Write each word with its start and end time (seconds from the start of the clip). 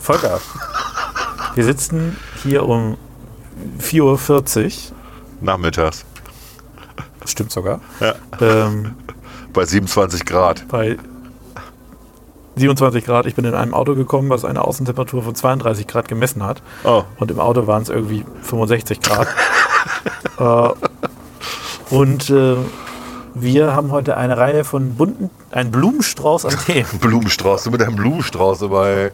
Volker, 0.00 0.40
wir 1.54 1.64
sitzen 1.64 2.16
hier 2.42 2.66
um 2.66 2.96
4.40 3.80 4.64
Uhr. 4.90 4.96
Nachmittags. 5.40 6.04
Das 7.20 7.30
stimmt 7.30 7.52
sogar. 7.52 7.80
Ja. 8.00 8.14
Ähm, 8.40 8.96
Bei 9.52 9.64
27 9.64 10.24
Grad. 10.24 10.66
bei 10.68 10.96
27 12.56 13.04
Grad. 13.04 13.26
Ich 13.26 13.34
bin 13.34 13.44
in 13.44 13.54
einem 13.54 13.74
Auto 13.74 13.94
gekommen, 13.94 14.30
was 14.30 14.44
eine 14.44 14.62
Außentemperatur 14.62 15.22
von 15.22 15.34
32 15.34 15.86
Grad 15.86 16.08
gemessen 16.08 16.42
hat. 16.42 16.62
Oh. 16.84 17.02
Und 17.18 17.30
im 17.30 17.40
Auto 17.40 17.66
waren 17.66 17.82
es 17.82 17.88
irgendwie 17.88 18.24
65 18.42 19.00
Grad. 19.00 19.28
äh, 20.38 21.94
und 21.94 22.30
äh, 22.30 22.56
wir 23.34 23.74
haben 23.74 23.90
heute 23.90 24.16
eine 24.16 24.36
Reihe 24.36 24.64
von 24.64 24.94
bunten, 24.94 25.30
einen 25.50 25.70
Blumenstrauß 25.70 26.46
an 26.46 26.56
Themen. 26.66 26.86
Blumenstrauß. 27.00 27.64
Du 27.64 27.70
mit 27.70 27.80
deinem 27.80 27.96
Blumenstrauß 27.96 28.60
dabei. 28.60 29.12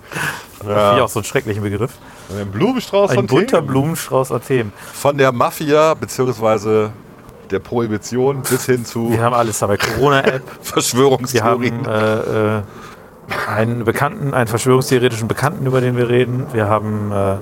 Finde 0.59 0.75
ich 0.75 0.79
Ja. 0.79 1.03
auch 1.05 1.09
so 1.09 1.21
einen 1.21 1.25
schrecklichen 1.25 1.63
Begriff. 1.63 1.93
Ein 2.39 2.51
Blumenstrauß 2.51 3.13
Ein 3.13 3.27
bunter 3.27 3.59
Themen. 3.59 3.67
Blumenstrauß 3.67 4.33
an 4.33 4.43
Themen. 4.43 4.73
Von 4.93 5.17
der 5.19 5.33
Mafia 5.33 5.95
beziehungsweise 5.95 6.91
der 7.51 7.59
Prohibition 7.59 8.43
bis 8.43 8.67
hin 8.67 8.85
zu 8.85 9.11
Wir 9.11 9.23
haben 9.23 9.35
alles 9.35 9.59
dabei. 9.59 9.77
Corona-App. 9.77 10.43
Wir 10.63 10.65
Verschwörungstheorien. 10.65 11.87
haben 11.87 12.57
äh, 12.57 12.59
äh, 12.59 12.63
einen 13.49 13.85
Bekannten, 13.85 14.35
einen 14.35 14.47
verschwörungstheoretischen 14.49 15.29
Bekannten, 15.29 15.67
über 15.67 15.81
den 15.81 15.97
wir 15.97 16.09
reden. 16.09 16.47
Wir 16.53 16.69
haben, 16.69 17.11
äh, 17.11 17.37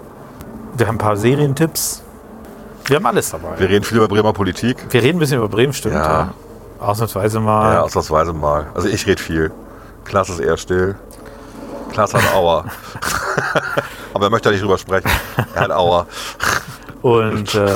wir 0.76 0.86
haben 0.86 0.94
ein 0.94 0.98
paar 0.98 1.16
Serientipps. 1.16 2.02
Wir 2.86 2.96
haben 2.96 3.06
alles 3.06 3.30
dabei. 3.30 3.58
Wir 3.58 3.68
reden 3.68 3.84
viel 3.84 3.98
über 3.98 4.08
Bremer 4.08 4.32
Politik. 4.32 4.76
Wir 4.90 5.02
reden 5.02 5.16
ein 5.16 5.20
bisschen 5.20 5.38
über 5.38 5.48
Bremen, 5.48 5.72
stimmt. 5.74 5.94
Ja. 5.94 6.02
Ja. 6.02 6.34
Ausnahmsweise 6.78 7.40
mal. 7.40 7.74
Ja, 7.74 7.82
ausnahmsweise 7.82 8.32
mal. 8.32 8.66
Also 8.74 8.88
ich 8.88 9.06
rede 9.06 9.22
viel. 9.22 9.50
Klaas 10.04 10.28
ist 10.28 10.40
eher 10.40 10.56
still. 10.56 10.94
Klaas 11.90 12.14
hat 12.14 12.22
Aua. 12.34 12.64
Aber 14.14 14.26
er 14.26 14.30
möchte 14.30 14.48
da 14.48 14.52
nicht 14.52 14.62
drüber 14.62 14.78
sprechen. 14.78 15.10
Er 15.54 15.62
hat 15.62 15.70
Aua. 15.70 16.06
Und 17.02 17.54
äh, 17.54 17.68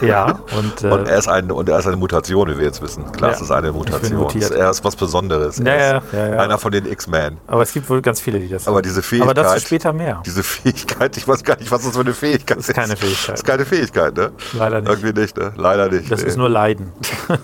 ja, 0.06 0.38
und, 0.56 0.82
äh, 0.84 0.90
Und 0.90 1.08
er 1.08 1.18
ist, 1.18 1.28
ein, 1.28 1.50
und 1.50 1.68
er 1.68 1.78
ist 1.78 1.86
eine 1.86 1.96
Mutation, 1.96 2.48
wie 2.48 2.58
wir 2.58 2.64
jetzt 2.64 2.80
wissen. 2.82 3.10
Klaas 3.12 3.38
Ja, 3.38 3.44
ist 3.44 3.50
eine 3.50 3.72
Mutation. 3.72 4.28
Er 4.56 4.70
ist 4.70 4.84
was 4.84 4.96
Besonderes. 4.96 5.58
Ja, 5.58 5.64
er 5.64 5.96
ist 5.98 6.12
ja, 6.12 6.40
einer 6.40 6.58
von 6.58 6.72
den 6.72 6.86
X-Men. 6.86 7.38
aber 7.46 7.62
es 7.62 7.72
gibt 7.72 7.88
wohl 7.90 8.00
ganz 8.00 8.20
viele, 8.20 8.40
die 8.40 8.48
das 8.48 8.66
Aber 8.66 8.82
diese 8.82 9.02
Fähigkeit. 9.02 9.38
Aber 9.38 9.48
dazu 9.48 9.60
später 9.60 9.92
mehr. 9.92 10.22
Diese 10.24 10.42
Fähigkeit, 10.42 11.16
ich 11.16 11.28
weiß 11.28 11.44
gar 11.44 11.56
nicht, 11.58 11.70
was 11.70 11.82
das 11.82 11.94
für 11.94 12.00
eine 12.00 12.14
Fähigkeit 12.14 12.58
ist. 12.58 12.68
ist 12.68 12.74
keine 12.74 12.96
Fähigkeit. 12.96 13.32
Das 13.34 13.40
ist 13.40 13.46
keine 13.46 13.64
Fähigkeit, 13.64 14.16
ne? 14.16 14.32
Leider 14.54 14.80
nicht. 14.80 14.90
Irgendwie 14.90 15.20
nicht, 15.20 15.36
ne? 15.36 15.52
Leider 15.56 15.88
nicht. 15.90 16.10
Das 16.10 16.22
nee. 16.22 16.28
ist 16.28 16.36
nur 16.36 16.48
Leiden. 16.48 16.92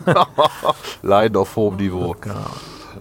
Leiden 1.02 1.36
auf 1.36 1.54
hohem 1.56 1.76
Niveau. 1.76 2.16
Genau. 2.20 2.34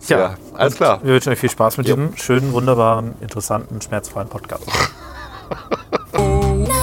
Ja, 0.08 0.36
alles 0.54 0.76
klar. 0.76 1.00
Wir 1.04 1.14
wünschen 1.14 1.32
euch 1.34 1.40
viel 1.40 1.50
Spaß 1.50 1.78
mit 1.78 1.88
Ja. 1.88 1.96
diesem 1.96 2.16
schönen, 2.18 2.52
wunderbaren, 2.54 3.16
interessanten, 3.22 3.82
schmerzfreien 3.82 4.30
Podcast. 4.30 4.64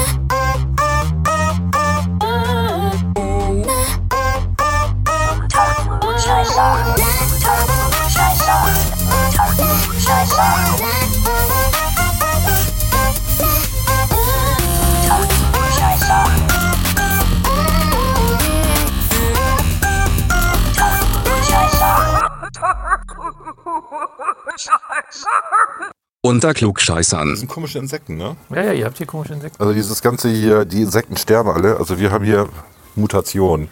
Unter 26.27 26.55
Klugscheißern. 26.55 27.31
Das 27.31 27.39
sind 27.41 27.49
komische 27.49 27.79
Insekten, 27.79 28.17
ne? 28.17 28.37
Ja, 28.51 28.63
ja, 28.63 28.73
ihr 28.73 28.85
habt 28.85 28.99
hier 28.99 29.07
komische 29.07 29.33
Insekten. 29.35 29.61
Also 29.63 29.73
dieses 29.75 30.03
ganze 30.03 30.29
hier, 30.29 30.65
die 30.65 30.83
Insekten 30.83 31.17
sterben 31.17 31.51
alle. 31.51 31.77
Also 31.79 31.99
wir 31.99 32.11
haben 32.11 32.25
hier 32.25 32.49
Mutationen. 32.97 33.69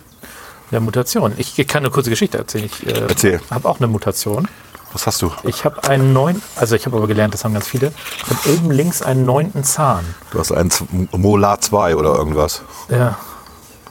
Ja, 0.71 0.81
Mutation. 0.81 1.33
Ich 1.37 1.57
kann 1.69 1.83
eine 1.85 1.91
kurze 1.91 2.11
Geschichte 2.11 2.39
erzählen. 2.39 2.65
Ich 2.67 2.87
äh, 2.87 2.93
Erzähl. 3.09 3.41
habe 3.51 3.69
auch 3.69 3.79
eine 3.79 3.87
Mutation. 3.87 4.49
Was 4.93 5.07
hast 5.09 5.23
du? 5.23 5.33
Ich 5.43 5.65
habe 5.65 5.83
einen 5.89 6.13
neuen, 6.13 6.41
also 6.55 6.77
ich 6.77 6.87
habe 6.87 6.97
aber 6.97 7.09
gelernt, 7.09 7.35
das 7.35 7.45
haben 7.45 7.53
ganz 7.53 7.67
viele. 7.67 7.93
Ich 8.17 8.31
habe 8.31 8.57
oben 8.57 8.71
links 8.71 9.03
einen 9.03 9.25
neunten 9.25 9.65
Zahn. 9.65 10.05
Du 10.31 10.39
hast 10.39 10.53
einen 10.53 10.71
Z- 10.71 10.87
Molar 11.13 11.61
2 11.61 11.97
oder 11.97 12.15
irgendwas. 12.15 12.63
Ja, 12.89 13.19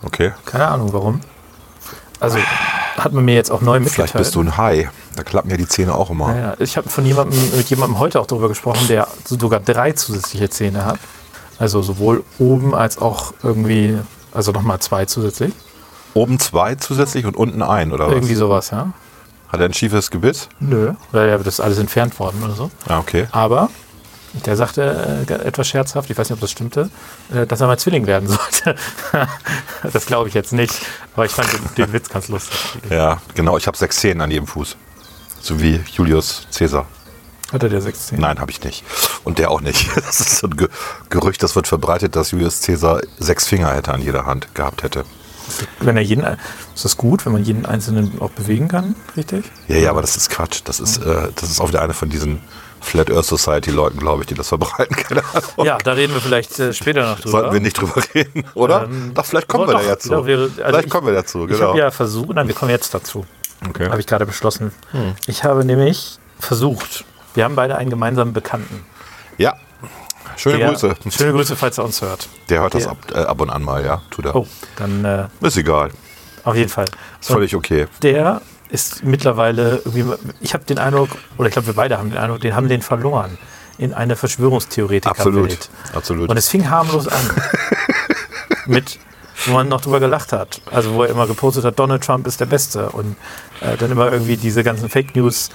Okay. 0.06 0.32
keine 0.46 0.68
Ahnung 0.70 0.94
warum. 0.94 1.20
Also 2.22 2.38
hat 2.98 3.14
man 3.14 3.26
mir 3.26 3.36
jetzt 3.36 3.52
auch 3.52 3.62
neu 3.62 3.80
mitgeteilt. 3.80 4.12
Vielleicht 4.12 4.18
bist 4.18 4.36
du 4.36 4.42
ein 4.42 4.58
Hai. 4.58 4.90
Da 5.16 5.24
klappen 5.24 5.50
ja 5.50 5.58
die 5.58 5.68
Zähne 5.68 5.96
auch 5.96 6.10
immer. 6.10 6.36
Ja, 6.36 6.42
ja. 6.42 6.56
Ich 6.60 6.78
habe 6.78 6.90
von 6.90 7.06
jemandem, 7.06 7.40
mit 7.56 7.70
jemandem 7.70 8.00
heute 8.00 8.20
auch 8.20 8.28
darüber 8.28 8.50
gesprochen, 8.50 8.88
der 8.88 9.08
sogar 9.26 9.60
drei 9.60 9.94
zusätzliche 9.94 10.50
Zähne 10.50 10.86
hat. 10.86 11.00
Also 11.60 11.82
sowohl 11.82 12.24
oben 12.40 12.74
als 12.74 12.98
auch 12.98 13.34
irgendwie, 13.44 13.98
also 14.32 14.52
nochmal 14.52 14.80
zwei 14.80 15.06
zusätzlich. 15.06 15.54
Oben 16.14 16.40
zwei 16.40 16.76
zusätzlich 16.76 17.26
und 17.26 17.36
unten 17.36 17.62
ein, 17.62 17.92
oder 17.92 18.08
was? 18.08 18.14
Irgendwie 18.14 18.36
sowas, 18.36 18.72
ja. 18.72 18.94
Hat 19.50 19.60
er 19.60 19.68
ein 19.68 19.74
schiefes 19.74 20.10
Gebiss? 20.10 20.50
Nö. 20.60 20.94
Weil 21.12 21.30
ja, 21.30 21.38
das 21.38 21.48
ist 21.48 21.60
alles 21.60 21.78
entfernt 21.78 22.20
worden 22.20 22.42
oder 22.44 22.54
so. 22.54 22.72
Ah, 22.88 23.00
okay. 23.00 23.28
Aber 23.32 23.70
der 24.46 24.56
sagte 24.58 25.26
äh, 25.30 25.34
etwas 25.34 25.68
scherzhaft, 25.68 26.10
ich 26.10 26.18
weiß 26.18 26.30
nicht, 26.30 26.38
ob 26.38 26.42
das 26.42 26.52
stimmte, 26.52 26.90
äh, 27.34 27.46
dass 27.46 27.62
er 27.62 27.68
mal 27.68 27.78
Zwilling 27.78 28.08
werden 28.08 28.28
sollte. 28.62 28.76
das 29.92 30.06
glaube 30.06 30.28
ich 30.30 30.34
jetzt 30.34 30.54
nicht. 30.54 30.74
Aber 31.14 31.26
ich 31.26 31.32
fand 31.32 31.52
den, 31.54 31.86
den 31.86 31.94
Witz 31.94 32.10
ganz 32.10 32.28
lustig. 32.28 32.58
Ja, 32.90 33.22
genau. 33.36 33.58
Ich 33.58 33.68
habe 33.68 33.78
sechs 33.78 33.98
Zähne 33.98 34.24
an 34.24 34.32
jedem 34.32 34.48
Fuß. 34.48 34.76
So 35.42 35.62
wie 35.62 35.82
Julius 35.92 36.48
Caesar. 36.58 36.88
Hat 37.52 37.62
er 37.62 37.70
der 37.70 37.82
sechs 37.82 38.08
Zähne? 38.08 38.22
Nein, 38.22 38.40
habe 38.40 38.50
ich 38.50 38.64
nicht. 38.64 38.84
Und 39.24 39.38
der 39.38 39.52
auch 39.52 39.62
nicht. 39.62 39.88
Das 39.96 40.20
ist 40.20 40.38
so 40.38 40.48
ein 40.48 40.58
Ge 40.58 40.68
Gerücht, 41.10 41.44
das 41.44 41.56
wird 41.56 41.68
verbreitet, 41.68 42.16
dass 42.16 42.32
Julius 42.32 42.62
Caesar 42.62 43.02
sechs 43.20 43.48
Finger 43.48 43.74
hätte 43.74 43.94
an 43.94 44.02
jeder 44.02 44.26
Hand 44.26 44.56
gehabt 44.56 44.82
hätte. 44.82 45.06
Wenn 45.80 45.98
er 45.98 46.04
jeden, 46.04 46.24
ist 46.74 46.86
das 46.86 46.98
gut, 46.98 47.26
wenn 47.26 47.34
man 47.34 47.44
jeden 47.44 47.66
einzelnen 47.66 48.20
auch 48.22 48.32
bewegen 48.32 48.70
kann, 48.70 48.96
richtig? 49.16 49.46
Ja, 49.68 49.76
ja, 49.76 49.90
aber 49.90 50.02
das 50.02 50.16
ist 50.16 50.30
Quatsch. 50.30 50.62
Das 50.64 50.80
ist, 50.80 50.98
äh, 50.98 51.30
das 51.36 51.52
ist 51.52 51.60
auch 51.60 51.68
wieder 51.68 51.82
eine 51.82 51.94
von 51.94 52.10
diesen 52.10 52.42
Flat 52.84 53.10
Earth 53.10 53.26
Society 53.26 53.72
Leuten, 53.72 53.98
glaube 53.98 54.22
ich, 54.24 54.28
die 54.28 54.34
das 54.36 54.50
verbreiten. 54.50 54.96
Keine 55.08 55.24
Ahnung. 55.26 55.66
Ja, 55.66 55.78
da 55.78 55.94
reden 55.94 56.14
wir 56.14 56.22
vielleicht 56.22 56.60
äh, 56.60 56.74
später 56.74 57.02
noch 57.10 57.20
drüber. 57.20 57.32
Sollten 57.32 57.54
wir 57.54 57.60
nicht 57.62 57.80
drüber 57.80 57.96
reden, 58.14 58.44
oder? 58.54 58.84
Ähm, 58.84 59.12
Doch, 59.14 59.26
vielleicht 59.26 59.48
kommen 59.48 59.68
wir 59.68 59.74
doch, 59.74 59.82
da 59.82 59.88
jetzt 59.90 60.04
zu. 60.04 60.26
wäre- 60.26 60.42
also 60.44 60.54
vielleicht 60.56 60.86
ich- 60.86 60.92
kommen 60.92 61.08
wir 61.08 61.14
dazu, 61.14 61.44
Ich 61.46 61.52
genau. 61.56 61.70
habe 61.70 61.80
ja 61.80 61.92
versucht, 61.92 62.30
nein, 62.36 62.48
wir 62.48 62.56
kommen 62.56 62.72
jetzt 62.72 62.94
dazu. 62.94 63.26
okay. 63.68 63.90
Habe 63.90 64.00
ich 64.00 64.08
gerade 64.08 64.26
beschlossen. 64.26 64.72
Ich 65.28 65.44
habe 65.44 65.64
nämlich 65.66 66.18
versucht, 66.40 67.06
wir 67.34 67.46
haben 67.46 67.56
beide 67.56 67.78
einen 67.78 67.90
gemeinsamen 67.90 68.34
Bekannten. 68.34 68.86
ja, 69.38 69.54
schöne 70.36 70.58
Der- 70.58 70.70
Grüße. 70.70 70.96
Schöne 71.10 71.32
Grüße, 71.32 71.56
falls 71.56 71.78
er 71.78 71.86
uns 71.86 72.02
hört. 72.02 72.28
Der 72.50 72.62
hört 72.62 72.74
das 72.76 72.84
Der- 72.84 72.92
ab, 72.92 72.98
äh, 73.14 73.20
ab 73.20 73.40
und 73.42 73.50
an 73.50 73.64
mal, 73.64 73.84
ja. 73.86 74.02
Tut 74.12 74.26
er. 74.26 74.36
Oh, 74.36 74.46
dann 74.76 75.06
äh, 75.06 75.28
Ist 75.42 75.58
egal. 75.58 75.90
auf 76.44 76.56
jeden 76.56 76.70
Fall. 76.70 76.86
Ist 77.22 77.32
völlig 77.32 77.56
okay. 77.56 77.88
der 78.02 78.42
ist 78.74 79.04
mittlerweile 79.04 79.82
irgendwie, 79.86 80.04
ich 80.42 80.54
habe 80.56 80.66
den 80.66 80.80
Eindruck, 80.80 81.10
oder 81.38 81.48
ich 81.48 81.54
glaube, 81.54 81.68
wir 81.68 81.76
beide 81.76 82.00
haben 82.00 82.10
den 82.10 82.18
Eindruck, 82.18 82.42
den 82.42 82.56
haben 82.56 82.68
den 82.68 82.82
verloren 82.82 83.38
in 83.78 83.94
eine 83.94 84.16
Verschwörungstheoretiker-Welt. 84.16 85.18
Absolut. 85.28 85.70
Absolut. 85.94 86.30
Und 86.30 86.38
es 86.38 86.50
fing 86.50 86.70
harmlos 86.70 87.08
an. 87.08 87.22
mit, 88.66 89.00
wo 89.46 89.54
man 89.54 89.68
noch 89.68 89.82
drüber 89.82 90.00
gelacht 90.00 90.32
hat. 90.34 90.62
Also 90.72 90.94
wo 90.96 91.04
er 91.04 91.10
immer 91.10 91.28
gepostet 91.28 91.66
hat, 91.66 91.78
Donald 91.78 92.04
Trump 92.04 92.26
ist 92.28 92.40
der 92.40 92.46
Beste. 92.48 92.90
Und 92.90 93.16
äh, 93.62 93.78
dann 93.78 93.92
immer 93.92 94.12
irgendwie 94.12 94.38
diese 94.38 94.64
ganzen 94.64 94.90
Fake 94.90 95.16
News, 95.16 95.50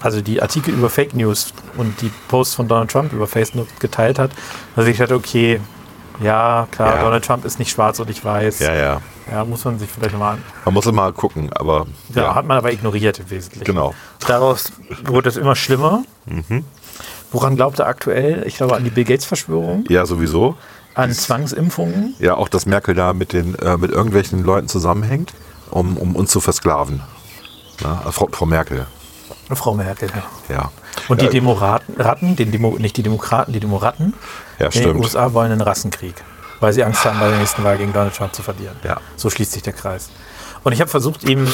also 0.00 0.20
die 0.20 0.40
Artikel 0.40 0.72
über 0.72 0.90
Fake 0.90 1.14
News 1.14 1.52
und 1.76 2.00
die 2.02 2.10
Posts 2.28 2.54
von 2.54 2.68
Donald 2.68 2.90
Trump 2.90 3.12
über 3.12 3.26
Facebook 3.26 3.68
geteilt 3.80 4.18
hat. 4.18 4.30
Also 4.76 4.88
ich 4.88 4.98
dachte, 4.98 5.14
okay, 5.14 5.60
ja, 6.22 6.68
klar, 6.70 6.96
Ja. 6.96 7.02
Donald 7.02 7.24
Trump 7.24 7.44
ist 7.44 7.58
nicht 7.58 7.70
schwarz 7.70 7.98
und 7.98 8.10
ich 8.10 8.24
weiß. 8.24 8.60
ja, 8.60 8.74
ja. 8.74 9.00
Ja, 9.30 9.44
muss 9.44 9.64
man 9.64 9.78
sich 9.78 9.88
vielleicht 9.90 10.12
nochmal 10.12 10.34
an. 10.34 10.42
Man 10.64 10.74
muss 10.74 10.86
immer 10.86 11.12
gucken, 11.12 11.52
aber 11.52 11.86
Ja, 12.14 12.22
ja, 12.22 12.34
hat 12.34 12.46
man 12.46 12.56
aber 12.58 12.72
ignoriert 12.72 13.18
im 13.20 13.30
Wesentlichen. 13.30 13.64
genau. 13.64 13.94
Daraus 14.26 14.72
wurde 15.04 15.28
es 15.28 15.36
immer 15.36 15.54
schlimmer. 15.56 16.02
Woran 17.32 17.56
glaubt 17.56 17.78
er 17.78 17.86
aktuell? 17.86 18.42
Ich 18.46 18.56
glaube 18.56 18.76
an 18.76 18.84
die 18.84 18.90
Bill 18.90 19.04
Gates-Verschwörung, 19.04 19.84
Ja, 19.88 20.04
sowieso. 20.06 20.56
an 20.94 21.12
Zwangsimpfungen. 21.12 22.14
Ja, 22.18 22.34
auch, 22.34 22.48
dass 22.48 22.66
Merkel 22.66 22.94
da 22.94 23.12
mit, 23.12 23.32
den, 23.32 23.54
äh, 23.56 23.76
mit 23.76 23.92
irgendwelchen 23.92 24.42
Leuten 24.44 24.68
zusammenhängt, 24.68 25.32
um, 25.70 25.96
um 25.96 26.16
uns 26.16 26.30
zu 26.30 26.40
versklaven. 26.40 27.00
Na, 27.82 28.02
äh, 28.06 28.12
Frau, 28.12 28.28
Frau 28.32 28.46
Merkel, 28.46 28.86
Frau 29.52 29.74
Merkel. 29.74 30.10
Ja. 30.48 30.54
ja. 30.54 30.72
Und 31.08 31.20
die 31.20 31.26
ja, 31.26 31.30
Demoraten, 31.30 32.36
den 32.36 32.50
Demo, 32.52 32.76
nicht 32.78 32.96
die 32.96 33.02
Demokraten, 33.02 33.52
die 33.52 33.60
Demoraten 33.60 34.14
Ja, 34.58 34.66
in 34.68 34.82
den. 34.82 34.96
USA 34.96 35.32
wollen 35.32 35.50
einen 35.52 35.60
Rassenkrieg, 35.60 36.14
weil 36.60 36.72
sie 36.72 36.84
Angst 36.84 37.04
haben, 37.04 37.18
bei 37.18 37.28
der 37.30 37.38
nächsten 37.38 37.64
Wahl 37.64 37.78
gegen 37.78 37.92
Donald 37.92 38.14
Trump 38.14 38.34
zu 38.34 38.42
verlieren. 38.42 38.76
Ja. 38.84 39.00
So 39.16 39.30
schließt 39.30 39.52
sich 39.52 39.62
der 39.62 39.72
Kreis. 39.72 40.10
Und 40.62 40.72
ich 40.72 40.80
habe 40.80 40.90
versucht, 40.90 41.24
ihm, 41.28 41.48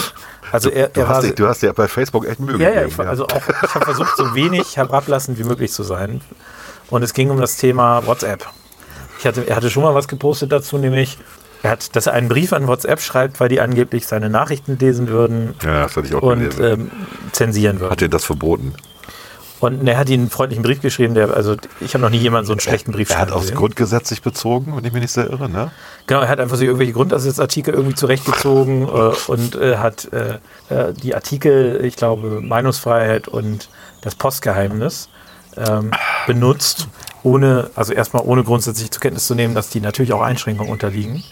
also 0.50 0.68
er, 0.68 0.88
Du 0.88 1.00
er 1.00 1.08
hast, 1.08 1.14
war, 1.16 1.22
dir, 1.22 1.34
du 1.34 1.46
hast 1.48 1.62
dir 1.62 1.72
bei 1.72 1.86
Facebook 1.86 2.26
echt 2.26 2.40
Mühe 2.40 2.58
ja, 2.58 2.70
ja, 2.70 2.82
gegeben. 2.82 3.02
ich, 3.02 3.08
also 3.08 3.24
auch, 3.26 3.42
ich 3.62 3.74
habe 3.74 3.84
versucht, 3.84 4.16
so 4.16 4.34
wenig 4.34 4.76
herablassend 4.76 5.38
wie 5.38 5.44
möglich 5.44 5.72
zu 5.72 5.82
sein. 5.84 6.20
Und 6.90 7.02
es 7.02 7.14
ging 7.14 7.30
um 7.30 7.40
das 7.40 7.56
Thema 7.56 8.04
WhatsApp. 8.06 8.46
Ich 9.18 9.26
hatte, 9.26 9.48
er 9.48 9.56
hatte 9.56 9.70
schon 9.70 9.82
mal 9.84 9.94
was 9.94 10.08
gepostet 10.08 10.50
dazu, 10.52 10.76
nämlich, 10.78 11.18
er 11.62 11.70
hat, 11.70 11.94
dass 11.96 12.06
er 12.06 12.12
einen 12.14 12.28
Brief 12.28 12.52
an 12.52 12.66
WhatsApp 12.66 13.00
schreibt, 13.00 13.40
weil 13.40 13.48
die 13.48 13.60
angeblich 13.60 14.06
seine 14.06 14.28
Nachrichten 14.28 14.76
lesen 14.78 15.08
würden 15.08 15.54
ja, 15.62 15.84
das 15.84 15.96
hatte 15.96 16.06
ich 16.08 16.14
auch 16.14 16.22
und 16.22 16.40
gelesen. 16.40 16.64
ähm, 16.64 16.90
zensieren 17.32 17.80
würden. 17.80 17.90
Hat 17.92 18.00
dir 18.00 18.08
das 18.08 18.24
verboten? 18.24 18.74
Und 19.58 19.86
er 19.86 19.96
hat 19.96 20.10
ihnen 20.10 20.24
einen 20.24 20.30
freundlichen 20.30 20.62
Brief 20.62 20.82
geschrieben, 20.82 21.14
der, 21.14 21.34
also 21.34 21.56
ich 21.80 21.94
habe 21.94 22.02
noch 22.02 22.10
nie 22.10 22.18
jemanden 22.18 22.46
so 22.46 22.52
einen 22.52 22.60
schlechten 22.60 22.92
Brief 22.92 23.10
Er 23.10 23.18
hat 23.18 23.32
aufs 23.32 23.46
gesehen. 23.46 23.56
Grundgesetz 23.56 24.10
sich 24.10 24.20
bezogen, 24.20 24.76
wenn 24.76 24.84
ich 24.84 24.92
mich 24.92 25.02
nicht 25.02 25.12
sehr 25.12 25.30
irre, 25.30 25.48
ne? 25.48 25.70
Genau, 26.06 26.20
er 26.20 26.28
hat 26.28 26.40
einfach 26.40 26.56
sich 26.56 26.66
irgendwelche 26.66 26.92
Grundsatzartikel 26.92 27.72
irgendwie 27.72 27.94
zurechtgezogen 27.94 28.82
äh, 28.82 29.12
und 29.28 29.56
äh, 29.56 29.78
hat 29.78 30.12
äh, 30.12 30.38
äh, 30.68 30.92
die 30.92 31.14
Artikel, 31.14 31.80
ich 31.84 31.96
glaube, 31.96 32.40
Meinungsfreiheit 32.42 33.28
und 33.28 33.70
das 34.02 34.14
Postgeheimnis 34.14 35.08
ähm, 35.56 35.90
benutzt, 36.26 36.88
ohne, 37.22 37.70
also 37.74 37.94
erstmal 37.94 38.24
ohne 38.24 38.44
grundsätzlich 38.44 38.90
zur 38.90 39.00
Kenntnis 39.00 39.26
zu 39.26 39.34
nehmen, 39.34 39.54
dass 39.54 39.70
die 39.70 39.80
natürlich 39.80 40.12
auch 40.12 40.20
Einschränkungen 40.20 40.70
unterliegen. 40.70 41.24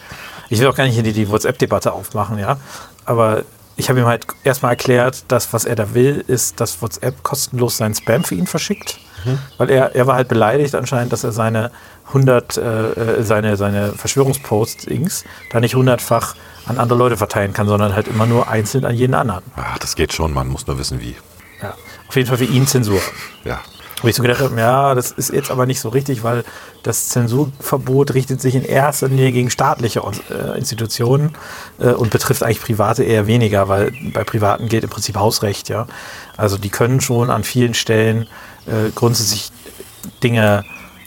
Ich 0.49 0.61
will 0.61 0.67
auch 0.67 0.75
gar 0.75 0.85
nicht 0.85 0.94
hier 0.94 1.03
die, 1.03 1.12
die 1.12 1.29
WhatsApp-Debatte 1.29 1.93
aufmachen, 1.93 2.38
ja. 2.38 2.56
Aber 3.05 3.44
ich 3.76 3.88
habe 3.88 4.00
ihm 4.00 4.06
halt 4.06 4.26
erstmal 4.44 4.73
erklärt, 4.73 5.25
dass 5.29 5.53
was 5.53 5.65
er 5.65 5.76
da 5.76 5.94
will, 5.94 6.25
ist, 6.26 6.61
dass 6.61 6.81
WhatsApp 6.81 7.23
kostenlos 7.23 7.76
seinen 7.76 7.94
Spam 7.94 8.25
für 8.25 8.35
ihn 8.35 8.47
verschickt. 8.47 8.99
Weil 9.59 9.71
er, 9.71 9.94
er 9.94 10.06
war 10.06 10.17
halt 10.17 10.29
beleidigt 10.29 10.75
anscheinend, 10.75 11.12
dass 11.12 11.25
er 11.25 11.32
seine 11.32 11.71
100, 12.09 12.56
äh, 12.56 12.61
äh, 12.61 13.23
seine, 13.23 13.56
seine 13.56 13.93
Verschwörungsposts-Dings 13.93 15.25
da 15.50 15.61
nicht 15.61 15.75
hundertfach 15.75 16.35
an 16.67 16.79
andere 16.79 16.99
Leute 16.99 17.17
verteilen 17.17 17.53
kann, 17.53 17.67
sondern 17.67 17.94
halt 17.94 18.09
immer 18.09 18.26
nur 18.26 18.49
einzeln 18.49 18.85
an 18.85 18.94
jeden 18.94 19.15
anderen. 19.15 19.43
Ah, 19.56 19.76
das 19.81 19.97
geht 19.97 20.12
schon, 20.12 20.32
man 20.32 20.49
muss 20.49 20.67
nur 20.67 20.79
wissen, 20.79 21.00
wie. 21.00 21.17
Ja. 21.62 21.75
Auf 22.09 22.17
jeden 22.17 22.29
Fall 22.29 22.38
für 22.38 22.44
ihn 22.44 22.67
Zensur. 22.67 23.00
Ja. 23.44 23.61
Wo 24.05 24.09
ich 24.09 24.17
so 24.17 24.23
gedacht 24.23 24.41
habe, 24.41 24.59
ja, 24.59 24.95
das 24.95 25.11
ist 25.11 25.33
jetzt 25.33 25.51
aber 25.51 25.67
nicht 25.67 25.81
so 25.81 25.89
richtig, 25.89 26.23
weil 26.23 26.45
das 26.83 27.09
Zensurverbot 27.09 28.15
richtet 28.15 28.41
sich 28.41 28.55
in 28.55 28.65
erster 28.65 29.09
Linie 29.09 29.33
gegen 29.33 29.51
staatliche 29.51 30.03
äh, 30.31 30.59
Institutionen 30.59 31.33
äh, 31.79 31.89
und 31.89 32.11
betrifft 32.11 32.43
eigentlich 32.43 32.61
Private 32.61 33.03
eher 33.03 33.27
weniger, 33.27 33.69
weil 33.69 33.93
bei 34.12 34.25
Privaten 34.25 34.69
gilt 34.69 34.85
im 34.85 34.91
Prinzip 34.91 35.17
Hausrecht, 35.17 35.69
ja. 35.69 35.87
Also 36.37 36.59
die 36.59 36.69
können 36.71 37.01
schon 37.01 37.31
an 37.31 37.45
vielen 37.45 37.75
Stellen 37.75 38.27
äh, 38.67 38.91
grundsätzlich 38.95 39.51
Dinge 40.23 40.65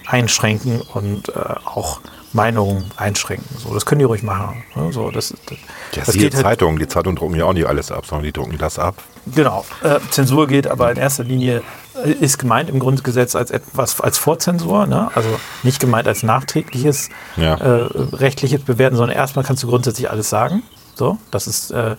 einschränken 0.08 0.82
und 0.82 1.36
auch 1.36 2.00
Meinungen 2.34 2.86
einschränken. 2.96 3.58
So, 3.58 3.74
das 3.74 3.86
können 3.86 4.00
die 4.00 4.06
ruhig 4.06 4.24
machen. 4.24 4.64
Ne? 4.76 4.92
So, 4.92 5.12
das, 5.12 5.34
das, 5.46 5.58
Ja, 5.94 6.04
das 6.06 6.16
halt, 6.16 6.34
Zeitungen. 6.34 6.80
Die 6.80 6.88
Zeitungen 6.88 7.16
drucken 7.16 7.36
ja 7.36 7.46
auch 7.46 7.54
nicht 7.54 7.68
alles 7.68 7.92
ab, 7.92 8.06
sondern 8.06 8.24
die 8.24 8.32
drucken 8.32 8.58
das 8.58 8.80
ab. 8.80 8.96
Genau. 9.36 9.66
Äh, 9.84 10.00
Zensur 10.12 10.48
gilt 10.48 10.68
aber 10.68 10.92
in 10.92 10.98
erster 10.98 11.24
Linie, 11.24 11.62
äh, 12.04 12.12
ist 12.12 12.38
gemeint 12.38 12.70
im 12.70 12.80
Grundgesetz 12.80 13.36
als 13.36 13.52
etwas 13.52 14.00
als 14.02 14.18
Vorzensur, 14.18 14.86
ne? 14.88 15.10
also 15.16 15.30
nicht 15.64 15.80
gemeint 15.80 16.08
als 16.08 16.24
nachträgliches 16.24 17.10
Ja. 17.36 17.56
äh, 17.56 17.88
rechtliches 18.14 18.64
Bewerten, 18.64 18.96
sondern 18.96 19.16
erstmal 19.16 19.44
kannst 19.46 19.64
du 19.64 19.68
grundsätzlich 19.68 20.10
alles 20.10 20.30
sagen. 20.30 20.64
So, 20.96 21.18
das 21.32 21.48
ist 21.48 21.72
äh, 21.72 21.96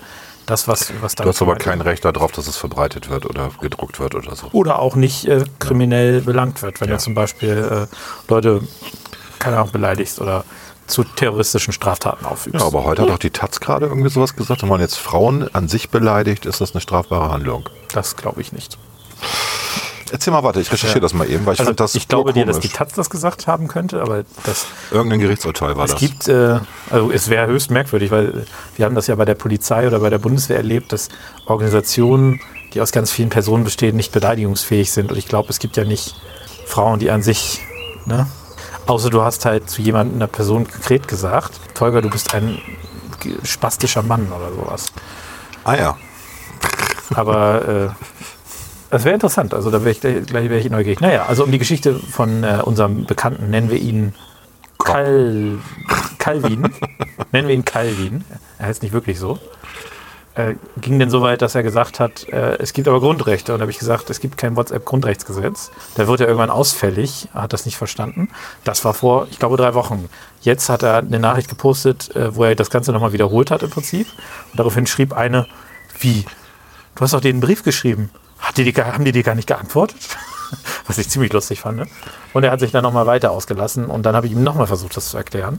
das, 0.47 0.67
was, 0.67 0.93
was 1.03 1.15
da 1.15 1.25
Du 1.25 1.29
hast 1.29 1.43
aber 1.43 1.57
kein 1.57 1.81
Recht 1.83 2.05
darauf, 2.05 2.33
dass 2.33 2.47
es 2.47 2.57
verbreitet 2.57 3.11
wird 3.11 3.27
oder 3.27 3.51
gedruckt 3.61 4.01
wird 4.01 4.15
oder 4.15 4.35
so. 4.35 4.49
Oder 4.53 4.79
auch 4.79 4.97
nicht 4.97 5.27
äh, 5.27 5.45
kriminell 5.59 6.23
belangt 6.23 6.63
wird, 6.63 6.81
wenn 6.81 6.89
Ja. 6.89 6.97
du 6.97 7.01
zum 7.03 7.15
Beispiel 7.15 7.87
äh, 7.91 8.31
Leute, 8.31 8.63
keine 9.39 9.57
Ahnung, 9.59 9.73
beleidigst 9.73 10.21
oder 10.21 10.45
zu 10.89 11.05
terroristischen 11.05 11.73
Straftaten 11.73 12.25
aufügst. 12.27 12.61
Ja, 12.61 12.67
aber 12.67 12.85
heute 12.85 13.03
hat 13.03 13.11
auch 13.11 13.19
die 13.19 13.31
Taz 13.31 13.61
gerade 13.61 13.87
irgendwie 13.87 14.11
sowas 14.11 14.35
gesagt. 14.37 14.63
Wenn 14.63 14.69
man 14.69 14.81
jetzt 14.81 14.97
Frauen 14.99 15.49
an 15.55 15.69
sich 15.69 15.91
beleidigt, 15.91 16.47
ist 16.47 16.61
das 16.61 16.73
eine 16.73 16.81
strafbare 16.81 17.31
Handlung. 17.31 17.69
Das 17.93 18.17
glaube 18.17 18.41
ich 18.41 18.53
nicht. 18.53 18.79
Erzähl 20.11 20.33
mal 20.33 20.43
weiter, 20.43 20.59
ich 20.61 20.73
recherchiere 20.73 21.01
das 21.01 21.13
mal 21.13 21.29
eben, 21.29 21.45
weil 21.45 21.53
ich 21.53 21.61
Also 21.61 21.69
finde 21.71 21.83
das 21.83 21.95
ich 21.95 22.09
glaube 22.09 22.33
dir, 22.33 22.47
dass 22.47 22.61
die. 22.61 22.69
Taz 22.69 22.95
das 22.95 23.11
gesagt 23.11 23.47
haben 23.47 23.69
könnte, 23.69 24.01
aber 24.01 24.25
das 24.45 24.65
Irgendein 24.91 25.21
Gerichtsurteil 25.21 25.77
war 25.77 25.85
Es 25.85 25.91
das. 25.91 26.01
gibt, 26.01 26.29
äh, 26.29 26.61
also 26.89 27.11
es 27.13 27.29
wäre 27.29 27.47
höchst 27.47 27.71
merkwürdig, 27.71 28.11
weil 28.11 28.47
wir 28.77 28.87
haben 28.87 28.95
das 28.95 29.07
ja 29.07 29.15
bei 29.17 29.27
der 29.27 29.35
Polizei 29.35 29.87
oder 29.87 29.99
bei 30.01 30.09
der 30.09 30.17
Bundeswehr 30.19 30.57
erlebt, 30.57 30.93
dass 30.95 31.09
Organisationen, 31.45 32.41
die 32.73 32.81
aus 32.81 32.91
ganz 32.91 33.11
vielen 33.11 33.29
Personen 33.29 33.65
bestehen, 33.65 33.97
nicht 33.97 34.13
beleidigungsfähig 34.13 34.91
sind. 34.93 35.13
Und 35.13 35.19
ich 35.19 35.29
glaube, 35.29 35.51
es 35.51 35.59
gibt 35.59 35.77
ja 35.77 35.85
nicht 35.85 36.15
Frauen, 36.65 37.01
die 37.01 37.11
an 37.11 37.23
sich, 37.23 37.61
ne? 38.07 38.27
Außer 38.89 39.11
du 39.11 39.23
hast 39.23 39.45
halt 39.45 39.69
zu 39.69 39.83
jemandem, 39.83 40.17
einer 40.17 40.27
Person 40.29 40.67
konkret 40.67 41.07
gesagt, 41.07 41.61
Tolga, 41.75 42.01
du 42.01 42.09
bist 42.09 42.33
ein 42.33 42.59
spastischer 43.45 44.03
Mann 44.03 44.33
oder 44.33 44.51
sowas. 44.51 44.93
ah 45.65 45.75
ja. 45.75 45.97
Aber 47.15 47.69
äh, 47.69 47.89
das 48.89 49.05
wäre 49.05 49.13
interessant. 49.13 49.53
Also 49.53 49.71
da 49.71 49.85
wäre 49.85 49.91
ich 49.91 50.01
gleich 50.01 50.49
wäre 50.49 50.59
ich 50.59 50.71
neugierig. 50.71 51.01
Naja, 51.01 51.27
also 51.27 51.45
um 51.45 51.53
die 51.53 51.59
Geschichte 51.59 51.95
von 51.99 52.43
äh, 52.45 52.63
unserem 52.65 53.05
Bekannten 53.05 53.51
nennen 53.51 53.71
wir 53.71 53.79
ihn 53.79 54.15
Kal 54.79 55.59
Calvin. 56.19 56.63
nennen 57.33 57.49
wir 57.49 57.55
ihn 57.55 57.67
Calvin. 57.67 58.25
Er 58.59 58.69
heißt 58.69 58.83
nicht 58.83 58.93
wirklich 58.93 59.19
so. 59.19 59.39
Äh, 60.39 60.55
ging 60.81 61.01
denn 61.01 61.11
so 61.11 61.21
weit, 61.21 61.43
dass 61.43 61.57
er 61.57 61.65
gesagt 61.65 61.99
hat, 61.99 62.29
äh, 62.29 62.59
es 62.59 62.73
gibt 62.73 62.87
aber 62.87 63.01
Grundrechte. 63.01 63.53
Und 63.53 63.59
da 63.59 63.63
habe 63.63 63.73
ich 63.73 63.79
gesagt, 63.81 64.09
es 64.09 64.21
gibt 64.21 64.37
kein 64.37 64.55
WhatsApp-Grundrechtsgesetz. 64.55 65.73
Da 65.97 66.07
wird 66.07 66.21
er 66.21 66.29
irgendwann 66.29 66.51
ausfällig, 66.51 67.27
hat 67.35 67.53
das 67.53 67.67
nicht 67.67 67.77
verstanden. 67.77 68.29
Das 68.63 68.85
war 68.85 68.95
vor, 68.95 69.27
ich 69.33 69.41
glaube, 69.41 69.57
drei 69.57 69.75
Wochen. 69.75 70.09
Jetzt 70.43 70.69
hat 70.69 70.85
er 70.85 70.99
eine 70.99 71.19
Nachricht 71.19 71.49
gepostet, 71.49 72.15
äh, 72.15 72.37
wo 72.37 72.45
er 72.45 72.55
das 72.55 72.71
Ganze 72.71 72.93
nochmal 72.93 73.13
wiederholt 73.13 73.51
hat 73.51 73.65
im 73.65 73.71
Prinzip. 73.71 74.07
Und 74.53 74.61
daraufhin 74.61 74.87
schrieb 74.87 75.13
eine, 75.13 75.49
wie, 75.99 76.25
du 76.95 77.01
hast 77.01 77.15
doch 77.15 77.21
den 77.21 77.41
Brief 77.41 77.65
geschrieben. 77.65 78.11
Die, 78.57 78.63
die, 78.63 78.81
haben 78.81 79.05
die 79.05 79.11
dir 79.11 79.25
gar 79.25 79.35
nicht 79.35 79.49
geantwortet? 79.49 79.99
Was 80.87 80.99
ich 80.99 81.09
ziemlich 81.09 81.33
lustig 81.33 81.63
fand. 81.63 81.79
Ne? 81.79 81.89
Und 82.33 82.45
er 82.45 82.53
hat 82.53 82.61
sich 82.61 82.71
dann 82.71 82.85
nochmal 82.85 83.07
weiter 83.07 83.33
ausgelassen 83.33 83.87
und 83.87 84.05
dann 84.05 84.15
habe 84.15 84.29
ich 84.29 84.35
ihm 84.35 84.45
nochmal 84.45 84.69
versucht, 84.69 84.97
das 84.97 85.09
zu 85.09 85.17
erklären. 85.17 85.59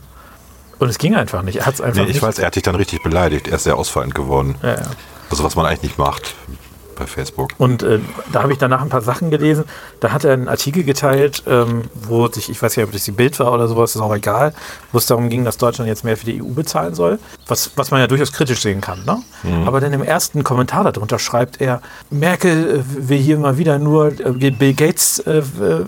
Und 0.79 0.89
es 0.89 0.97
ging 0.97 1.15
einfach 1.15 1.41
nicht. 1.41 1.57
Er 1.57 1.65
hat 1.65 1.75
es 1.75 1.81
einfach 1.81 1.97
Nee, 2.01 2.07
ich 2.07 2.13
nicht. 2.15 2.21
weiß, 2.23 2.39
er 2.39 2.47
hat 2.47 2.55
dich 2.55 2.63
dann 2.63 2.75
richtig 2.75 3.03
beleidigt. 3.03 3.47
Er 3.47 3.55
ist 3.55 3.63
sehr 3.65 3.75
ausfallend 3.77 4.15
geworden. 4.15 4.55
Ja, 4.63 4.75
ja. 4.75 4.81
Also 5.29 5.43
was 5.43 5.55
man 5.55 5.65
eigentlich 5.65 5.83
nicht 5.83 5.97
macht 5.99 6.33
bei 6.99 7.07
Facebook. 7.07 7.51
Und 7.57 7.81
äh, 7.81 7.99
da 8.31 8.43
habe 8.43 8.51
ich 8.51 8.59
danach 8.59 8.81
ein 8.81 8.89
paar 8.89 9.01
Sachen 9.01 9.31
gelesen. 9.31 9.63
Da 10.01 10.11
hat 10.11 10.25
er 10.25 10.33
einen 10.33 10.47
Artikel 10.47 10.83
geteilt, 10.83 11.43
ähm, 11.47 11.83
wo 11.93 12.27
sich, 12.27 12.49
ich 12.49 12.61
weiß 12.61 12.77
nicht, 12.77 12.85
ob 12.85 12.91
das 12.91 13.05
die 13.05 13.11
Bild 13.11 13.39
war 13.39 13.51
oder 13.53 13.67
sowas, 13.67 13.95
ist 13.95 14.01
auch 14.01 14.13
egal, 14.13 14.53
wo 14.91 14.97
es 14.97 15.05
darum 15.05 15.29
ging, 15.29 15.45
dass 15.45 15.57
Deutschland 15.57 15.87
jetzt 15.87 16.03
mehr 16.03 16.17
für 16.17 16.25
die 16.25 16.41
EU 16.43 16.49
bezahlen 16.49 16.93
soll, 16.93 17.17
was, 17.47 17.71
was 17.75 17.89
man 17.89 18.01
ja 18.01 18.07
durchaus 18.07 18.31
kritisch 18.31 18.61
sehen 18.61 18.81
kann. 18.81 19.05
Ne? 19.05 19.23
Aber 19.65 19.79
dann 19.79 19.93
im 19.93 20.03
ersten 20.03 20.43
Kommentar 20.43 20.83
darunter 20.91 21.17
schreibt 21.17 21.61
er, 21.61 21.81
Merkel 22.09 22.79
äh, 22.79 23.09
will 23.09 23.17
hier 23.17 23.37
mal 23.37 23.57
wieder 23.57 23.79
nur 23.79 24.07
äh, 24.19 24.51
Bill 24.51 24.73
Gates 24.73 25.19
äh, 25.19 25.37
äh, 25.37 25.43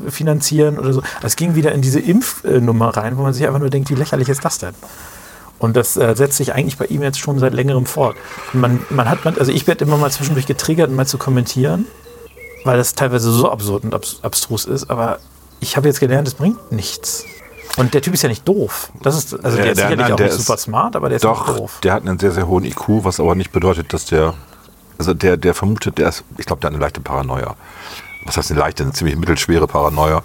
finanzieren 0.10 0.80
oder 0.80 0.94
so. 0.94 1.04
Es 1.22 1.36
ging 1.36 1.56
wieder 1.56 1.74
in 1.74 1.82
diese 1.82 2.00
Impfnummer 2.00 2.96
rein, 2.96 3.18
wo 3.18 3.24
man 3.24 3.34
sich 3.34 3.46
einfach 3.46 3.60
nur 3.60 3.70
denkt, 3.70 3.90
wie 3.90 3.96
lächerlich 3.96 4.30
ist 4.30 4.44
das 4.46 4.58
denn? 4.60 4.74
Und 5.62 5.78
das 5.78 5.96
äh, 5.96 6.16
setzt 6.16 6.38
sich 6.38 6.54
eigentlich 6.54 6.78
bei 6.78 6.86
ihm 6.86 7.02
jetzt 7.04 7.20
schon 7.20 7.38
seit 7.40 7.54
längerem 7.54 7.86
fort. 7.86 8.16
Man, 8.52 8.80
man 8.90 9.08
hat, 9.10 9.24
man, 9.24 9.38
also 9.38 9.52
ich 9.52 9.68
werde 9.68 9.86
immer 9.86 9.96
mal 9.96 10.12
zwischendurch 10.12 10.48
getriggert, 10.48 10.92
mal 10.92 11.06
zu 11.06 11.18
kommentieren, 11.20 11.86
weil 12.66 12.78
das 12.78 12.96
teilweise 12.96 13.32
so 13.32 13.50
absurd 13.50 13.84
und 13.84 13.94
abs 13.94 14.20
abstrus 14.24 14.66
ist. 14.66 14.90
Aber 14.90 15.20
ich 15.60 15.78
habe 15.78 15.88
jetzt 15.88 16.00
gelernt, 16.00 16.28
es 16.28 16.34
bringt 16.34 16.72
nichts. 16.72 17.24
Und 17.78 17.94
der 17.94 18.02
Typ 18.02 18.14
ist 18.16 18.24
ja 18.24 18.28
nicht 18.30 18.46
doof. 18.48 18.92
Das 19.02 19.16
ist, 19.18 19.34
also 19.34 19.56
der, 19.56 19.64
Der- 19.66 19.72
ist 19.74 19.78
sicherlich 19.78 20.00
nein, 20.00 20.12
auch 20.14 20.18
nicht 20.20 20.30
ist- 20.30 20.46
super 20.46 20.58
smart, 20.58 20.96
aber 20.96 21.08
der 21.10 21.18
ist 21.18 21.24
nicht 21.24 21.32
Doch, 21.32 21.56
doof. 21.56 21.80
der 21.84 21.94
hat 21.94 22.06
einen 22.08 22.20
sehr, 22.20 22.32
sehr 22.32 22.48
hohen 22.48 22.66
IQ, 22.66 23.04
was 23.06 23.20
aber 23.20 23.36
nicht 23.36 23.52
bedeutet, 23.54 23.94
dass 23.94 24.06
der, 24.06 24.34
also 24.98 25.14
der, 25.14 25.38
der 25.38 25.54
vermutet, 25.54 25.98
der 26.00 26.10
ist, 26.10 26.24
ich 26.38 26.46
glaube, 26.48 26.60
der 26.62 26.68
hat 26.70 26.74
eine 26.74 26.82
leichte 26.84 27.00
Paranoia. 27.02 27.56
Was 28.26 28.38
heißt 28.38 28.52
eine 28.52 28.60
leichte, 28.60 28.84
eine 28.84 28.94
ziemlich 28.94 29.16
mittelschwere 29.16 29.68
Paranoia, 29.68 30.24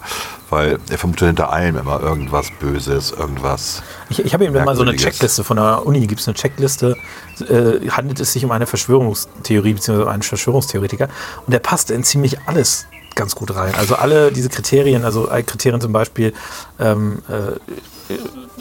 weil 0.49 0.79
er 0.89 0.97
vermutet 0.97 1.27
hinter 1.27 1.51
allem 1.51 1.77
immer 1.77 1.99
irgendwas 2.01 2.47
Böses, 2.59 3.11
irgendwas. 3.11 3.81
Ich, 4.09 4.23
ich 4.23 4.33
habe 4.33 4.45
ihm 4.45 4.53
mal 4.53 4.75
so 4.75 4.83
eine. 4.83 4.95
Checkliste 4.95 5.43
von 5.43 5.57
der 5.57 5.85
Uni, 5.85 6.05
gibt 6.07 6.21
es 6.21 6.27
eine 6.27 6.35
Checkliste, 6.35 6.95
äh, 7.49 7.89
handelt 7.89 8.19
es 8.19 8.33
sich 8.33 8.45
um 8.45 8.51
eine 8.51 8.65
Verschwörungstheorie 8.65 9.73
bzw. 9.73 10.09
einen 10.09 10.21
Verschwörungstheoretiker 10.21 11.09
und 11.45 11.53
der 11.53 11.59
passt 11.59 11.91
in 11.91 12.03
ziemlich 12.03 12.39
alles 12.45 12.87
ganz 13.15 13.35
gut 13.35 13.55
rein. 13.55 13.73
Also 13.75 13.95
alle 13.95 14.31
diese 14.31 14.49
Kriterien, 14.49 15.03
also 15.03 15.27
Kriterien 15.45 15.81
zum 15.81 15.91
Beispiel, 15.91 16.33
ähm, 16.79 17.23
äh, 17.27 18.13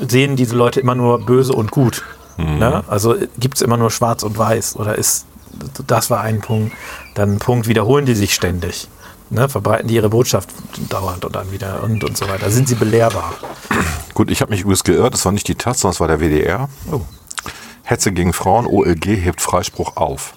sehen 0.09 0.37
diese 0.37 0.57
Leute 0.57 0.81
immer 0.81 0.95
nur 0.95 1.25
böse 1.25 1.53
und 1.53 1.71
gut. 1.71 2.03
Ne? 2.39 2.85
Also 2.89 3.17
gibt 3.39 3.57
es 3.57 3.63
immer 3.63 3.77
nur 3.77 3.91
schwarz 3.91 4.23
und 4.23 4.37
weiß 4.37 4.77
oder 4.77 4.97
ist, 4.97 5.27
das 5.87 6.11
war 6.11 6.21
ein 6.21 6.41
Punkt, 6.41 6.75
dann 7.15 7.35
ein 7.35 7.39
Punkt, 7.39 7.67
wiederholen 7.67 8.05
die 8.05 8.15
sich 8.15 8.35
ständig. 8.35 8.89
Ne? 9.31 9.49
Verbreiten 9.49 9.89
die 9.89 9.95
ihre 9.95 10.09
Botschaft 10.09 10.51
dauernd 10.89 11.25
und 11.25 11.35
dann 11.35 11.51
wieder 11.51 11.83
und, 11.83 12.05
und 12.05 12.17
so 12.17 12.29
weiter. 12.29 12.51
Sind 12.51 12.69
sie 12.69 12.75
belehrbar? 12.75 13.35
Gut, 14.15 14.31
ich 14.31 14.41
habe 14.41 14.51
mich 14.51 14.61
übrigens 14.61 14.85
geirrt, 14.85 15.15
das 15.15 15.25
war 15.25 15.33
nicht 15.33 15.49
die 15.49 15.57
Taz, 15.57 15.81
sondern 15.81 15.95
es 15.95 16.01
war 16.01 16.09
der 16.09 16.21
WDR. 16.21 16.69
Oh. 16.91 17.01
Hetze 17.83 18.13
gegen 18.13 18.33
Frauen, 18.33 18.67
OLG 18.67 19.05
hebt 19.05 19.41
Freispruch 19.41 19.97
auf. 19.97 20.35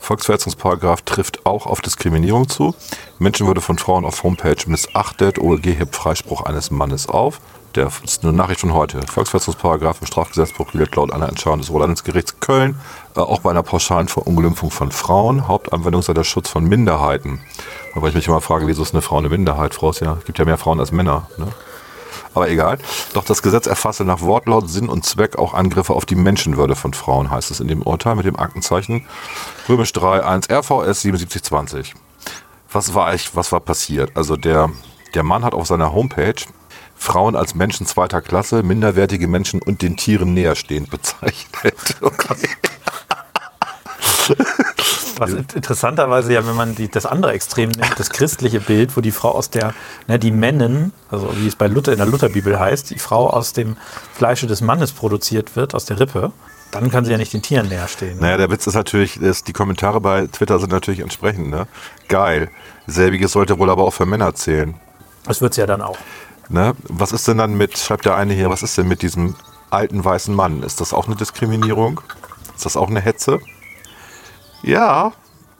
Volksverhetzungsparagraf 0.00 1.02
trifft 1.02 1.44
auch 1.44 1.66
auf 1.66 1.80
Diskriminierung 1.80 2.48
zu. 2.48 2.74
Menschenwürde 3.18 3.60
von 3.60 3.76
Frauen 3.76 4.04
auf 4.04 4.22
Homepage 4.22 4.56
missachtet. 4.66 5.38
OLG 5.38 5.66
hebt 5.78 5.96
Freispruch 5.96 6.42
eines 6.42 6.70
Mannes 6.70 7.08
auf. 7.08 7.40
Der 7.74 7.90
ist 8.04 8.22
eine 8.22 8.32
Nachricht 8.32 8.60
von 8.60 8.72
heute. 8.72 9.00
Volksverhetzungsparagraf 9.02 10.00
im 10.00 10.06
Strafgesetzbuch 10.06 10.70
gilt 10.70 10.94
laut 10.94 11.12
einer 11.12 11.28
Entscheidung 11.28 11.58
des 11.58 11.70
Oberlandesgerichts 11.70 12.38
Köln 12.38 12.78
auch 13.22 13.40
bei 13.40 13.50
einer 13.50 13.62
pauschalen 13.62 14.08
Verunglimpfung 14.08 14.70
von 14.70 14.92
Frauen. 14.92 15.48
Hauptanwendung 15.48 16.02
sei 16.02 16.14
der 16.14 16.24
Schutz 16.24 16.48
von 16.48 16.64
Minderheiten. 16.64 17.40
Wobei 17.94 18.08
ich 18.08 18.14
mich 18.14 18.28
immer 18.28 18.40
frage, 18.40 18.66
wieso 18.66 18.82
ist 18.82 18.94
eine 18.94 19.02
Frau 19.02 19.18
eine 19.18 19.28
Minderheit? 19.28 19.74
Frau 19.74 19.90
ist 19.90 20.00
ja, 20.00 20.18
gibt 20.26 20.38
ja 20.38 20.44
mehr 20.44 20.58
Frauen 20.58 20.80
als 20.80 20.92
Männer. 20.92 21.28
Ne? 21.38 21.48
Aber 22.34 22.50
egal. 22.50 22.78
Doch 23.14 23.24
das 23.24 23.42
Gesetz 23.42 23.66
erfasse 23.66 24.04
nach 24.04 24.20
Wortlaut, 24.20 24.68
Sinn 24.68 24.90
und 24.90 25.06
Zweck 25.06 25.38
auch 25.38 25.54
Angriffe 25.54 25.94
auf 25.94 26.04
die 26.04 26.16
Menschenwürde 26.16 26.76
von 26.76 26.92
Frauen, 26.92 27.30
heißt 27.30 27.50
es 27.50 27.60
in 27.60 27.68
dem 27.68 27.80
Urteil 27.80 28.14
mit 28.14 28.26
dem 28.26 28.38
Aktenzeichen 28.38 29.06
Römisch 29.68 29.92
3 29.94 30.22
1 30.22 30.50
RVS 30.50 31.00
7720. 31.00 31.94
was 32.70 32.94
war 32.94 33.06
eigentlich, 33.06 33.34
was 33.34 33.52
war 33.52 33.60
passiert? 33.60 34.10
Also 34.14 34.36
der, 34.36 34.70
der 35.14 35.22
Mann 35.22 35.44
hat 35.44 35.54
auf 35.54 35.66
seiner 35.66 35.94
Homepage 35.94 36.34
Frauen 36.96 37.36
als 37.36 37.54
Menschen 37.54 37.86
zweiter 37.86 38.20
Klasse, 38.20 38.62
minderwertige 38.62 39.28
Menschen 39.28 39.62
und 39.62 39.82
den 39.82 39.96
Tieren 39.96 40.34
näherstehend 40.34 40.90
bezeichnet. 40.90 41.96
Okay. 42.00 42.48
Was 45.18 45.32
interessanterweise 45.32 46.32
ja, 46.32 46.46
wenn 46.46 46.56
man 46.56 46.74
die, 46.74 46.88
das 46.88 47.06
andere 47.06 47.32
Extrem 47.32 47.70
nimmt, 47.70 47.98
das 47.98 48.10
christliche 48.10 48.60
Bild, 48.60 48.96
wo 48.96 49.00
die 49.00 49.12
Frau 49.12 49.30
aus 49.30 49.50
der, 49.50 49.72
ne, 50.08 50.18
die 50.18 50.32
Männen, 50.32 50.92
also 51.10 51.32
wie 51.36 51.46
es 51.46 51.56
bei 51.56 51.68
Luther 51.68 51.92
in 51.92 51.98
der 51.98 52.06
Lutherbibel 52.06 52.58
heißt, 52.58 52.90
die 52.90 52.98
Frau 52.98 53.30
aus 53.30 53.52
dem 53.52 53.76
Fleische 54.14 54.46
des 54.46 54.60
Mannes 54.60 54.92
produziert 54.92 55.54
wird, 55.56 55.74
aus 55.74 55.84
der 55.84 56.00
Rippe, 56.00 56.32
dann 56.70 56.90
kann 56.90 57.04
sie 57.04 57.12
ja 57.12 57.18
nicht 57.18 57.32
den 57.32 57.42
Tieren 57.42 57.68
näher 57.68 57.88
stehen. 57.88 58.16
Ne? 58.16 58.22
Naja, 58.22 58.36
der 58.36 58.50
Witz 58.50 58.66
ist 58.66 58.74
natürlich, 58.74 59.18
dass 59.20 59.44
die 59.44 59.52
Kommentare 59.52 60.00
bei 60.00 60.26
Twitter 60.26 60.58
sind 60.58 60.72
natürlich 60.72 61.00
entsprechend, 61.00 61.48
ne? 61.48 61.66
Geil. 62.08 62.50
Selbiges 62.86 63.32
sollte 63.32 63.58
wohl 63.58 63.70
aber 63.70 63.84
auch 63.84 63.94
für 63.94 64.06
Männer 64.06 64.34
zählen. 64.34 64.74
Das 65.24 65.40
wird 65.40 65.52
es 65.52 65.56
ja 65.56 65.66
dann 65.66 65.82
auch. 65.82 65.98
Ne? 66.48 66.74
Was 66.84 67.12
ist 67.12 67.26
denn 67.28 67.38
dann 67.38 67.54
mit, 67.56 67.76
schreibt 67.78 68.04
der 68.04 68.14
eine 68.16 68.32
hier, 68.34 68.50
was 68.50 68.62
ist 68.62 68.78
denn 68.78 68.88
mit 68.88 69.02
diesem 69.02 69.34
alten 69.70 70.04
weißen 70.04 70.34
Mann? 70.34 70.62
Ist 70.62 70.80
das 70.80 70.92
auch 70.92 71.06
eine 71.06 71.16
Diskriminierung? 71.16 72.00
Ist 72.54 72.64
das 72.64 72.76
auch 72.76 72.88
eine 72.88 73.00
Hetze? 73.00 73.40
Ja, 74.62 75.12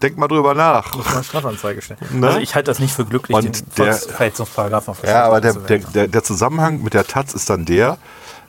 denk 0.02 0.16
mal 0.16 0.28
drüber 0.28 0.54
nach. 0.54 0.94
Muss 0.94 1.12
man 1.12 1.24
Strafanzeige 1.24 1.82
stellen. 1.82 1.98
Ne? 2.12 2.26
Also 2.28 2.38
ich 2.38 2.54
halte 2.54 2.70
das 2.70 2.78
nicht 2.78 2.94
für 2.94 3.04
glücklich, 3.04 3.36
Und 3.36 3.44
den 3.44 3.66
der- 3.76 3.94
Verletzungsparagraphen 3.94 4.90
auf 4.92 5.02
Ja, 5.04 5.24
aber 5.24 5.40
der, 5.40 5.52
zu 5.54 5.60
der, 5.60 5.78
der, 5.78 6.08
der 6.08 6.24
Zusammenhang 6.24 6.82
mit 6.82 6.94
der 6.94 7.06
Taz 7.06 7.34
ist 7.34 7.50
dann 7.50 7.64
der, 7.64 7.98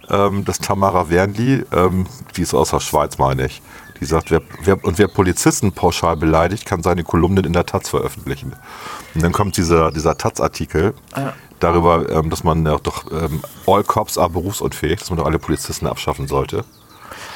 ähm, 0.09 0.45
dass 0.45 0.59
Tamara 0.59 1.09
Wernli, 1.09 1.65
ähm, 1.73 2.05
die 2.35 2.41
ist 2.41 2.53
aus 2.53 2.69
der 2.69 2.79
Schweiz, 2.79 3.17
meine 3.17 3.45
ich, 3.47 3.61
die 3.99 4.05
sagt, 4.05 4.29
wer, 4.31 4.41
wer, 4.61 4.83
und 4.85 4.99
wer 4.99 5.07
Polizisten 5.07 5.71
pauschal 5.71 6.15
beleidigt, 6.17 6.65
kann 6.65 6.83
seine 6.83 7.03
Kolumnen 7.03 7.43
in 7.45 7.53
der 7.53 7.65
Taz 7.65 7.89
veröffentlichen. 7.89 8.55
Und 9.15 9.23
dann 9.23 9.31
kommt 9.33 9.57
dieser, 9.57 9.91
dieser 9.91 10.17
Taz-Artikel 10.17 10.93
darüber, 11.59 12.09
ähm, 12.09 12.29
dass 12.29 12.43
man 12.43 12.65
ja 12.65 12.77
doch 12.81 13.05
ähm, 13.11 13.41
all 13.65 13.83
cops 13.83 14.17
are 14.17 14.29
berufsunfähig, 14.29 14.99
dass 14.99 15.09
man 15.09 15.17
doch 15.17 15.25
alle 15.25 15.39
Polizisten 15.39 15.87
abschaffen 15.87 16.27
sollte. 16.27 16.63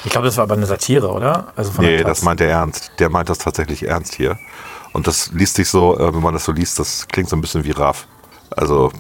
Ich 0.04 0.12
glaube, 0.12 0.26
das 0.26 0.38
war 0.38 0.44
aber 0.44 0.56
eine 0.56 0.66
Satire, 0.66 1.10
oder? 1.12 1.48
Also 1.56 1.72
Nee, 1.80 2.04
das 2.04 2.24
meint 2.24 2.42
er 2.42 2.50
ernst. 2.50 2.92
Der 3.00 3.10
meint 3.10 3.30
das 3.30 3.38
tatsächlich 3.38 3.88
ernst 3.88 4.16
hier. 4.16 4.38
Und 4.94 5.08
das 5.08 5.32
liest 5.32 5.56
sich 5.56 5.70
so, 5.70 5.98
äh, 5.98 6.14
wenn 6.14 6.22
man 6.22 6.34
das 6.34 6.46
so 6.46 6.52
liest, 6.52 6.80
das 6.80 7.08
klingt 7.08 7.30
so 7.30 7.36
ein 7.36 7.42
bisschen 7.42 7.64
wie 7.64 7.72
Raff. 7.72 8.08
Also. 8.56 8.92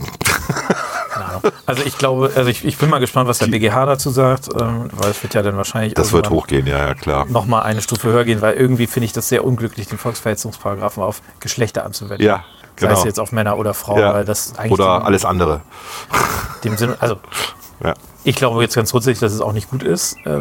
Also 1.65 1.83
ich 1.83 1.97
glaube, 1.97 2.31
also 2.35 2.49
ich, 2.49 2.63
ich 2.65 2.77
bin 2.77 2.89
mal 2.89 2.99
gespannt, 2.99 3.27
was 3.27 3.39
der 3.39 3.47
BGH 3.47 3.85
dazu 3.85 4.09
sagt, 4.09 4.49
ähm, 4.59 4.89
weil 4.93 5.11
es 5.11 5.21
wird 5.23 5.33
ja 5.33 5.41
dann 5.41 5.57
wahrscheinlich 5.57 5.93
das 5.93 6.13
wird 6.13 6.29
hochgehen, 6.29 6.67
ja, 6.67 6.77
ja, 6.87 6.93
klar. 6.93 7.25
nochmal 7.25 7.63
eine 7.63 7.81
Stufe 7.81 8.09
höher 8.09 8.23
gehen, 8.25 8.41
weil 8.41 8.53
irgendwie 8.53 8.87
finde 8.87 9.05
ich 9.05 9.13
das 9.13 9.27
sehr 9.27 9.43
unglücklich, 9.43 9.87
den 9.87 9.97
Volksverhetzungsparagraphen 9.97 11.03
auf 11.03 11.21
Geschlechter 11.39 11.85
anzuwenden. 11.85 12.25
Ja, 12.25 12.45
Sei 12.81 12.87
genau. 12.87 12.99
es 12.99 13.05
jetzt 13.05 13.19
auf 13.19 13.31
Männer 13.31 13.57
oder 13.57 13.73
Frauen, 13.73 13.99
Ja. 13.99 14.13
weil 14.13 14.25
das 14.25 14.57
eigentlich 14.57 14.71
Oder 14.73 14.99
dem, 14.99 15.05
alles 15.05 15.23
andere. 15.23 15.61
dem 16.63 16.75
Sinne, 16.77 16.97
also 16.99 17.17
Ja. 17.83 17.93
ich 18.23 18.35
glaube 18.35 18.61
jetzt 18.63 18.75
ganz 18.75 18.91
grundsätzlich, 18.91 19.19
dass 19.19 19.33
es 19.33 19.39
auch 19.41 19.53
nicht 19.53 19.69
gut 19.69 19.83
ist, 19.83 20.17
äh, 20.25 20.37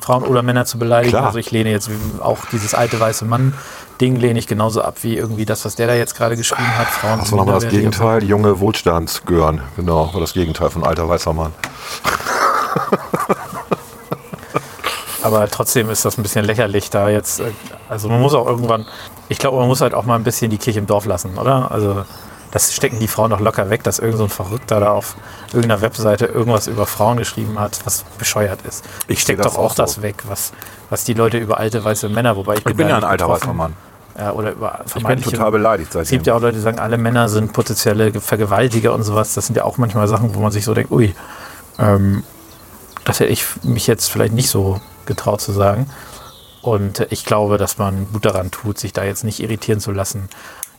Frauen 0.00 0.24
oder 0.24 0.42
Männer 0.42 0.64
zu 0.64 0.78
beleidigen. 0.78 1.12
Klar. 1.12 1.26
Also 1.26 1.38
ich 1.38 1.50
lehne 1.52 1.70
jetzt 1.70 1.88
auch 2.20 2.38
dieses 2.50 2.74
alte 2.74 2.98
weiße 3.00 3.24
Mann-Ding 3.24 4.16
lehne 4.16 4.38
ich 4.38 4.46
genauso 4.46 4.82
ab 4.82 4.96
wie 5.02 5.16
irgendwie 5.16 5.46
das, 5.46 5.64
was 5.64 5.76
der 5.76 5.86
da 5.86 5.94
jetzt 5.94 6.16
gerade 6.16 6.36
geschrieben 6.36 6.76
hat. 6.76 6.88
Frauen 6.88 7.20
war 7.30 7.36
nochmal 7.38 7.60
das. 7.60 7.68
Gegenteil. 7.68 8.24
Junge 8.24 8.58
Wohlstandsgören. 8.60 9.62
Genau, 9.76 10.12
war 10.12 10.20
das 10.20 10.32
Gegenteil 10.32 10.70
von 10.70 10.84
alter 10.84 11.08
weißer 11.08 11.32
Mann. 11.32 11.52
Aber 15.26 15.48
trotzdem 15.48 15.90
ist 15.90 16.04
das 16.04 16.18
ein 16.18 16.22
bisschen 16.22 16.44
lächerlich 16.44 16.90
da 16.90 17.08
jetzt. 17.08 17.40
äh, 17.40 17.50
Also 17.88 18.08
man 18.08 18.20
muss 18.20 18.34
auch 18.34 18.46
irgendwann, 18.46 18.86
ich 19.28 19.38
glaube, 19.38 19.58
man 19.58 19.68
muss 19.68 19.80
halt 19.80 19.94
auch 19.94 20.04
mal 20.04 20.14
ein 20.16 20.24
bisschen 20.24 20.50
die 20.50 20.58
Kirche 20.58 20.78
im 20.78 20.86
Dorf 20.86 21.04
lassen, 21.06 21.36
oder? 21.38 21.70
Also 21.70 22.04
das 22.52 22.72
stecken 22.74 22.98
die 23.00 23.08
Frauen 23.08 23.30
doch 23.30 23.40
locker 23.40 23.68
weg, 23.70 23.82
dass 23.82 23.98
irgend 23.98 24.18
so 24.18 24.24
ein 24.24 24.30
Verrückter 24.30 24.80
da 24.80 24.92
auf 24.92 25.16
irgendeiner 25.52 25.80
Webseite 25.82 26.26
irgendwas 26.26 26.68
über 26.68 26.86
Frauen 26.86 27.16
geschrieben 27.18 27.58
hat, 27.58 27.80
was 27.84 28.04
bescheuert 28.18 28.60
ist. 28.66 28.84
Ich 29.08 29.14
Ich 29.14 29.20
steck 29.22 29.36
sehe 29.36 29.44
das 29.44 29.54
doch 29.54 29.58
auch 29.60 29.74
so. 29.74 29.82
das 29.82 30.00
weg, 30.00 30.22
was, 30.28 30.52
was 30.88 31.04
die 31.04 31.14
Leute 31.14 31.38
über 31.38 31.58
alte 31.58 31.84
weiße 31.84 32.08
Männer, 32.08 32.36
wobei 32.36 32.54
ich 32.54 32.64
bin, 32.64 32.70
Ich 32.72 32.76
bin 32.76 32.86
da 32.86 32.92
ja 32.94 32.96
ein 32.98 33.04
alter 33.04 33.28
weißer 33.28 33.52
Mann. 33.52 33.74
Ja, 34.18 34.32
oder 34.32 34.52
über 34.52 34.80
Ich 34.86 35.04
bin 35.04 35.20
total 35.22 35.50
beleidigt 35.50 35.94
es 35.94 36.08
gibt 36.08 36.24
seitdem. 36.24 36.24
ja 36.32 36.34
auch 36.36 36.40
Leute, 36.40 36.56
die 36.56 36.62
sagen, 36.62 36.78
alle 36.78 36.96
Männer 36.96 37.28
sind 37.28 37.52
potenzielle 37.52 38.18
Vergewaltiger 38.18 38.94
und 38.94 39.02
sowas. 39.02 39.34
Das 39.34 39.46
sind 39.46 39.56
ja 39.56 39.64
auch 39.64 39.76
manchmal 39.76 40.08
Sachen, 40.08 40.34
wo 40.34 40.40
man 40.40 40.52
sich 40.52 40.64
so 40.64 40.72
denkt, 40.72 40.90
ui, 40.90 41.14
ähm, 41.78 42.22
das 43.04 43.20
hätte 43.20 43.30
ich 43.32 43.44
mich 43.64 43.86
jetzt 43.86 44.08
vielleicht 44.10 44.32
nicht 44.32 44.48
so 44.48 44.80
getraut 45.06 45.40
zu 45.40 45.52
sagen. 45.52 45.88
Und 46.62 47.06
ich 47.10 47.24
glaube, 47.24 47.58
dass 47.58 47.78
man 47.78 48.06
gut 48.12 48.24
daran 48.24 48.50
tut, 48.50 48.78
sich 48.78 48.92
da 48.92 49.04
jetzt 49.04 49.22
nicht 49.24 49.40
irritieren 49.40 49.78
zu 49.80 49.92
lassen. 49.92 50.28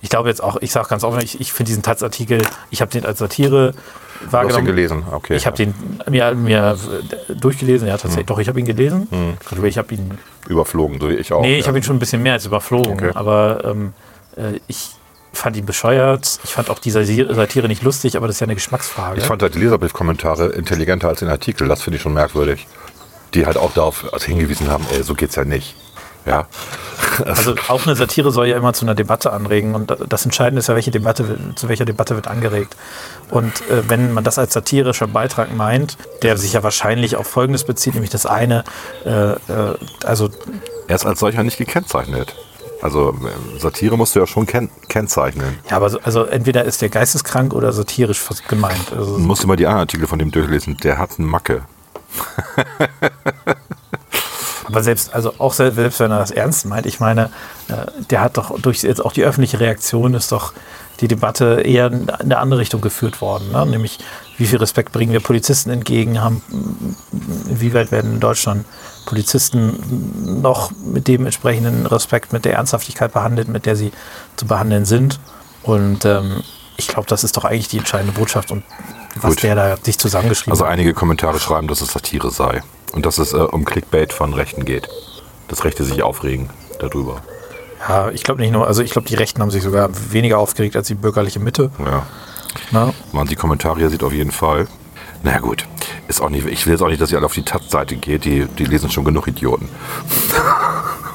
Ich 0.01 0.10
glaube 0.10 0.29
jetzt 0.29 0.43
auch, 0.43 0.57
ich 0.62 0.72
sage 0.72 0.89
ganz 0.89 1.03
offen, 1.03 1.22
ich, 1.22 1.39
ich 1.41 1.51
finde 1.53 1.69
diesen 1.69 1.81
Taz-Artikel, 1.81 2.41
ich 2.69 2.81
habe 2.81 2.91
den 2.91 3.05
als 3.05 3.19
Satire 3.19 3.72
Du 3.72 3.77
hast 3.77 4.27
ihn 4.27 4.31
wahrgenommen. 4.31 4.65
gelesen, 4.65 5.03
okay. 5.12 5.36
Ich 5.36 5.46
habe 5.48 5.55
den 5.57 5.74
mir, 6.10 6.34
mir 6.36 6.77
äh, 7.29 7.34
durchgelesen, 7.36 7.88
ja 7.88 7.98
tatsächlich. 7.98 8.25
Doch, 8.27 8.39
ich 8.39 8.48
habe 8.48 8.60
ihn 8.60 8.65
gelesen. 8.65 9.07
Ich 9.63 9.77
habe 9.77 9.93
ihn 9.93 10.17
Überflogen, 10.48 11.00
so 11.00 11.10
wie 11.10 11.13
ich 11.15 11.31
auch. 11.34 11.41
Nee, 11.41 11.53
ja. 11.53 11.60
ich 11.60 11.67
habe 11.67 11.77
ihn 11.77 11.84
schon 11.84 11.96
ein 11.96 12.00
bisschen 12.00 12.22
mehr 12.24 12.34
als 12.34 12.46
überflogen, 12.46 12.93
Okay. 12.93 13.12
aber 13.13 13.62
ähm, 13.63 13.93
äh, 14.36 14.60
ich 14.67 14.89
fand 15.34 15.55
ihn 15.57 15.65
bescheuert. 15.65 16.39
Ich 16.43 16.51
fand 16.53 16.69
auch 16.69 16.79
die 16.79 16.91
Sati- 16.91 17.31
Satire 17.34 17.67
nicht 17.67 17.84
lustig, 17.84 18.17
aber 18.17 18.25
das 18.27 18.38
ist 18.38 18.39
ja 18.39 18.46
eine 18.46 18.55
Geschmacksfrage. 18.55 19.19
Ich 19.19 19.25
fand 19.25 19.41
halt 19.41 19.53
die 19.55 19.60
Leserbriefkommentare 19.60 20.48
intelligenter 20.50 21.07
als 21.10 21.19
den 21.19 21.29
Artikel. 21.29 21.67
Das 21.67 21.81
finde 21.84 21.98
ich 21.98 22.01
schon 22.03 22.13
merkwürdig. 22.13 22.67
Die 23.34 23.46
halt 23.46 23.57
auch 23.57 23.74
darauf 23.74 24.12
also 24.13 24.25
hingewiesen 24.25 24.69
haben, 24.69 24.86
ey, 24.93 25.03
so 25.03 25.13
geht's 25.13 25.36
ja 25.36 25.46
nicht. 25.46 25.75
Ja. 26.27 26.46
also 27.24 27.55
auch 27.69 27.86
eine 27.86 27.96
Satire 27.96 28.31
soll 28.31 28.48
ja 28.48 28.57
immer 28.57 28.74
zu 28.74 28.86
einer 28.86 28.96
Debatte 28.96 29.31
anregen 29.31 29.75
und 29.75 29.96
das 30.07 30.25
Entscheidende 30.25 30.60
ist 30.60 30.67
ja, 30.67 30.75
welche 30.75 30.91
Debatte, 30.91 31.38
zu 31.55 31.69
welcher 31.69 31.86
Debatte 31.86 32.15
wird 32.15 32.27
angeregt. 32.27 32.75
Und 33.29 33.62
äh, 33.69 33.88
wenn 33.88 34.13
man 34.13 34.24
das 34.24 34.38
als 34.38 34.53
satirischer 34.53 35.07
Beitrag 35.07 35.55
meint, 35.55 35.98
der 36.24 36.38
sich 36.38 36.53
ja 36.53 36.63
wahrscheinlich 36.63 37.15
auf 37.15 37.27
Folgendes 37.27 37.63
bezieht, 37.63 37.93
nämlich 37.93 38.12
das 38.12 38.25
eine, 38.25 38.63
äh, 39.05 39.31
äh, 39.31 39.38
also 40.05 40.29
Er 40.88 40.96
ist 40.96 41.05
als 41.05 41.19
solcher 41.19 41.43
nicht 41.43 41.57
gekennzeichnet. 41.57 42.36
Also 42.81 43.12
äh, 43.12 43.60
Satire 43.60 43.98
musst 43.98 44.15
du 44.15 44.19
ja 44.19 44.27
schon 44.27 44.46
ken 44.46 44.69
kennzeichnen. 44.88 45.57
ja, 45.69 45.77
aber 45.77 45.89
so, 45.89 46.00
also 46.01 46.25
entweder 46.25 46.65
ist 46.65 46.81
der 46.81 46.89
geisteskrank 46.89 47.53
oder 47.53 47.72
satirisch 47.72 48.22
gemeint. 48.48 48.93
Also, 48.96 49.17
Du 49.17 49.24
musst 49.24 49.48
mal 49.48 49.55
die 49.55 49.65
anderen 49.65 49.81
Artikel 49.81 50.07
von 50.07 50.19
dem 50.19 50.31
durchlesen. 50.31 50.77
Der 50.77 50.98
hat 50.98 51.12
eine 51.17 51.27
Macke. 51.27 51.63
Aber 54.65 54.83
selbst, 54.83 55.13
also 55.13 55.33
auch 55.38 55.53
selbst, 55.53 56.00
wenn 56.00 56.12
er 56.12 56.19
das 56.19 56.31
ernst 56.31 56.65
meint, 56.65 56.86
ich 56.86 57.00
meine, 57.00 57.29
äh, 57.69 57.86
der 58.09 58.21
hat 58.21 58.38
doch 58.38 58.59
durch 58.59 58.83
jetzt 58.83 59.03
auch 59.03 59.13
die 59.13 59.24
öffentliche 59.24 59.59
Reaktion 59.59 60.13
ist 60.13 60.31
doch 60.31 60.53
die 61.00 61.07
Debatte 61.07 61.62
eher 61.62 61.88
in 61.88 62.09
eine 62.09 62.38
andere 62.38 62.59
Richtung 62.59 62.81
geführt 62.81 63.21
worden. 63.21 63.51
Ne? 63.51 63.65
Nämlich, 63.65 64.00
wie 64.38 64.45
viel 64.45 64.57
Respekt 64.57 64.91
bringen 64.91 65.13
wir 65.13 65.19
Polizisten 65.19 65.69
entgegen? 65.69 66.21
Haben, 66.21 66.41
inwieweit 67.50 67.91
werden 67.91 68.15
in 68.15 68.19
Deutschland 68.19 68.65
Polizisten 69.05 70.41
noch 70.41 70.71
mit 70.71 71.07
dem 71.07 71.25
entsprechenden 71.25 71.86
Respekt, 71.86 72.33
mit 72.33 72.45
der 72.45 72.53
Ernsthaftigkeit 72.53 73.13
behandelt, 73.13 73.47
mit 73.47 73.65
der 73.65 73.75
sie 73.75 73.91
zu 74.36 74.47
behandeln 74.47 74.86
sind? 74.86 75.19
Und 75.63 76.05
ähm, 76.05 76.43
ich 76.77 76.88
glaube, 76.88 77.07
das 77.07 77.24
ist 77.24 77.36
doch 77.38 77.46
eigentlich 77.46 77.67
die 77.67 77.77
entscheidende 77.79 78.13
Botschaft 78.13 78.51
und 78.51 78.63
was 79.15 79.31
Gut. 79.36 79.43
der 79.43 79.55
da 79.55 79.77
sich 79.81 79.98
zusammengeschrieben 79.98 80.53
Also 80.53 80.65
hat. 80.65 80.72
einige 80.72 80.93
Kommentare 80.93 81.39
schreiben, 81.39 81.67
dass 81.67 81.81
es 81.81 81.91
Satire 81.91 82.31
sei. 82.31 82.62
Und 82.93 83.05
dass 83.05 83.17
es 83.17 83.34
äh, 83.34 83.38
um 83.38 83.65
Clickbait 83.65 84.13
von 84.13 84.34
Rechten 84.34 84.63
geht. 84.63 84.88
Dass 85.48 85.65
Rechte 85.65 85.84
sich 85.84 86.03
aufregen 86.03 86.50
darüber. 86.79 87.22
Ja, 87.88 88.10
ich 88.10 88.24
glaube 88.24 88.41
nicht 88.41 88.51
nur, 88.51 88.67
also 88.67 88.81
ich 88.81 88.91
glaube, 88.91 89.07
die 89.07 89.15
Rechten 89.15 89.41
haben 89.41 89.51
sich 89.51 89.63
sogar 89.63 89.89
weniger 90.12 90.39
aufgeregt 90.39 90.75
als 90.75 90.88
die 90.88 90.96
bürgerliche 90.96 91.39
Mitte. 91.39 91.72
Ja. 91.79 92.05
Ne? 92.72 92.93
Man 93.12 93.27
die 93.27 93.36
Kommentare 93.36 93.77
hier 93.79 93.89
sieht 93.89 94.03
auf 94.03 94.13
jeden 94.13 94.31
Fall. 94.31 94.67
Na 95.24 95.31
ja, 95.31 95.39
gut, 95.39 95.65
ist 96.07 96.22
auch 96.22 96.29
nicht, 96.29 96.46
ich 96.48 96.65
will 96.65 96.74
jetzt 96.74 96.81
auch 96.81 96.88
nicht, 96.88 97.01
dass 97.01 97.12
ihr 97.12 97.17
alle 97.17 97.25
auf 97.25 97.34
die 97.34 97.43
Taz-Seite 97.43 97.96
geht, 97.96 98.25
die, 98.25 98.46
die 98.46 98.65
lesen 98.65 98.89
schon 98.89 99.03
genug 99.03 99.27
Idioten. 99.27 99.67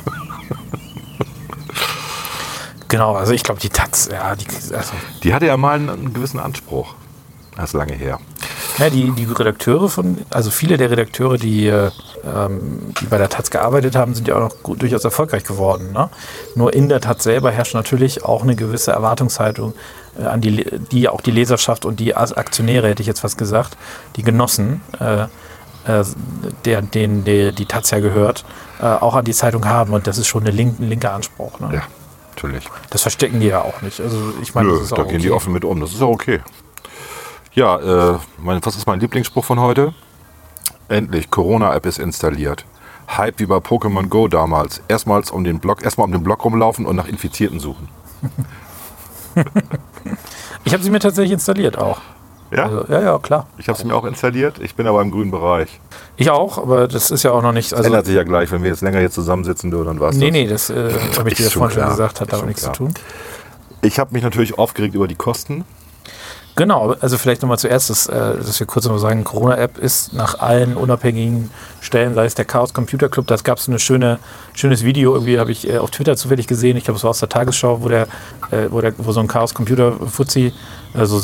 Genau, 2.93 3.15
also 3.17 3.33
ich 3.33 3.43
glaube, 3.43 3.59
die 3.59 3.71
Taz, 3.71 4.11
ja, 4.13 4.37
die, 4.37 4.45
also, 4.75 4.93
Die 5.23 5.33
hatte 5.33 5.47
ja 5.47 5.57
mal 5.57 5.77
einen, 5.77 5.89
einen 5.89 6.13
gewissen 6.13 6.39
Anspruch. 6.39 6.95
Das 7.57 7.71
ist 7.71 7.73
lange 7.73 7.95
her. 7.95 8.19
ja, 8.77 8.91
die, 8.91 9.11
die 9.13 9.25
Redakteure 9.25 9.89
von, 9.89 10.19
also 10.29 10.51
viele 10.51 10.77
der 10.77 10.91
Redakteure, 10.91 11.39
die, 11.39 11.69
äh, 11.69 11.91
ähm, 12.23 12.93
die 13.01 13.07
bei 13.07 13.17
der 13.17 13.31
Taz 13.31 13.49
gearbeitet 13.51 13.97
haben, 13.97 14.15
sind 14.15 14.29
ja 14.29 14.37
auch 14.37 14.41
noch 14.41 14.63
gut, 14.63 14.83
durchaus 14.83 15.05
erfolgreich 15.05 15.45
geworden. 15.45 15.93
Ne? 15.93 16.11
Nur 16.55 16.75
in 16.75 16.91
der 16.91 17.01
Taz 17.01 17.23
selber 17.23 17.51
herrscht 17.51 17.73
natürlich 17.73 18.27
auch 18.27 18.43
eine 18.43 18.57
gewisse 18.57 18.93
Erwartungshaltung 18.93 19.73
äh, 20.21 20.25
an 20.25 20.43
die, 20.43 20.67
die 20.91 21.09
auch 21.09 21.23
die 21.23 21.31
Leserschaft 21.31 21.87
und 21.87 21.99
die 21.99 22.15
Aktionäre, 22.15 22.89
hätte 22.89 23.01
ich 23.01 23.09
jetzt 23.09 23.21
fast 23.21 23.39
gesagt, 23.39 23.79
die 24.17 24.23
Genossen, 24.23 24.83
äh, 25.01 25.23
äh, 25.87 26.05
der, 26.67 26.83
denen 26.83 27.25
die, 27.25 27.53
die 27.53 27.65
Taz 27.65 27.91
ja 27.91 28.01
gehört, 28.01 28.45
äh, 28.83 28.85
auch 28.85 29.15
an 29.15 29.25
die 29.25 29.33
Zeitung 29.33 29.65
haben. 29.65 29.95
Und 29.95 30.07
das 30.07 30.19
ist 30.19 30.27
schon 30.27 30.47
ein 30.47 30.77
linker 30.79 31.15
Anspruch. 31.15 31.59
Ne? 31.59 31.71
Ja, 31.73 31.83
natürlich. 32.35 32.69
Das 32.91 33.03
verstecken 33.03 33.41
die 33.41 33.49
ja 33.49 33.63
auch 33.63 33.83
nicht. 33.83 34.01
Also 34.01 34.33
ich 34.41 34.55
meine, 34.55 34.69
Nö, 34.69 34.75
das 34.75 34.85
ist 34.85 34.99
da 34.99 35.05
gehen 35.05 35.21
die 35.21 35.31
offen 35.31 35.53
mit 35.53 35.65
um. 35.65 35.81
Das 35.81 35.93
ist 35.93 36.01
ja 36.01 36.07
okay. 36.07 36.41
Ja, 37.55 38.15
äh, 38.15 38.19
mein, 38.39 38.65
was 38.65 38.77
ist 38.77 38.87
mein 38.87 39.01
Lieblingsspruch 39.01 39.45
von 39.45 39.61
heute? 39.61 39.95
Endlich, 40.89 41.31
Corona-App 41.31 41.87
ist 41.87 41.99
installiert. 41.99 42.65
Hype 43.09 43.39
wie 43.41 43.47
bei 43.47 43.57
Pokémon 43.57 44.09
Go 44.09 44.29
damals. 44.29 44.83
Erstmals 44.89 45.31
um 45.31 45.45
den 45.45 45.61
Block, 45.61 45.83
erstmal 45.83 46.07
um 46.07 46.13
den 46.13 46.23
Block 46.23 46.45
rumlaufen 46.45 46.87
und 46.87 46.97
nach 46.97 47.09
Infizierten 47.09 47.61
suchen. 47.61 47.89
Ich 50.65 50.73
habe 50.73 50.83
sie 50.83 50.91
mir 50.91 51.01
tatsächlich 51.01 51.33
installiert 51.33 51.77
auch. 51.77 52.01
Ja? 52.55 52.65
Also, 52.67 52.85
ja, 52.89 53.01
ja, 53.03 53.19
klar. 53.19 53.47
ich 53.59 53.69
habe 53.69 53.79
es 53.79 53.85
mir 53.85 53.95
auch 53.95 54.05
installiert. 54.05 54.57
Ich 54.61 54.75
bin 54.75 54.87
aber 54.87 55.01
im 55.03 55.11
grünen 55.11 55.31
Bereich. 55.31 55.81
Ich 56.17 56.31
auch, 56.31 56.59
aber 56.59 56.87
das 56.89 57.11
ist 57.11 57.23
ja 57.23 57.33
auch 57.33 57.43
noch 57.43 57.53
nicht. 57.53 57.73
Das 57.73 57.79
Also, 57.79 57.89
ändert 57.89 58.07
sich 58.07 58.15
ja 58.15 58.25
gleich, 58.25 58.51
wenn 58.53 58.63
wir 58.63 58.71
jetzt 58.71 58.83
länger 58.83 58.99
hier 58.99 59.11
zusammensitzen 59.11 59.73
würden, 59.73 59.87
dann 59.87 60.01
war's 60.01 60.17
nee, 60.17 60.27
das. 60.27 60.33
nee, 60.33 60.47
das 60.47 60.71
äh, 60.71 60.93
habe 61.19 61.31
ich 61.31 61.37
dir 61.37 61.51
schon 61.51 61.61
vorhin 61.63 61.81
schon 61.81 61.89
gesagt, 61.91 62.21
hat 62.21 62.33
damit 62.33 62.47
nichts 62.47 62.63
klar. 62.63 62.75
zu 62.75 62.85
tun. 62.85 62.95
Ich 63.81 63.99
habe 63.99 64.13
mich 64.13 64.23
natürlich 64.23 64.59
aufgeregt 64.59 64.95
über 64.95 65.09
die 65.09 65.15
Kosten. 65.17 65.65
Genau, 66.55 66.95
also 67.01 67.17
vielleicht 67.17 67.41
nochmal 67.41 67.59
zuerst, 67.59 67.89
dass, 67.89 68.07
äh, 68.09 68.37
dass 68.37 68.61
wir 68.61 68.67
kurz 68.67 68.85
noch 68.87 68.99
sagen, 68.99 69.25
Corona-App 69.25 69.79
ist 69.79 70.13
nach 70.13 70.39
allen 70.39 70.77
unabhängigen 70.77 71.51
Stellen, 71.81 72.15
sei 72.15 72.27
es 72.27 72.35
der 72.35 72.45
Chaos 72.45 72.75
Computer 72.75 73.09
Club, 73.09 73.27
da 73.27 73.37
gab 73.37 73.57
es 73.57 73.69
ein 73.69 73.79
schöne, 73.79 74.19
schönes 74.53 74.85
Video, 74.85 75.15
irgendwie 75.15 75.39
habe 75.39 75.51
ich 75.51 75.67
äh, 75.67 75.79
auf 75.79 75.91
Twitter 75.91 76.15
zufällig 76.15 76.47
gesehen, 76.47 76.77
ich 76.77 76.85
glaube 76.85 76.99
es 76.99 77.05
war 77.05 77.11
aus 77.11 77.21
der 77.21 77.31
Tagesschau, 77.31 77.83
wo, 77.83 77.89
der, 77.89 78.03
äh, 78.51 78.69
wo, 78.69 78.83
der, 78.83 78.93
wo 78.99 79.13
so 79.13 79.21
ein 79.21 79.29
Chaos 79.29 79.55
Computer 79.55 79.93
Fuzzi 79.93 80.53
also 80.93 81.23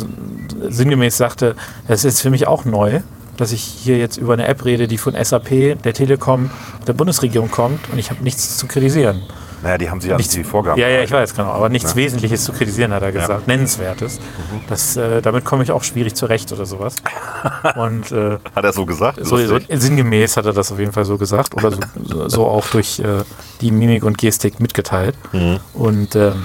sinngemäß 0.66 1.18
sagte, 1.18 1.56
es 1.88 2.06
ist 2.06 2.22
für 2.22 2.30
mich 2.30 2.46
auch 2.46 2.64
neu, 2.64 3.00
dass 3.36 3.52
ich 3.52 3.62
hier 3.62 3.98
jetzt 3.98 4.16
über 4.16 4.32
eine 4.32 4.48
App 4.48 4.64
rede, 4.64 4.88
die 4.88 4.96
von 4.96 5.14
SAP, 5.14 5.82
der 5.82 5.92
Telekom, 5.92 6.50
der 6.86 6.94
Bundesregierung 6.94 7.50
kommt 7.50 7.90
und 7.92 7.98
ich 7.98 8.10
habe 8.10 8.22
nichts 8.24 8.56
zu 8.56 8.66
kritisieren. 8.66 9.22
Naja, 9.62 9.78
die 9.78 9.90
haben 9.90 10.00
sich 10.00 10.10
an 10.10 10.18
Nichts, 10.18 10.34
die 10.34 10.44
Vorgaben. 10.44 10.80
Ja, 10.80 10.88
ja, 10.88 11.02
ich 11.02 11.10
weiß, 11.10 11.34
genau. 11.34 11.48
Aber 11.50 11.68
nichts 11.68 11.96
Wesentliches 11.96 12.44
zu 12.44 12.52
kritisieren, 12.52 12.92
hat 12.92 13.02
er 13.02 13.12
gesagt. 13.12 13.46
Nennenswertes. 13.48 14.18
Mhm. 14.18 14.60
Das, 14.68 14.96
äh, 14.96 15.20
damit 15.20 15.44
komme 15.44 15.64
ich 15.64 15.72
auch 15.72 15.82
schwierig 15.82 16.14
zurecht 16.14 16.52
oder 16.52 16.66
sowas. 16.66 16.96
Und 17.76 18.12
äh, 18.12 18.38
Hat 18.54 18.64
er 18.64 18.72
so 18.72 18.86
gesagt? 18.86 19.18
so, 19.24 19.36
so 19.36 19.58
sinngemäß 19.68 20.36
hat 20.36 20.46
er 20.46 20.52
das 20.52 20.70
auf 20.70 20.78
jeden 20.78 20.92
Fall 20.92 21.04
so 21.04 21.18
gesagt. 21.18 21.54
Oder 21.54 21.72
so, 22.04 22.28
so, 22.28 22.46
auch 22.46 22.66
durch 22.68 23.00
äh, 23.00 23.24
die 23.60 23.70
Mimik 23.70 24.04
und 24.04 24.18
Gestik 24.18 24.60
mitgeteilt. 24.60 25.16
Mhm. 25.32 25.58
Und 25.74 26.14
ähm, 26.14 26.44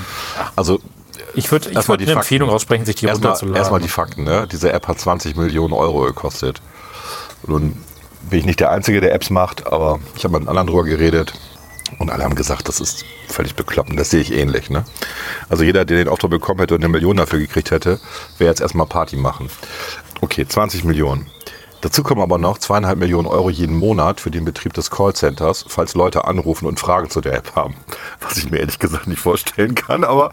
Also 0.55 0.79
ich 1.35 1.51
würde 1.51 1.69
ich 1.69 1.75
würd 1.75 1.99
eine 1.99 2.07
Fakten. 2.07 2.17
Empfehlung 2.17 2.49
aussprechen, 2.49 2.85
sich 2.85 2.95
die 2.95 3.05
erstmal, 3.05 3.31
runterzuladen. 3.31 3.57
erstmal 3.57 3.81
die 3.81 3.89
Fakten. 3.89 4.23
Ne? 4.23 4.47
Diese 4.51 4.71
App 4.71 4.87
hat 4.87 4.99
20 4.99 5.35
Millionen 5.35 5.73
Euro 5.73 6.01
gekostet. 6.01 6.61
Nun 7.45 7.77
bin 8.29 8.39
ich 8.39 8.45
nicht 8.45 8.59
der 8.59 8.71
Einzige, 8.71 9.01
der 9.01 9.13
Apps 9.13 9.29
macht, 9.29 9.67
aber 9.67 9.99
ich 10.15 10.23
habe 10.23 10.39
mit 10.39 10.47
anderen 10.47 10.67
drüber 10.67 10.83
geredet 10.83 11.33
und 11.99 12.09
alle 12.09 12.23
haben 12.23 12.35
gesagt, 12.35 12.67
das 12.67 12.79
ist 12.79 13.05
völlig 13.27 13.55
bekloppt. 13.55 13.89
Und 13.89 13.97
Das 13.97 14.09
sehe 14.09 14.21
ich 14.21 14.31
ähnlich. 14.33 14.69
Ne? 14.69 14.83
Also 15.49 15.63
jeder, 15.63 15.85
der 15.85 15.97
den 15.97 16.07
Auftrag 16.07 16.31
bekommen 16.31 16.59
hätte 16.59 16.75
und 16.75 16.81
eine 16.81 16.89
Million 16.89 17.17
dafür 17.17 17.39
gekriegt 17.39 17.71
hätte, 17.71 17.99
wäre 18.37 18.49
jetzt 18.49 18.61
erstmal 18.61 18.87
Party 18.87 19.15
machen. 19.15 19.49
Okay, 20.21 20.47
20 20.47 20.83
Millionen. 20.83 21.27
Dazu 21.81 22.01
kommen 22.01 22.21
aber 22.21 22.37
noch 22.37 22.59
zweieinhalb 22.59 22.97
Millionen 22.97 23.27
Euro 23.27 23.49
jeden 23.49 23.75
Monat 23.75 24.21
für 24.21 24.31
den 24.31 24.45
Betrieb 24.45 24.71
des 24.73 24.89
Callcenters, 24.89 25.65
falls 25.67 25.95
Leute 25.95 26.23
anrufen 26.23 26.65
und 26.65 26.79
Fragen 26.79 27.09
zu 27.09 27.19
der 27.19 27.33
App 27.33 27.57
haben. 27.57 27.75
Was 28.21 28.37
ich 28.37 28.49
mir 28.49 28.59
ehrlich 28.59 28.79
gesagt 28.79 29.05
nicht 29.07 29.19
vorstellen 29.19 29.75
kann, 29.75 30.05
aber 30.05 30.31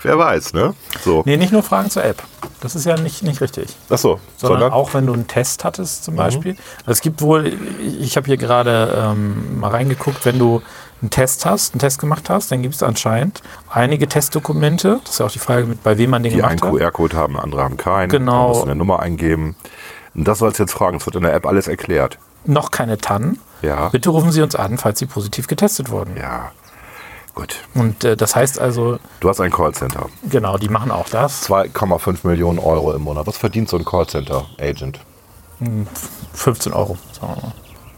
wer 0.00 0.16
weiß, 0.16 0.54
ne? 0.54 0.72
So. 1.04 1.22
Nee, 1.26 1.36
nicht 1.36 1.52
nur 1.52 1.62
Fragen 1.62 1.90
zur 1.90 2.02
App. 2.02 2.22
Das 2.60 2.74
ist 2.74 2.86
ja 2.86 2.96
nicht, 2.96 3.22
nicht 3.22 3.42
richtig. 3.42 3.76
Ach 3.90 3.98
so, 3.98 4.20
sondern, 4.38 4.60
sondern, 4.60 4.72
auch 4.72 4.94
wenn 4.94 5.04
du 5.06 5.12
einen 5.12 5.26
Test 5.26 5.64
hattest 5.64 6.00
Mhm. 6.00 6.04
zum 6.04 6.16
Beispiel. 6.16 6.56
Also 6.78 6.92
es 6.92 7.00
gibt 7.02 7.20
wohl, 7.20 7.52
ich 8.00 8.16
habe 8.16 8.24
hier 8.26 8.38
gerade 8.38 8.90
ähm, 8.98 9.60
mal 9.60 9.72
reingeguckt, 9.72 10.24
wenn 10.24 10.38
du 10.38 10.62
einen 11.02 11.10
Test 11.10 11.44
hast, 11.44 11.74
einen 11.74 11.80
Test 11.80 11.98
gemacht 11.98 12.30
hast, 12.30 12.50
dann 12.50 12.62
gibt 12.62 12.74
es 12.74 12.82
anscheinend 12.82 13.42
einige 13.68 14.08
Testdokumente. 14.08 15.00
Das 15.04 15.14
ist 15.14 15.18
ja 15.20 15.26
auch 15.26 15.30
die 15.30 15.38
Frage, 15.38 15.66
mit, 15.66 15.82
bei 15.82 15.98
wem 15.98 16.10
man 16.10 16.22
den 16.22 16.32
die 16.32 16.42
einen 16.42 16.58
gemacht 16.58 16.74
hat. 16.74 16.80
QR-Code 16.80 17.16
haben, 17.16 17.38
andere 17.38 17.62
haben 17.62 17.76
keinen. 17.76 18.08
Genau. 18.08 18.54
Du 18.54 18.62
eine 18.62 18.74
Nummer 18.76 19.00
eingeben. 19.00 19.56
Und 20.14 20.26
das 20.26 20.38
sollst 20.38 20.58
du 20.58 20.62
jetzt 20.62 20.72
fragen. 20.72 20.96
Es 20.96 21.06
wird 21.06 21.16
in 21.16 21.22
der 21.22 21.34
App 21.34 21.46
alles 21.46 21.68
erklärt. 21.68 22.18
Noch 22.44 22.70
keine 22.70 22.96
TAN. 22.98 23.38
Ja. 23.62 23.88
Bitte 23.88 24.08
rufen 24.10 24.32
Sie 24.32 24.40
uns 24.40 24.54
an, 24.54 24.78
falls 24.78 24.98
Sie 24.98 25.06
positiv 25.06 25.46
getestet 25.46 25.90
wurden. 25.90 26.16
Ja. 26.16 26.52
Gut. 27.34 27.56
Und 27.74 28.02
äh, 28.02 28.16
das 28.16 28.34
heißt 28.34 28.58
also, 28.58 28.98
Du 29.20 29.28
hast 29.28 29.40
ein 29.40 29.50
Callcenter. 29.50 30.06
genau, 30.30 30.56
die 30.56 30.70
machen 30.70 30.90
auch 30.90 31.08
das. 31.10 31.46
2,5 31.50 32.26
Millionen 32.26 32.58
Euro 32.58 32.94
im 32.94 33.02
Monat. 33.02 33.26
Was 33.26 33.36
verdient 33.36 33.68
so 33.68 33.76
ein 33.76 33.84
Callcenter-Agent? 33.84 35.00
15 36.32 36.72
Euro 36.72 36.96
sagen 37.12 37.34
wir 37.34 37.42
mal, 37.42 37.52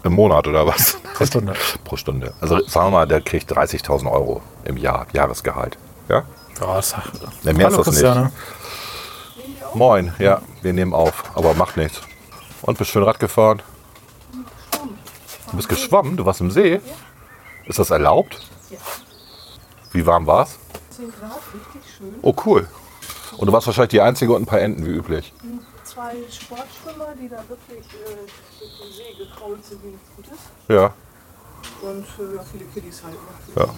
Im 0.08 0.14
Monat 0.14 0.46
oder 0.46 0.66
was? 0.66 0.98
pro 1.14 1.26
Stunde. 1.26 1.52
Pro 1.84 1.96
Stunde. 1.98 2.32
Also 2.40 2.66
sagen 2.66 2.86
wir 2.86 2.90
mal, 2.92 3.06
der 3.06 3.20
kriegt 3.20 3.52
30.000 3.52 4.10
Euro 4.10 4.40
im 4.64 4.78
Jahr, 4.78 5.06
Jahresgehalt. 5.12 5.76
Ja? 6.08 6.24
Ja, 6.58 6.76
das, 6.76 6.96
Ja, 7.42 7.52
mehr 7.52 7.66
Hallo 7.66 7.80
ist 7.80 7.88
das 7.88 7.94
nicht. 7.94 8.04
Christiane. 8.04 8.32
Moin, 9.74 10.14
ja, 10.18 10.40
wir 10.62 10.72
nehmen 10.72 10.94
auf, 10.94 11.24
aber 11.34 11.52
macht 11.52 11.76
nichts. 11.76 12.00
Und 12.62 12.78
bist 12.78 12.90
schön 12.90 13.02
Rad 13.02 13.20
gefahren? 13.20 13.60
Du 15.50 15.56
bist 15.56 15.68
geschwommen? 15.68 16.16
Du 16.16 16.24
warst 16.24 16.40
im 16.40 16.50
See? 16.50 16.80
Ist 17.66 17.78
das 17.78 17.90
erlaubt? 17.90 18.40
Wie 19.92 20.06
warm 20.06 20.26
war's? 20.26 20.58
10 20.96 21.12
Grad, 21.12 21.38
richtig 21.52 21.96
schön. 21.98 22.14
Oh, 22.22 22.34
cool. 22.46 22.66
Und 23.36 23.46
du 23.46 23.52
warst 23.52 23.66
wahrscheinlich 23.66 23.90
die 23.90 24.00
Einzige 24.00 24.32
und 24.32 24.42
ein 24.42 24.46
paar 24.46 24.60
Enten, 24.62 24.86
wie 24.86 24.90
üblich. 24.90 25.34
Zwei 25.98 26.14
Sportschwimmer, 26.30 27.08
die 27.20 27.28
da 27.28 27.42
wirklich 27.48 27.80
äh, 27.80 28.14
durch 28.60 28.70
den 28.78 28.92
See 28.92 29.18
gekrault 29.24 29.64
sind, 29.64 29.82
wie 29.82 29.88
nichts 29.88 30.06
Gutes. 30.14 30.38
Ja, 30.68 30.94
Und 31.82 32.04
äh, 32.04 32.38
viele 32.52 32.64
Kiddies 32.72 33.02
halt. 33.02 33.16
ja. 33.56 33.74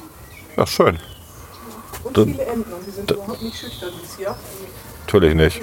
Ja, 0.55 0.67
schön. 0.67 0.99
Und 2.05 2.19
Dann- 2.19 2.27
viele 2.27 2.45
Enten. 2.45 2.73
Und 2.75 2.87
die 2.87 2.91
sind 2.91 3.11
überhaupt 3.11 3.41
nicht 3.41 3.57
schüchtern 3.59 3.89
dieses 4.03 4.19
Jahr. 4.19 4.37
Natürlich 5.07 5.35
nicht. 5.35 5.63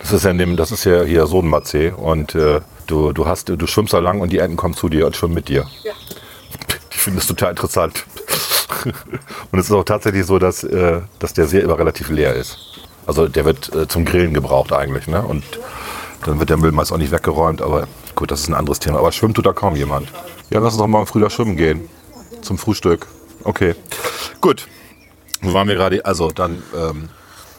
Das 0.00 0.12
ist 0.12 0.24
ja, 0.24 0.32
in 0.32 0.36
dem, 0.36 0.54
das 0.58 0.70
ist 0.70 0.84
ja 0.84 1.02
hier 1.02 1.26
Sohnmatzee 1.26 1.92
und 1.92 2.34
äh, 2.34 2.60
du, 2.86 3.14
du, 3.14 3.24
hast, 3.26 3.48
du 3.48 3.66
schwimmst 3.66 3.94
da 3.94 4.00
lang 4.00 4.20
und 4.20 4.32
die 4.32 4.38
Enten 4.38 4.58
kommen 4.58 4.74
zu 4.74 4.90
dir 4.90 5.06
und 5.06 5.16
schwimmen 5.16 5.32
mit 5.34 5.48
dir. 5.48 5.66
Ja. 5.82 5.92
Ich 6.90 6.98
finde 6.98 7.20
das 7.20 7.26
total 7.26 7.52
interessant. 7.52 8.04
Und 9.50 9.58
es 9.58 9.66
ist 9.66 9.72
auch 9.72 9.84
tatsächlich 9.84 10.26
so, 10.26 10.38
dass, 10.38 10.62
äh, 10.64 11.00
dass 11.18 11.32
der 11.32 11.46
See 11.46 11.60
immer 11.60 11.78
relativ 11.78 12.10
leer 12.10 12.34
ist. 12.34 12.71
Also 13.06 13.28
der 13.28 13.44
wird 13.44 13.74
äh, 13.74 13.88
zum 13.88 14.04
Grillen 14.04 14.34
gebraucht 14.34 14.72
eigentlich. 14.72 15.06
Ne? 15.06 15.22
Und 15.22 15.44
dann 16.24 16.38
wird 16.38 16.50
der 16.50 16.56
Müll 16.56 16.72
meist 16.72 16.92
auch 16.92 16.98
nicht 16.98 17.12
weggeräumt. 17.12 17.62
Aber 17.62 17.88
gut, 18.14 18.30
das 18.30 18.40
ist 18.40 18.48
ein 18.48 18.54
anderes 18.54 18.78
Thema. 18.78 18.98
Aber 18.98 19.12
schwimmt 19.12 19.36
tut 19.36 19.46
da 19.46 19.52
kaum 19.52 19.76
jemand. 19.76 20.08
Ja, 20.50 20.60
lass 20.60 20.74
uns 20.74 20.80
doch 20.80 20.86
morgen 20.86 21.06
früh 21.06 21.20
da 21.20 21.30
schwimmen 21.30 21.56
gehen. 21.56 21.88
Zum 22.42 22.58
Frühstück. 22.58 23.06
Okay. 23.44 23.74
Gut. 24.40 24.66
Wo 25.40 25.52
waren 25.52 25.66
wir 25.66 25.74
gerade? 25.74 26.04
Also 26.04 26.30
dann 26.30 26.62
ähm, 26.76 27.08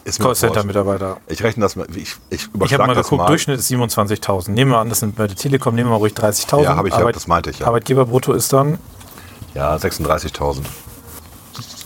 ist. 0.06 0.20
Callcenter-Mitarbeiter. 0.20 1.18
Ich 1.28 1.44
rechne 1.44 1.64
das 1.64 1.76
mal. 1.76 1.88
Ich, 1.96 2.16
ich 2.30 2.48
Ich 2.64 2.74
habe 2.74 2.88
mal 2.88 2.96
geguckt, 2.96 3.18
mal. 3.18 3.28
Durchschnitt 3.28 3.60
ist 3.60 3.70
27.000. 3.72 4.52
Nehmen 4.52 4.72
wir 4.72 4.78
an, 4.78 4.90
das 4.90 5.00
sind 5.00 5.16
bei 5.16 5.28
der 5.28 5.36
Telekom, 5.36 5.76
nehmen 5.76 5.90
wir 5.90 5.92
mal 5.92 5.98
ruhig 5.98 6.14
30.000. 6.14 6.64
Ja, 6.64 6.76
hab 6.76 6.86
ich 6.86 6.94
ja, 6.94 7.12
das 7.12 7.28
meinte 7.28 7.50
ich 7.50 7.60
ja. 7.60 7.68
Arbeitgeberbrutto 7.68 8.34
ist 8.34 8.54
dann, 8.54 8.80
Ja, 9.54 9.76
36.000. 9.76 10.62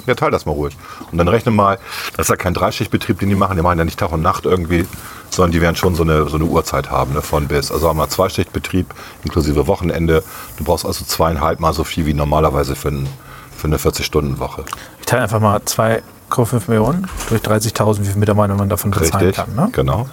Ja, 0.07 0.15
teil 0.15 0.31
das 0.31 0.45
mal 0.45 0.53
ruhig. 0.53 0.75
Und 1.11 1.17
dann 1.17 1.27
rechne 1.27 1.51
mal, 1.51 1.77
das 2.15 2.25
ist 2.25 2.29
ja 2.29 2.37
kein 2.37 2.53
Dreischichtbetrieb, 2.53 3.19
den 3.19 3.29
die 3.29 3.35
machen. 3.35 3.57
Die 3.57 3.61
machen 3.61 3.77
ja 3.77 3.85
nicht 3.85 3.99
Tag 3.99 4.11
und 4.13 4.21
Nacht 4.21 4.45
irgendwie, 4.45 4.87
sondern 5.29 5.51
die 5.51 5.61
werden 5.61 5.75
schon 5.75 5.95
so 5.95 6.03
eine, 6.03 6.27
so 6.29 6.37
eine 6.37 6.45
Uhrzeit 6.45 6.89
haben, 6.89 7.13
ne, 7.13 7.21
von 7.21 7.47
bis. 7.47 7.71
Also 7.71 7.89
haben 7.89 7.97
wir 7.97 8.09
Zweischichtbetrieb 8.09 8.93
inklusive 9.23 9.67
Wochenende. 9.67 10.23
Du 10.57 10.63
brauchst 10.63 10.85
also 10.85 11.03
zweieinhalb 11.03 11.59
Mal 11.59 11.73
so 11.73 11.83
viel 11.83 12.05
wie 12.05 12.13
normalerweise 12.13 12.75
für, 12.75 12.87
ein, 12.87 13.07
für 13.55 13.67
eine 13.67 13.77
40-Stunden-Woche. 13.77 14.63
ich 15.01 15.05
teile 15.05 15.23
einfach 15.23 15.41
mal 15.41 15.57
2,5 15.57 16.61
Millionen 16.67 17.07
durch 17.27 17.41
30.000, 17.41 18.01
wie 18.01 18.05
viel 18.05 18.15
Mitarbeiter 18.15 18.55
man 18.55 18.69
davon 18.69 18.91
bezahlen 18.91 19.25
Richtig? 19.27 19.35
kann. 19.45 19.55
Ne? 19.55 19.69
Genau. 19.73 20.07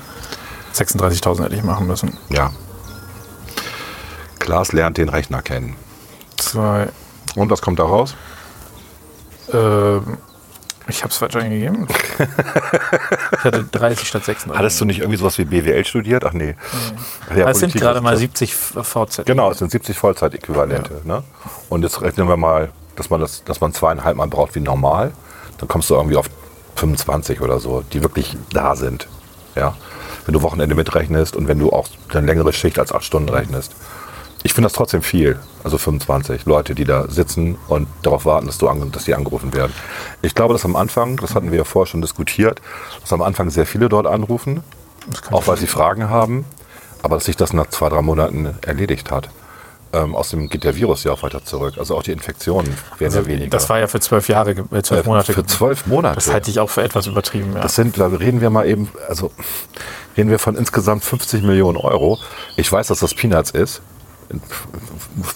36.000 0.75 1.45
hätte 1.45 1.55
ich 1.55 1.63
machen 1.63 1.87
müssen. 1.87 2.19
Ja. 2.31 2.51
Klaas 4.41 4.73
lernt 4.73 4.99
den 4.99 5.09
Rechner 5.09 5.41
kennen. 5.41 5.77
Zwei, 6.37 6.89
Und 7.37 7.49
was 7.51 7.63
kommt 7.63 7.79
da 7.79 7.85
raus? 7.85 8.15
Ähm, 9.53 10.19
ich 10.87 11.03
habe 11.03 11.11
es 11.11 11.17
falsch 11.17 11.37
eingegeben. 11.37 11.87
ich 12.19 13.45
hatte 13.45 13.65
30 13.65 14.07
statt 14.07 14.25
36. 14.25 14.59
Hattest 14.59 14.81
du 14.81 14.85
nicht 14.85 14.99
irgendwie 15.01 15.17
sowas 15.17 15.39
wie 15.39 15.45
BWL 15.45 15.85
studiert? 15.85 16.25
Ach 16.25 16.33
nee. 16.35 16.57
Ach 17.31 17.37
ja, 17.37 17.47
das 17.47 17.61
sind 17.61 17.73
gerade 17.75 18.03
mal 18.03 18.17
70 18.17 18.55
VZ. 18.55 19.25
Genau, 19.25 19.51
es 19.51 19.59
sind 19.59 19.71
70 19.71 19.97
Vollzeitäquivalente. 19.97 21.01
Ne? 21.05 21.23
Und 21.71 21.83
jetzt 21.83 22.03
rechnen 22.03 22.29
wir 22.29 22.37
mal, 22.37 22.71
dass 22.97 23.09
man, 23.09 23.21
das, 23.21 23.45
dass 23.45 23.61
man 23.61 23.73
zweieinhalb 23.73 24.17
Mal 24.17 24.29
braucht 24.29 24.55
wie 24.57 24.61
normal. 24.61 25.13
Dann 25.59 25.69
kommst 25.69 25.89
du 25.89 25.95
irgendwie 25.95 26.17
auf 26.17 26.27
25 26.77 27.41
oder 27.41 27.61
so, 27.61 27.83
die 27.93 28.03
wirklich 28.03 28.37
da 28.53 28.77
sind. 28.77 29.09
Ja? 29.55 29.77
Wenn 30.27 30.35
du 30.35 30.43
Wochenende 30.43 30.75
mitrechnest 30.75 31.35
und 31.35 31.49
wenn 31.49 31.59
du 31.59 31.71
auch 31.73 31.89
eine 32.11 32.27
längere 32.27 32.53
Schicht 32.53 32.79
als 32.79 32.93
acht 32.93 33.05
Stunden 33.05 33.31
rechnest. 33.31 33.75
Ich 34.45 34.53
finde 34.53 34.67
das 34.67 34.75
trotzdem 34.75 35.03
viel. 35.03 35.41
Also 35.65 35.79
25 35.79 36.45
Leute, 36.45 36.75
die 36.75 36.85
da 36.85 37.09
sitzen 37.09 37.57
und 37.67 37.89
darauf 38.03 38.27
warten, 38.27 38.47
dass, 38.47 38.59
du 38.59 38.67
dass 38.93 39.05
die 39.05 39.15
angerufen 39.15 39.55
werden. 39.55 39.73
Ich 40.21 40.35
glaube, 40.35 40.53
dass 40.53 40.67
am 40.67 40.77
Anfang, 40.77 41.17
das 41.17 41.35
hatten 41.35 41.51
wir 41.51 41.59
ja 41.59 41.65
vorher 41.65 41.91
schon 41.91 42.03
diskutiert, 42.03 42.61
dass 43.01 43.13
am 43.15 43.23
Anfang 43.23 43.49
sehr 43.49 43.65
viele 43.65 43.89
dort 43.89 44.07
anrufen, 44.07 44.63
auch 45.31 45.47
weil 45.47 45.57
sie 45.57 45.67
Fragen 45.67 46.11
haben, 46.11 46.45
aber 47.03 47.17
dass 47.17 47.25
sich 47.25 47.37
das 47.37 47.55
nach 47.55 47.69
zwei, 47.69 47.89
drei 47.89 48.03
Monaten 48.03 48.55
erledigt 48.61 49.11
hat. 49.11 49.31
Ähm, 49.95 50.15
außerdem 50.15 50.51
geht 50.51 50.65
der 50.65 50.77
Virus 50.77 51.05
ja 51.05 51.13
auch 51.13 51.23
weiter 51.23 51.43
zurück. 51.43 51.75
Also 51.79 51.97
auch 51.97 52.03
die 52.03 52.13
Infektionen 52.13 52.77
werden 52.99 53.15
ja 53.15 53.27
weniger. 53.27 53.51
Das 53.51 53.69
war 53.71 53.79
ja 53.79 53.87
für 53.87 54.01
zwölf 54.01 54.29
Jahre, 54.29 54.51
äh, 54.51 54.83
zwölf 54.83 55.07
Äh, 55.07 55.09
Monate. 55.09 55.33
Für 55.33 55.47
zwölf 55.47 55.87
Monate. 55.87 56.17
Das 56.17 56.31
halte 56.31 56.51
ich 56.51 56.59
auch 56.59 56.69
für 56.69 56.83
etwas 56.83 57.07
übertrieben. 57.07 57.55
Ja. 57.55 57.61
Das 57.63 57.77
sind, 57.77 57.99
reden 57.99 58.43
wir 58.43 58.51
mal 58.51 58.67
eben, 58.67 58.91
also 59.09 59.31
reden 60.17 60.29
wir 60.31 60.39
von 60.39 60.57
insgesamt 60.57 61.05
50 61.05 61.45
Millionen 61.45 61.79
Euro. 61.79 62.19
Ich 62.57 62.71
weiß, 62.71 62.89
dass 62.89 62.99
das 62.99 63.15
Peanuts 63.15 63.53
ist. 63.53 63.81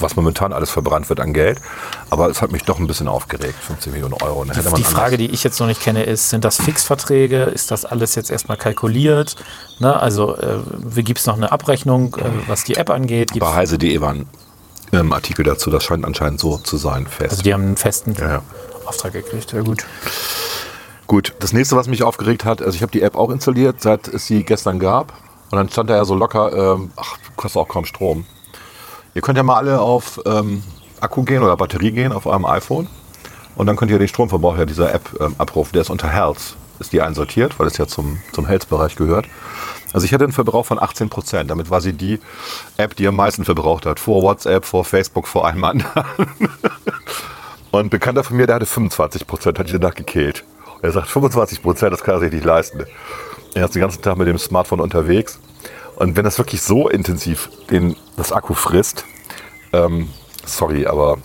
Was 0.00 0.16
momentan 0.16 0.52
alles 0.52 0.70
verbrannt 0.70 1.08
wird 1.08 1.20
an 1.20 1.32
Geld. 1.32 1.60
Aber 2.10 2.28
es 2.28 2.42
hat 2.42 2.52
mich 2.52 2.64
doch 2.64 2.78
ein 2.78 2.86
bisschen 2.86 3.08
aufgeregt, 3.08 3.54
15 3.60 3.92
Millionen 3.92 4.14
Euro. 4.14 4.44
Die 4.44 4.52
Frage, 4.82 5.14
anders- 5.14 5.18
die 5.18 5.30
ich 5.30 5.44
jetzt 5.44 5.60
noch 5.60 5.66
nicht 5.66 5.80
kenne, 5.80 6.04
ist, 6.04 6.30
sind 6.30 6.44
das 6.44 6.56
Fixverträge? 6.60 7.42
Ist 7.44 7.70
das 7.70 7.84
alles 7.84 8.14
jetzt 8.14 8.30
erstmal 8.30 8.56
kalkuliert? 8.56 9.36
Ne? 9.78 9.98
Also 9.98 10.36
äh, 10.36 11.02
gibt 11.02 11.18
es 11.20 11.26
noch 11.26 11.36
eine 11.36 11.52
Abrechnung, 11.52 12.16
äh, 12.16 12.24
was 12.48 12.64
die 12.64 12.76
App 12.76 12.90
angeht? 12.90 13.32
Gibt's, 13.32 13.48
bei 13.48 13.54
heise.de 13.54 14.00
war 14.00 14.10
ein 14.14 14.26
ähm, 14.92 15.12
Artikel 15.12 15.44
dazu, 15.44 15.70
das 15.70 15.84
scheint 15.84 16.04
anscheinend 16.04 16.40
so 16.40 16.58
zu 16.58 16.76
sein, 16.76 17.06
fest. 17.06 17.30
also 17.30 17.42
die 17.42 17.52
haben 17.52 17.62
einen 17.64 17.76
festen 17.76 18.14
ja, 18.14 18.28
ja. 18.28 18.42
Auftrag 18.86 19.12
gekriegt. 19.12 19.52
Ja 19.52 19.60
gut. 19.60 19.84
Gut, 21.06 21.34
das 21.38 21.52
nächste, 21.52 21.76
was 21.76 21.86
mich 21.88 22.02
aufgeregt 22.02 22.44
hat, 22.44 22.60
also 22.60 22.74
ich 22.74 22.82
habe 22.82 22.92
die 22.92 23.02
App 23.02 23.16
auch 23.16 23.30
installiert, 23.30 23.80
seit 23.80 24.08
es 24.08 24.26
sie 24.26 24.44
gestern 24.44 24.78
gab. 24.78 25.12
Und 25.50 25.56
dann 25.56 25.68
stand 25.70 25.88
da 25.88 25.96
ja 25.96 26.04
so 26.04 26.14
locker, 26.14 26.74
ähm, 26.74 26.90
ach, 26.96 27.16
kostet 27.36 27.60
auch 27.62 27.68
kaum 27.68 27.86
Strom. 27.86 28.26
Ihr 29.18 29.22
könnt 29.22 29.36
ja 29.36 29.42
mal 29.42 29.56
alle 29.56 29.80
auf 29.80 30.20
ähm, 30.26 30.62
Akku 31.00 31.24
gehen 31.24 31.42
oder 31.42 31.56
Batterie 31.56 31.90
gehen 31.90 32.12
auf 32.12 32.24
eurem 32.26 32.44
iPhone. 32.44 32.86
Und 33.56 33.66
dann 33.66 33.74
könnt 33.74 33.90
ihr 33.90 33.98
den 33.98 34.06
Stromverbrauch 34.06 34.56
ja 34.56 34.64
dieser 34.64 34.94
App 34.94 35.10
ähm, 35.18 35.34
abrufen. 35.38 35.72
Der 35.72 35.82
ist 35.82 35.90
unter 35.90 36.08
Health, 36.08 36.54
ist 36.78 36.92
die 36.92 37.02
einsortiert, 37.02 37.58
weil 37.58 37.66
es 37.66 37.76
ja 37.78 37.88
zum, 37.88 38.20
zum 38.30 38.46
Health-Bereich 38.46 38.94
gehört. 38.94 39.26
Also 39.92 40.04
ich 40.04 40.14
hatte 40.14 40.22
einen 40.22 40.32
Verbrauch 40.32 40.66
von 40.66 40.80
18 40.80 41.08
Prozent. 41.08 41.50
Damit 41.50 41.68
war 41.68 41.80
sie 41.80 41.94
die 41.94 42.20
App, 42.76 42.94
die 42.94 43.08
am 43.08 43.16
meisten 43.16 43.44
verbraucht 43.44 43.86
hat. 43.86 43.98
Vor 43.98 44.22
WhatsApp, 44.22 44.64
vor 44.64 44.84
Facebook, 44.84 45.26
vor 45.26 45.48
allem 45.48 45.64
anderen. 45.64 46.04
Und 47.72 47.86
ein 47.86 47.90
Bekannter 47.90 48.22
von 48.22 48.36
mir, 48.36 48.46
der 48.46 48.54
hatte 48.54 48.66
25 48.66 49.26
Prozent, 49.26 49.58
hat 49.58 49.66
sich 49.66 49.80
danach 49.80 49.96
gekillt. 49.96 50.44
Er 50.80 50.92
sagt, 50.92 51.08
25 51.08 51.60
Prozent, 51.60 51.92
das 51.92 52.04
kann 52.04 52.14
er 52.14 52.20
sich 52.20 52.32
nicht 52.32 52.44
leisten. 52.44 52.84
Er 53.54 53.64
ist 53.64 53.74
den 53.74 53.82
ganzen 53.82 54.00
Tag 54.00 54.16
mit 54.16 54.28
dem 54.28 54.38
Smartphone 54.38 54.78
unterwegs. 54.78 55.40
Und 55.96 56.16
wenn 56.16 56.22
das 56.22 56.38
wirklich 56.38 56.62
so 56.62 56.88
intensiv 56.88 57.50
den, 57.68 57.96
das 58.18 58.32
Akku 58.32 58.54
frisst, 58.54 59.04
ähm, 59.72 60.08
sorry, 60.44 60.86
aber 60.86 61.18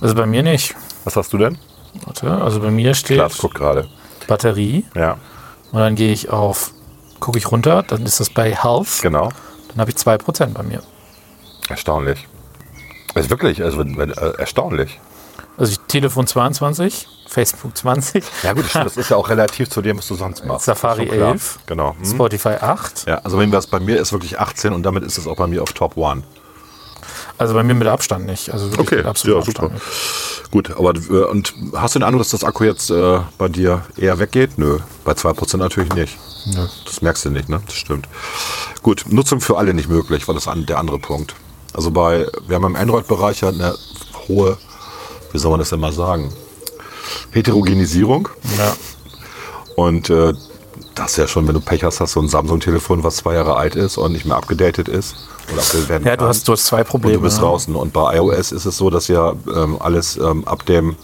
Also 0.00 0.14
bei 0.14 0.26
mir 0.26 0.42
nicht. 0.42 0.74
was 1.04 1.16
hast 1.16 1.32
du 1.32 1.38
denn? 1.38 1.58
Warte, 2.04 2.30
also 2.30 2.60
bei 2.60 2.70
mir 2.70 2.94
steht 2.94 3.20
guck 3.38 3.54
gerade. 3.54 3.88
Batterie 4.28 4.84
Ja, 4.94 5.16
und 5.72 5.80
dann 5.80 5.96
gehe 5.96 6.12
ich 6.12 6.30
auf, 6.30 6.72
gucke 7.18 7.38
ich 7.38 7.50
runter, 7.50 7.82
dann 7.82 8.04
ist 8.04 8.20
das 8.20 8.30
bei 8.30 8.54
Health, 8.54 9.00
genau. 9.02 9.30
dann 9.68 9.78
habe 9.80 9.90
ich 9.90 9.96
2% 9.96 10.46
bei 10.52 10.62
mir. 10.62 10.82
Erstaunlich. 11.68 12.28
Also 13.14 13.30
wirklich, 13.30 13.62
also 13.62 13.82
äh, 13.82 14.34
erstaunlich. 14.38 15.00
Also 15.56 15.72
ich, 15.72 15.78
Telefon 15.88 16.26
22, 16.26 17.08
Facebook 17.30 17.76
20, 17.76 18.24
Ja 18.42 18.52
gut, 18.52 18.64
das 18.74 18.96
ist 18.96 19.10
ja 19.10 19.16
auch 19.16 19.28
relativ 19.28 19.70
zu 19.70 19.80
dem, 19.82 19.98
was 19.98 20.08
du 20.08 20.16
sonst 20.16 20.44
machst. 20.44 20.66
Safari 20.66 21.06
Das 21.06 21.06
ist 21.06 21.10
schon 21.10 21.18
klar. 21.18 21.32
11. 21.32 21.58
Genau. 21.66 21.96
Hm. 21.96 22.04
Spotify 22.04 22.56
8. 22.60 23.06
Ja, 23.06 23.18
also 23.18 23.38
wenn 23.38 23.50
das 23.50 23.68
bei 23.68 23.78
mir 23.78 24.00
ist 24.00 24.12
wirklich 24.12 24.40
18 24.40 24.72
und 24.72 24.82
damit 24.82 25.04
ist 25.04 25.16
es 25.16 25.26
auch 25.26 25.36
bei 25.36 25.46
mir 25.46 25.62
auf 25.62 25.72
Top 25.72 25.96
One. 25.96 26.22
Also 27.38 27.54
bei 27.54 27.62
mir 27.62 27.74
mit 27.74 27.88
Abstand 27.88 28.26
nicht. 28.26 28.52
Also 28.52 28.66
wirklich 28.66 28.80
Okay, 28.80 28.96
mit 28.96 29.06
absolutem 29.06 29.40
ja, 29.40 29.46
super. 29.46 29.62
Abstand. 29.74 30.50
Gut, 30.50 30.70
aber 30.76 30.94
äh, 30.94 31.24
und 31.24 31.54
hast 31.74 31.94
du 31.94 32.00
den 32.00 32.04
Eindruck, 32.06 32.22
dass 32.22 32.30
das 32.30 32.44
Akku 32.44 32.64
jetzt 32.64 32.90
äh, 32.90 33.20
bei 33.38 33.48
dir 33.48 33.82
eher 33.96 34.18
weggeht? 34.18 34.58
Nö, 34.58 34.78
bei 35.04 35.12
2% 35.12 35.56
natürlich 35.56 35.92
nicht. 35.94 36.18
Das 36.84 37.00
merkst 37.02 37.24
du 37.24 37.30
nicht, 37.30 37.48
ne? 37.48 37.60
Das 37.64 37.74
stimmt. 37.74 38.08
Gut, 38.82 39.04
Nutzung 39.08 39.40
für 39.40 39.56
alle 39.58 39.72
nicht 39.74 39.88
möglich, 39.88 40.26
war 40.26 40.34
das 40.34 40.48
an, 40.48 40.66
der 40.66 40.78
andere 40.78 40.98
Punkt. 40.98 41.34
Also 41.72 41.90
bei, 41.92 42.26
wir 42.48 42.56
haben 42.56 42.64
im 42.64 42.76
Android-Bereich 42.76 43.42
ja 43.42 43.48
eine 43.50 43.76
hohe, 44.26 44.58
wie 45.32 45.38
soll 45.38 45.52
man 45.52 45.60
das 45.60 45.70
denn 45.70 45.80
mal 45.80 45.92
sagen, 45.92 46.32
Heterogenisierung. 47.30 48.28
Ja. 48.58 48.76
Und 49.76 50.10
äh, 50.10 50.34
das 50.94 51.12
ist 51.12 51.16
ja 51.16 51.28
schon, 51.28 51.46
wenn 51.46 51.54
du 51.54 51.60
Pech 51.60 51.84
hast, 51.84 52.00
hast 52.00 52.16
du 52.16 52.20
ein 52.20 52.28
Samsung-Telefon, 52.28 53.04
was 53.04 53.16
zwei 53.16 53.34
Jahre 53.34 53.56
alt 53.56 53.76
ist 53.76 53.96
und 53.96 54.12
nicht 54.12 54.26
mehr 54.26 54.36
abgedatet 54.36 54.88
ist. 54.88 55.14
Oder 55.52 55.62
abgedatet 55.62 55.88
werden 55.88 56.06
ja, 56.06 56.16
du 56.16 56.26
hast, 56.26 56.46
du 56.46 56.52
hast 56.52 56.66
zwei 56.66 56.80
Und 56.80 56.88
Probleme. 56.88 57.16
du 57.16 57.22
bist 57.22 57.38
ne? 57.38 57.44
draußen. 57.44 57.74
Und 57.74 57.92
bei 57.92 58.16
iOS 58.16 58.52
ist 58.52 58.66
es 58.66 58.76
so, 58.76 58.90
dass 58.90 59.08
ja 59.08 59.34
ähm, 59.54 59.76
alles 59.80 60.16
ähm, 60.16 60.46
ab 60.46 60.66
dem 60.66 60.96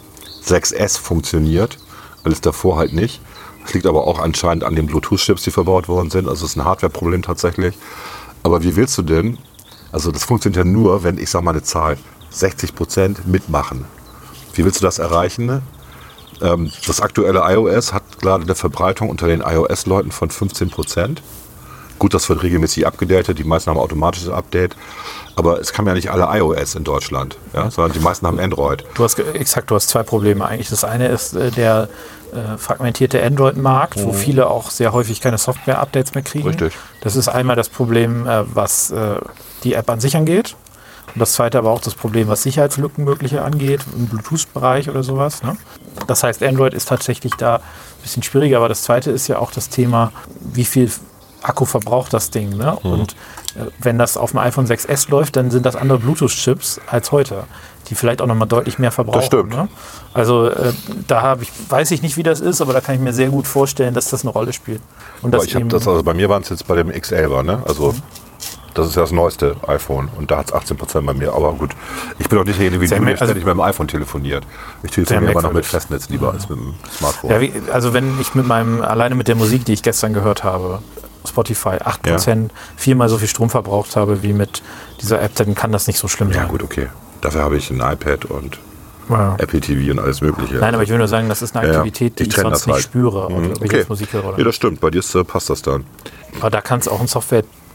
6S 0.44 0.98
funktioniert. 0.98 1.78
Alles 2.24 2.40
davor 2.40 2.76
halt 2.76 2.92
nicht. 2.92 3.20
Das 3.62 3.74
liegt 3.74 3.86
aber 3.86 4.06
auch 4.06 4.20
anscheinend 4.20 4.64
an 4.64 4.76
den 4.76 4.86
Bluetooth-Chips, 4.86 5.42
die 5.42 5.50
verbaut 5.50 5.88
worden 5.88 6.10
sind. 6.10 6.28
Also 6.28 6.44
es 6.44 6.52
ist 6.52 6.56
ein 6.56 6.64
Hardware-Problem 6.64 7.22
tatsächlich. 7.22 7.76
Aber 8.42 8.62
wie 8.62 8.76
willst 8.76 8.96
du 8.98 9.02
denn? 9.02 9.38
Also 9.92 10.12
das 10.12 10.24
funktioniert 10.24 10.64
ja 10.64 10.70
nur, 10.70 11.04
wenn 11.04 11.18
ich 11.18 11.30
sag 11.30 11.42
mal 11.42 11.52
eine 11.52 11.62
Zahl 11.62 11.96
60% 12.32 13.26
mitmachen. 13.26 13.86
Wie 14.54 14.64
willst 14.64 14.80
du 14.80 14.84
das 14.84 14.98
erreichen? 14.98 15.62
Ähm, 16.42 16.70
das 16.86 17.00
aktuelle 17.00 17.40
iOS 17.40 17.92
hat 17.92 18.20
gerade 18.20 18.44
eine 18.44 18.54
Verbreitung 18.54 19.10
unter 19.10 19.26
den 19.26 19.40
iOS-Leuten 19.40 20.12
von 20.12 20.30
15%. 20.30 21.18
Gut, 21.98 22.12
das 22.12 22.28
wird 22.28 22.42
regelmäßig 22.42 22.86
abgedatet, 22.86 23.38
die 23.38 23.44
meisten 23.44 23.70
haben 23.70 23.78
automatisches 23.78 24.28
Update, 24.28 24.76
aber 25.34 25.60
es 25.60 25.72
kam 25.72 25.86
ja 25.86 25.94
nicht 25.94 26.10
alle 26.10 26.28
iOS 26.38 26.74
in 26.74 26.84
Deutschland, 26.84 27.38
ja, 27.54 27.70
sondern 27.70 27.92
die 27.92 28.00
meisten 28.00 28.26
haben 28.26 28.38
Android. 28.38 28.84
Du 28.94 29.04
hast 29.04 29.18
exakt, 29.18 29.70
du 29.70 29.76
hast 29.76 29.88
zwei 29.88 30.02
Probleme 30.02 30.46
eigentlich. 30.46 30.68
Das 30.68 30.84
eine 30.84 31.08
ist 31.08 31.34
äh, 31.34 31.50
der 31.50 31.88
äh, 32.32 32.58
fragmentierte 32.58 33.22
Android-Markt, 33.22 34.02
wo 34.02 34.12
viele 34.12 34.48
auch 34.48 34.70
sehr 34.70 34.92
häufig 34.92 35.20
keine 35.22 35.38
Software-Updates 35.38 36.14
mehr 36.14 36.24
kriegen. 36.24 36.44
Mhm. 36.44 36.50
Richtig. 36.50 36.74
Das 37.00 37.16
ist 37.16 37.28
einmal 37.28 37.56
das 37.56 37.70
Problem, 37.70 38.26
äh, 38.26 38.42
was 38.54 38.90
äh, 38.90 39.16
die 39.64 39.72
App 39.72 39.88
an 39.88 40.00
sich 40.00 40.16
angeht. 40.16 40.54
Und 41.16 41.20
das 41.20 41.32
zweite 41.32 41.56
aber 41.56 41.70
auch 41.70 41.80
das 41.80 41.94
Problem, 41.94 42.28
was 42.28 42.42
Sicherheitslücken 42.42 43.02
mögliche 43.02 43.40
angeht, 43.40 43.80
im 43.96 44.04
Bluetooth-Bereich 44.04 44.90
oder 44.90 45.02
sowas. 45.02 45.42
Ne? 45.42 45.56
Das 46.06 46.22
heißt, 46.22 46.42
Android 46.42 46.74
ist 46.74 46.88
tatsächlich 46.88 47.32
da 47.38 47.56
ein 47.56 47.62
bisschen 48.02 48.22
schwieriger, 48.22 48.58
aber 48.58 48.68
das 48.68 48.82
zweite 48.82 49.10
ist 49.10 49.26
ja 49.26 49.38
auch 49.38 49.50
das 49.50 49.70
Thema, 49.70 50.12
wie 50.40 50.66
viel 50.66 50.90
Akku 51.40 51.64
verbraucht 51.64 52.12
das 52.12 52.28
Ding. 52.28 52.50
Ne? 52.50 52.76
Mhm. 52.82 52.90
Und 52.90 53.12
äh, 53.54 53.60
wenn 53.78 53.98
das 53.98 54.18
auf 54.18 54.32
dem 54.32 54.40
iPhone 54.40 54.66
6S 54.66 55.10
läuft, 55.10 55.36
dann 55.36 55.50
sind 55.50 55.64
das 55.64 55.74
andere 55.74 56.00
Bluetooth-Chips 56.00 56.82
als 56.86 57.12
heute, 57.12 57.44
die 57.88 57.94
vielleicht 57.94 58.20
auch 58.20 58.26
nochmal 58.26 58.48
deutlich 58.48 58.78
mehr 58.78 58.92
verbrauchen. 58.92 59.22
stimmt. 59.22 59.54
Ne? 59.54 59.68
Also 60.12 60.50
äh, 60.50 60.74
da 61.06 61.22
habe 61.22 61.44
ich, 61.44 61.52
weiß 61.70 61.92
ich 61.92 62.02
nicht, 62.02 62.18
wie 62.18 62.24
das 62.24 62.40
ist, 62.40 62.60
aber 62.60 62.74
da 62.74 62.82
kann 62.82 62.94
ich 62.94 63.00
mir 63.00 63.14
sehr 63.14 63.30
gut 63.30 63.46
vorstellen, 63.46 63.94
dass 63.94 64.10
das 64.10 64.20
eine 64.20 64.32
Rolle 64.32 64.52
spielt. 64.52 64.82
Und 65.22 65.34
Aber 65.34 65.38
dass 65.38 65.46
ich 65.46 65.54
habe 65.54 65.64
das, 65.68 65.88
also 65.88 66.02
bei 66.02 66.12
mir 66.12 66.28
waren 66.28 66.42
es 66.42 66.50
jetzt 66.50 66.66
bei 66.66 66.76
dem 66.76 66.90
X11, 66.90 67.42
ne? 67.42 67.62
Also 67.66 67.94
das 68.76 68.86
ist 68.88 68.96
ja 68.96 69.02
das 69.02 69.12
neueste 69.12 69.56
iPhone 69.66 70.08
und 70.16 70.30
da 70.30 70.38
hat 70.38 70.46
es 70.48 70.54
18% 70.54 71.02
bei 71.02 71.14
mir. 71.14 71.32
Aber 71.32 71.52
gut, 71.54 71.70
ich 72.18 72.28
bin 72.28 72.38
auch 72.38 72.44
nicht 72.44 72.58
derjenige 72.58 72.80
wie 72.82 72.86
du, 72.88 73.04
der 73.04 73.16
ständig 73.16 73.44
mit 73.44 73.54
dem 73.54 73.60
iPhone 73.60 73.88
telefoniert. 73.88 74.44
Ich 74.82 74.90
telefoniere 74.92 75.30
aber 75.32 75.42
noch 75.42 75.52
mit. 75.52 75.66
Festnetz 75.66 76.08
lieber 76.08 76.32
als 76.32 76.48
mit 76.48 76.58
dem 76.58 76.74
Smartphone. 76.96 77.30
Ja, 77.30 77.40
wie, 77.40 77.52
also 77.72 77.92
wenn 77.92 78.20
ich 78.20 78.34
mit 78.34 78.46
meinem, 78.46 78.82
alleine 78.82 79.14
mit 79.14 79.28
der 79.28 79.34
Musik, 79.34 79.64
die 79.64 79.72
ich 79.72 79.82
gestern 79.82 80.12
gehört 80.14 80.44
habe, 80.44 80.80
Spotify, 81.26 81.76
8% 81.78 82.50
viermal 82.76 83.08
so 83.08 83.18
viel 83.18 83.28
Strom 83.28 83.50
verbraucht 83.50 83.96
habe 83.96 84.22
wie 84.22 84.32
mit 84.32 84.62
dieser 85.00 85.20
App, 85.20 85.34
dann 85.34 85.54
kann 85.54 85.72
das 85.72 85.86
nicht 85.88 85.98
so 85.98 86.06
schlimm 86.08 86.30
ja 86.30 86.42
sein. 86.42 86.48
gut, 86.48 86.62
okay. 86.62 86.88
Dafür 87.20 87.42
habe 87.42 87.56
ich 87.56 87.70
ein 87.70 87.80
iPad 87.80 88.26
und 88.26 88.58
Ja. 89.08 89.34
Apple 89.38 89.60
TV 89.60 89.90
und 89.92 89.98
alles 89.98 90.20
mögliche. 90.20 90.54
Nein, 90.56 90.74
aber 90.74 90.82
ich 90.84 90.90
will 90.90 90.98
nur 90.98 91.08
sagen, 91.08 91.28
das 91.28 91.42
ist 91.42 91.56
eine 91.56 91.66
Ja, 91.66 91.72
ja. 91.72 91.78
Aktivität, 91.80 92.18
die 92.18 92.24
Ich 92.24 92.28
ich, 92.28 92.34
sonst 92.36 92.66
nicht 92.66 92.74
halt. 92.74 92.84
spüre, 92.84 93.30
Mhm, 93.30 93.52
okay. 93.62 93.84
Musik 93.88 94.12
höre 94.12 94.24
oder 94.28 94.38
Ja, 94.38 94.44
das 94.44 94.54
stimmt. 94.54 94.80
Bei 94.80 94.90
dir 94.90 94.98
ist, 95.00 95.14
äh, 95.14 95.24
passt 95.24 95.50
das 95.50 95.62
dann. 95.62 95.84
Aber 96.40 96.50
da 96.50 96.60
kann 96.60 96.78
es 96.80 96.86
auch 96.88 97.00
ein 97.00 97.08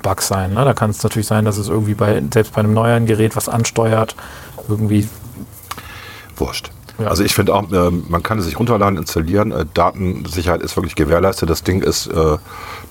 Software-Bug 0.01 0.21
sein. 0.21 0.53
Ne? 0.53 0.65
Da 0.65 0.73
kann 0.73 0.89
es 0.89 1.03
natürlich 1.03 1.27
sein, 1.27 1.45
dass 1.45 1.57
es 1.57 1.69
irgendwie 1.69 1.93
bei, 1.93 2.21
selbst 2.33 2.53
bei 2.53 2.59
einem 2.59 2.73
neueren 2.73 3.05
Gerät 3.05 3.35
was 3.35 3.49
ansteuert. 3.49 4.15
Irgendwie, 4.67 5.07
Wurscht. 6.35 6.71
Ja. 6.97 7.07
Also 7.07 7.23
ich 7.23 7.33
finde 7.33 7.53
auch, 7.53 7.71
ähm, 7.71 8.03
man 8.09 8.21
kann 8.21 8.37
es 8.39 8.45
sich 8.45 8.59
runterladen, 8.59 8.97
installieren. 8.97 9.51
Äh, 9.51 9.65
Datensicherheit 9.73 10.61
ist 10.61 10.75
wirklich 10.75 10.95
gewährleistet. 10.95 11.49
Das 11.49 11.63
Ding 11.63 11.81
ist, 11.81 12.07
äh, 12.07 12.37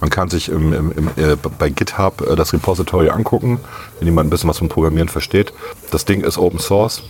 man 0.00 0.10
kann 0.10 0.28
sich 0.28 0.48
im, 0.48 0.72
im, 0.72 0.92
im, 0.92 1.08
äh, 1.16 1.36
bei 1.58 1.68
GitHub 1.68 2.22
äh, 2.22 2.36
das 2.36 2.52
Repository 2.52 3.10
angucken, 3.10 3.60
wenn 3.98 4.06
jemand 4.06 4.28
ein 4.28 4.30
bisschen 4.30 4.48
was 4.48 4.58
vom 4.58 4.68
Programmieren 4.68 5.08
versteht. 5.08 5.52
Das 5.90 6.04
Ding 6.04 6.22
ist 6.22 6.38
Open 6.38 6.58
Source. 6.58 7.02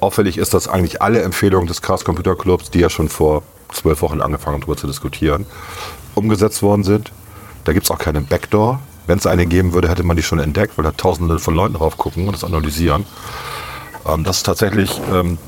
Auffällig 0.00 0.38
ist, 0.38 0.54
dass 0.54 0.68
eigentlich 0.68 1.00
alle 1.00 1.22
Empfehlungen 1.22 1.66
des 1.66 1.82
Chaos 1.82 2.04
Computer 2.04 2.36
Clubs, 2.36 2.70
die 2.70 2.80
ja 2.80 2.90
schon 2.90 3.08
vor 3.08 3.42
zwölf 3.72 4.02
Wochen 4.02 4.20
angefangen 4.20 4.54
haben, 4.54 4.60
darüber 4.60 4.76
zu 4.76 4.86
diskutieren, 4.86 5.46
umgesetzt 6.14 6.62
worden 6.62 6.84
sind. 6.84 7.12
Da 7.64 7.72
gibt 7.72 7.86
es 7.86 7.90
auch 7.90 7.98
keine 7.98 8.20
Backdoor. 8.20 8.80
Wenn 9.06 9.18
es 9.18 9.26
eine 9.26 9.46
geben 9.46 9.72
würde, 9.72 9.88
hätte 9.88 10.02
man 10.02 10.16
die 10.16 10.22
schon 10.22 10.38
entdeckt, 10.38 10.76
weil 10.76 10.84
da 10.84 10.92
tausende 10.92 11.38
von 11.38 11.54
Leuten 11.54 11.74
drauf 11.74 11.96
gucken 11.96 12.26
und 12.26 12.32
das 12.32 12.44
analysieren. 12.44 13.04
Ähm, 14.06 14.24
das 14.24 14.38
ist 14.38 14.42
tatsächlich, 14.44 15.00
ähm, 15.12 15.38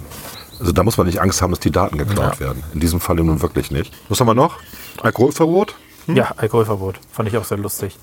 also 0.61 0.73
da 0.73 0.83
muss 0.83 0.97
man 0.97 1.07
nicht 1.07 1.21
Angst 1.21 1.43
haben, 1.43 1.51
dass 1.51 1.61
die 1.61 1.71
Daten 1.71 1.99
geklaut 1.99 2.41
werden. 2.41 2.63
In 2.73 2.81
diesem 2.81 3.01
Falle 3.01 3.25
nun 3.25 3.43
wirklich 3.43 3.71
nicht. 3.71 3.93
Was 4.09 4.21
haben 4.21 4.27
wir 4.29 4.35
noch? 4.35 4.57
Alkoholverbot? 5.03 5.75
ja, 6.07 6.33
Alkoholverbot. 6.37 7.01
Fand 7.13 7.29
ich 7.29 7.37
auch 7.37 7.45
sehr 7.45 7.59
lustig. 7.59 7.97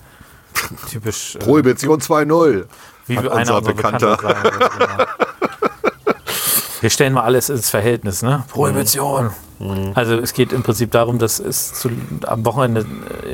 Typisch. 0.90 1.36
Äh, 1.36 1.40
Prohibition 1.40 2.00
2.0. 2.00 2.66
wie 3.08 3.18
hat 3.18 3.28
einer 3.28 3.40
unser 3.40 3.58
unserer 3.58 3.74
Bekannter. 3.74 4.18
Bekannter 4.18 4.44
sagen 4.52 4.78
genau. 4.78 5.06
Wir 6.82 6.90
stellen 6.90 7.14
mal 7.14 7.24
alles 7.24 7.50
ins 7.50 7.70
Verhältnis, 7.70 8.22
ne? 8.22 8.44
Prohibition. 8.50 9.32
Also 9.94 10.16
es 10.16 10.34
geht 10.34 10.52
im 10.52 10.64
Prinzip 10.64 10.92
darum, 10.92 11.18
dass 11.18 11.40
es 11.40 11.74
zu, 11.74 11.90
am 12.26 12.46
Wochenende 12.46 12.86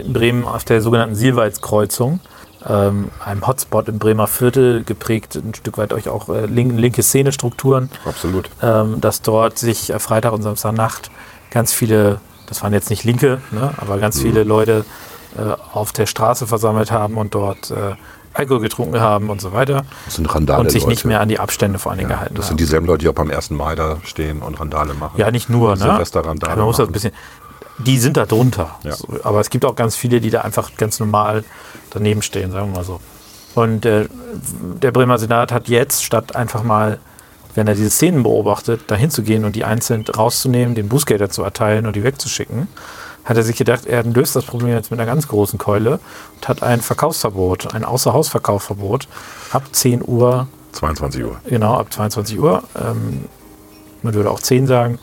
in 0.04 0.14
Bremen 0.14 0.46
auf 0.46 0.64
der 0.64 0.82
sogenannten 0.82 1.16
Sielwaldskreuzung, 1.16 2.20
ähm, 2.68 3.10
einem 3.26 3.48
Hotspot 3.48 3.88
im 3.90 3.98
Bremer 3.98 4.28
Viertel, 4.28 4.84
geprägt 4.84 5.36
ein 5.36 5.56
Stück 5.56 5.80
weit 5.80 5.94
euch 5.94 6.10
auch 6.10 6.30
äh, 6.30 6.46
link, 6.46 6.80
linke 6.80 7.02
Szenestrukturen, 7.02 7.90
Absolut. 8.06 8.50
ähm, 8.62 9.02
dass 9.02 9.24
dort 9.24 9.58
sich 9.58 9.90
äh, 9.90 9.98
Freitag 9.98 10.34
und 10.34 10.44
Samstagnacht 10.44 11.10
ganz 11.50 11.74
viele, 11.74 12.22
das 12.46 12.62
waren 12.62 12.74
jetzt 12.74 12.92
nicht 12.92 13.04
Linke, 13.04 13.42
ne, 13.50 13.74
aber 13.78 13.98
ganz 13.98 14.22
viele 14.22 14.44
Leute 14.44 14.86
äh, 15.38 15.56
auf 15.74 15.92
der 15.92 16.06
Straße 16.06 16.46
versammelt 16.46 16.92
haben 16.92 17.18
und 17.18 17.34
dort 17.34 17.72
äh, 17.72 17.96
Alkohol 18.34 18.62
getrunken 18.62 19.00
haben 19.00 19.30
und 19.30 19.42
so 19.42 19.52
weiter. 19.54 19.84
Das 20.06 20.16
sind 20.16 20.34
Randale. 20.34 20.62
und 20.62 20.72
sich 20.72 20.88
nicht 20.88 21.00
Leute. 21.00 21.08
mehr 21.10 21.22
an 21.22 21.30
die 21.30 21.40
Abstände 21.40 21.80
vor 21.80 21.92
allen 21.92 22.00
Dingen 22.00 22.10
Ja, 22.10 22.16
gehalten 22.18 22.36
das 22.36 22.46
haben. 22.46 22.50
sind 22.52 22.60
dieselben 22.60 22.86
Leute, 22.88 23.00
die 23.00 23.10
auch 23.10 23.14
beim 23.14 23.30
1. 23.32 23.52
Mai 23.52 23.76
da 23.76 23.98
stehen 24.04 24.42
und 24.42 24.60
Randale 24.60 24.94
machen. 24.94 25.14
Ja, 25.18 25.32
nicht 25.32 25.50
nur, 25.50 25.72
ne? 25.76 25.78
Silvesterrandale 25.82 26.56
Man 26.56 26.66
muss 26.66 26.78
das 26.78 26.88
ein 26.88 26.94
bisschen. 26.94 27.12
Die 27.80 27.98
sind 27.98 28.16
da 28.18 28.26
drunter. 28.26 28.78
Ja. 28.84 28.94
So, 28.94 29.08
aber 29.24 29.40
es 29.40 29.50
gibt 29.50 29.66
auch 29.66 29.76
ganz 29.76 29.96
viele, 29.96 30.22
die 30.22 30.30
da 30.30 30.42
einfach 30.42 30.76
ganz 30.78 31.00
normal 31.00 31.44
daneben 31.90 32.22
stehen, 32.22 32.52
sagen 32.52 32.72
wir 32.72 32.78
mal 32.78 32.84
so. 32.86 33.00
Und 33.56 33.86
äh, 33.86 34.08
der 34.82 34.92
Bremer 34.92 35.18
Senat 35.18 35.52
hat 35.52 35.68
jetzt, 35.68 36.04
statt 36.06 36.36
einfach 36.36 36.64
mal, 36.64 37.00
wenn 37.56 37.68
er 37.68 37.76
diese 37.76 37.90
Szenen 37.90 38.24
beobachtet, 38.24 38.82
dahin 38.88 39.10
zu 39.10 39.24
gehen 39.24 39.44
und 39.44 39.56
die 39.58 39.66
einzeln 39.66 40.06
rauszunehmen, 40.08 40.74
den 40.76 40.88
Bußgelder 40.88 41.30
zu 41.30 41.44
erteilen 41.44 41.86
und 41.86 41.96
die 41.98 42.04
wegzuschicken, 42.04 42.68
hat 43.26 43.38
er 43.38 43.44
sich 43.44 43.56
gedacht, 43.56 43.86
er 43.86 44.04
löst 44.04 44.36
das 44.36 44.46
Problem 44.46 44.70
jetzt 44.70 44.92
mit 44.92 45.00
einer 45.00 45.12
ganz 45.12 45.28
großen 45.28 45.60
Keule 45.60 46.00
und 46.36 46.48
hat 46.48 46.64
ein 46.64 46.82
Verkaufsverbot, 46.82 47.74
ein 47.74 47.86
Außerhausverkaufsverbot 47.86 49.08
ab 49.52 49.64
10 49.72 50.04
Uhr 50.06 50.48
22 50.72 51.24
Uhr. 51.24 51.40
Genau, 51.46 51.76
ab 51.76 51.92
22 51.92 52.40
Uhr. 52.40 52.64
Ähm, 52.76 53.26
man 54.02 54.14
würde 54.14 54.32
auch 54.32 54.40
10 54.40 54.68
sagen. 54.68 55.00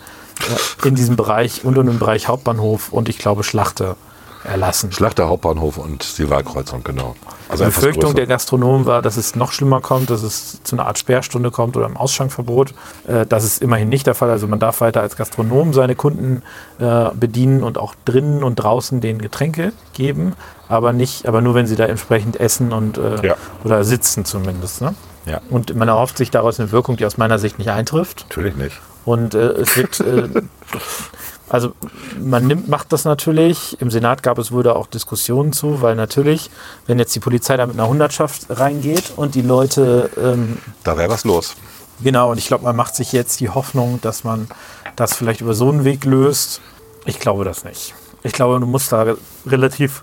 In 0.84 0.94
diesem 0.94 1.16
Bereich 1.16 1.64
und 1.64 1.76
im 1.76 1.98
Bereich 1.98 2.28
Hauptbahnhof 2.28 2.92
und 2.92 3.08
ich 3.08 3.18
glaube 3.18 3.42
Schlachte 3.42 3.96
erlassen. 4.44 4.92
Schlachter 4.92 5.28
Hauptbahnhof 5.28 5.78
und 5.78 6.18
die 6.18 6.28
Wahlkreuzung, 6.30 6.84
genau. 6.84 7.16
Also 7.48 7.64
Die 7.64 7.70
Befürchtung 7.70 8.14
der. 8.14 8.26
Gastronomen 8.26 8.86
war, 8.86 9.02
dass 9.02 9.16
es 9.16 9.34
noch 9.36 9.52
schlimmer 9.52 9.80
kommt, 9.80 10.10
dass 10.10 10.22
es 10.22 10.62
zu 10.62 10.76
einer 10.76 10.86
Art 10.86 10.98
Sperrstunde 10.98 11.50
kommt 11.50 11.76
oder 11.76 11.86
einem 11.86 11.96
Ausschankverbot. 11.96 12.74
Äh, 13.06 13.26
das 13.26 13.44
ist 13.44 13.62
immerhin 13.62 13.88
nicht 13.88 14.06
der 14.06 14.14
Fall. 14.14 14.30
Also 14.30 14.46
man 14.46 14.58
darf 14.58 14.80
weiter 14.80 15.00
als 15.00 15.16
Gastronom 15.16 15.72
seine 15.72 15.94
Kunden 15.94 16.42
äh, 16.78 17.06
bedienen 17.14 17.62
und 17.64 17.78
auch 17.78 17.94
drinnen 18.04 18.42
und 18.44 18.56
draußen 18.56 19.00
denen 19.00 19.20
Getränke 19.20 19.72
geben, 19.94 20.34
aber 20.68 20.92
nicht, 20.92 21.26
aber 21.26 21.40
nur 21.40 21.54
wenn 21.54 21.66
sie 21.66 21.76
da 21.76 21.86
entsprechend 21.86 22.38
essen 22.38 22.72
und 22.72 22.98
äh, 22.98 23.26
Ja. 23.26 23.36
oder 23.64 23.82
sitzen 23.84 24.24
zumindest. 24.24 24.80
Ne? 24.82 24.94
Ja, 25.26 25.40
Und 25.50 25.74
man 25.76 25.88
erhofft 25.88 26.16
sich 26.16 26.30
daraus 26.30 26.58
eine 26.60 26.70
Wirkung, 26.72 26.96
die 26.96 27.04
aus 27.06 27.16
meiner 27.18 27.38
Sicht 27.38 27.58
nicht 27.58 27.70
eintrifft. 27.70 28.26
natürlich 28.28 28.56
nicht. 28.56 28.80
Und 29.04 29.34
äh, 29.34 29.38
es 29.52 29.76
wird, 29.76 30.00
äh, 30.00 30.28
also 31.48 31.72
man 32.20 32.46
nimmt, 32.46 32.68
macht 32.68 32.92
das 32.92 33.04
natürlich. 33.04 33.80
Im 33.80 33.90
Senat 33.90 34.22
gab 34.22 34.38
es 34.38 34.52
wohl 34.52 34.62
da 34.62 34.72
auch 34.72 34.86
Diskussionen 34.86 35.52
zu, 35.52 35.80
weil 35.82 35.94
natürlich, 35.94 36.50
wenn 36.86 36.98
jetzt 36.98 37.14
die 37.14 37.20
Polizei 37.20 37.56
da 37.56 37.66
mit 37.66 37.78
einer 37.78 37.88
Hundertschaft 37.88 38.46
reingeht 38.50 39.12
und 39.16 39.34
die 39.34 39.42
Leute, 39.42 40.10
ähm, 40.22 40.58
Da 40.84 40.96
wäre 40.98 41.08
was 41.10 41.24
los. 41.24 41.54
genau, 42.02 42.30
und 42.30 42.38
ich 42.38 42.46
glaube, 42.48 42.64
man 42.64 42.76
macht 42.76 42.94
sich 42.96 43.12
jetzt 43.12 43.40
die 43.40 43.48
Hoffnung, 43.48 43.98
dass 44.02 44.24
man 44.24 44.48
das 44.96 45.14
vielleicht 45.14 45.40
über 45.40 45.54
so 45.54 45.70
einen 45.70 45.84
Weg 45.84 46.04
löst. 46.04 46.60
Ich 47.06 47.18
glaube 47.20 47.44
das 47.44 47.64
nicht. 47.64 47.94
Ich 48.22 48.32
glaube, 48.32 48.58
du 48.60 48.66
musst 48.66 48.92
da 48.92 49.14
relativ, 49.46 50.02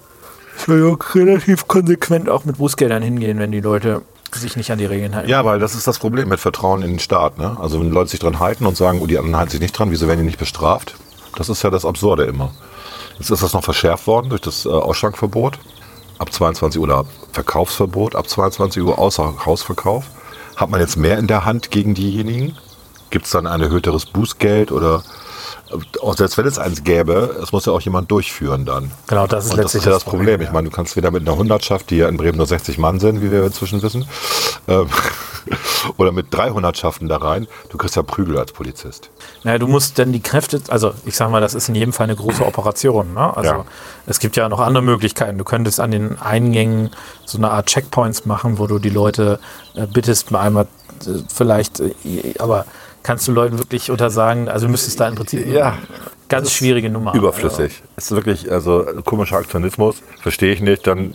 relativ 0.67 1.67
konsequent 1.67 2.29
auch 2.29 2.45
mit 2.45 2.57
Bußgeldern 2.57 3.03
hingehen, 3.03 3.39
wenn 3.39 3.51
die 3.51 3.61
Leute 3.61 4.01
sich 4.33 4.57
nicht 4.57 4.71
an 4.71 4.77
die 4.77 4.85
Regeln 4.85 5.15
halten. 5.15 5.29
Ja, 5.29 5.45
weil 5.45 5.59
das 5.59 5.75
ist 5.75 5.87
das 5.87 5.97
Problem 5.99 6.27
mit 6.27 6.39
Vertrauen 6.39 6.81
in 6.81 6.91
den 6.91 6.99
Staat. 6.99 7.37
Ne? 7.37 7.55
Also 7.59 7.79
wenn 7.79 7.89
Leute 7.91 8.09
sich 8.09 8.19
dran 8.19 8.39
halten 8.39 8.65
und 8.65 8.75
sagen, 8.75 8.99
oh, 9.01 9.07
die 9.07 9.17
anderen 9.17 9.37
halten 9.37 9.51
sich 9.51 9.61
nicht 9.61 9.77
dran, 9.77 9.91
wieso 9.91 10.07
werden 10.07 10.19
die 10.19 10.25
nicht 10.25 10.39
bestraft? 10.39 10.95
Das 11.35 11.49
ist 11.49 11.63
ja 11.63 11.69
das 11.69 11.85
Absurde 11.85 12.23
immer. 12.23 12.51
Jetzt 13.19 13.29
ist 13.29 13.43
das 13.43 13.53
noch 13.53 13.63
verschärft 13.63 14.07
worden 14.07 14.29
durch 14.29 14.41
das 14.41 14.65
äh, 14.65 14.69
Ausschankverbot 14.69 15.59
ab 16.17 16.31
22 16.31 16.79
Uhr 16.79 16.85
oder 16.85 17.05
Verkaufsverbot 17.31 18.15
ab 18.15 18.27
22 18.27 18.83
Uhr 18.83 18.97
außer 18.97 19.45
Hausverkauf. 19.45 20.05
Hat 20.55 20.69
man 20.69 20.79
jetzt 20.79 20.95
mehr 20.95 21.17
in 21.17 21.27
der 21.27 21.45
Hand 21.45 21.71
gegen 21.71 21.93
diejenigen? 21.93 22.57
Gibt 23.09 23.25
es 23.25 23.31
dann 23.31 23.47
ein 23.47 23.61
erhöhteres 23.61 24.05
Bußgeld 24.05 24.71
oder 24.71 25.03
auch 26.01 26.15
selbst 26.15 26.37
wenn 26.37 26.45
es 26.45 26.57
eins 26.59 26.83
gäbe, 26.83 27.35
es 27.41 27.51
muss 27.51 27.65
ja 27.65 27.73
auch 27.73 27.81
jemand 27.81 28.11
durchführen 28.11 28.65
dann. 28.65 28.91
Genau, 29.07 29.27
das 29.27 29.45
ist 29.45 29.51
Und 29.51 29.57
das 29.57 29.65
letztlich 29.65 29.81
ist 29.81 29.85
ja 29.85 29.91
das 29.91 30.03
das 30.03 30.09
Problem. 30.09 30.27
Problem, 30.27 30.41
Ich 30.47 30.51
meine, 30.51 30.69
du 30.69 30.75
kannst 30.75 30.95
wieder 30.95 31.11
mit 31.11 31.27
einer 31.27 31.37
Hundertschaft, 31.37 31.89
die 31.89 31.97
ja 31.97 32.07
in 32.09 32.17
Bremen 32.17 32.37
nur 32.37 32.47
60 32.47 32.77
Mann 32.77 32.99
sind, 32.99 33.21
wie 33.21 33.31
wir 33.31 33.43
inzwischen 33.45 33.81
wissen, 33.81 34.07
ähm, 34.67 34.87
oder 35.97 36.11
mit 36.11 36.27
drei 36.31 36.49
Hundertschaften 36.49 37.07
da 37.07 37.17
rein, 37.17 37.47
du 37.69 37.77
kriegst 37.77 37.95
ja 37.95 38.03
Prügel 38.03 38.37
als 38.37 38.51
Polizist. 38.51 39.09
Naja, 39.43 39.57
du 39.59 39.67
musst 39.67 39.99
dann 39.99 40.11
die 40.11 40.19
Kräfte, 40.21 40.61
also 40.69 40.93
ich 41.05 41.15
sag 41.15 41.29
mal, 41.29 41.41
das 41.41 41.53
ist 41.53 41.69
in 41.69 41.75
jedem 41.75 41.93
Fall 41.93 42.05
eine 42.05 42.15
große 42.15 42.45
Operation. 42.45 43.13
Ne? 43.13 43.35
Also 43.37 43.49
Ja. 43.51 43.65
es 44.07 44.19
gibt 44.19 44.35
ja 44.35 44.49
noch 44.49 44.59
andere 44.59 44.83
Möglichkeiten. 44.83 45.37
Du 45.37 45.43
könntest 45.43 45.79
an 45.79 45.91
den 45.91 46.19
Eingängen 46.19 46.89
so 47.25 47.37
eine 47.37 47.51
Art 47.51 47.67
Checkpoints 47.67 48.25
machen, 48.25 48.57
wo 48.59 48.67
du 48.67 48.79
die 48.79 48.89
Leute 48.89 49.39
äh, 49.75 49.85
bittest, 49.85 50.31
mal 50.31 50.41
einmal 50.41 50.67
äh, 51.05 51.09
vielleicht, 51.33 51.79
äh, 51.79 51.93
aber 52.39 52.65
kannst 53.05 53.27
du 53.27 53.31
Leuten 53.31 53.57
wirklich 53.59 53.91
untersagen, 53.91 54.49
also 54.49 54.65
du 54.65 54.71
müsstest 54.71 54.99
da 54.99 55.07
im 55.07 55.15
Prinzip 55.15 55.45
Ja. 55.47 55.77
ganz 56.27 56.51
schwierige 56.51 56.89
Nummer. 56.89 57.13
Überflüssig. 57.13 57.83
Ist 57.97 58.11
wirklich, 58.11 58.51
also 58.51 58.83
komischer 59.05 59.37
Aktionismus, 59.37 59.97
verstehe 60.21 60.51
ich 60.53 60.59
nicht. 60.61 60.87
Dann, 60.87 61.13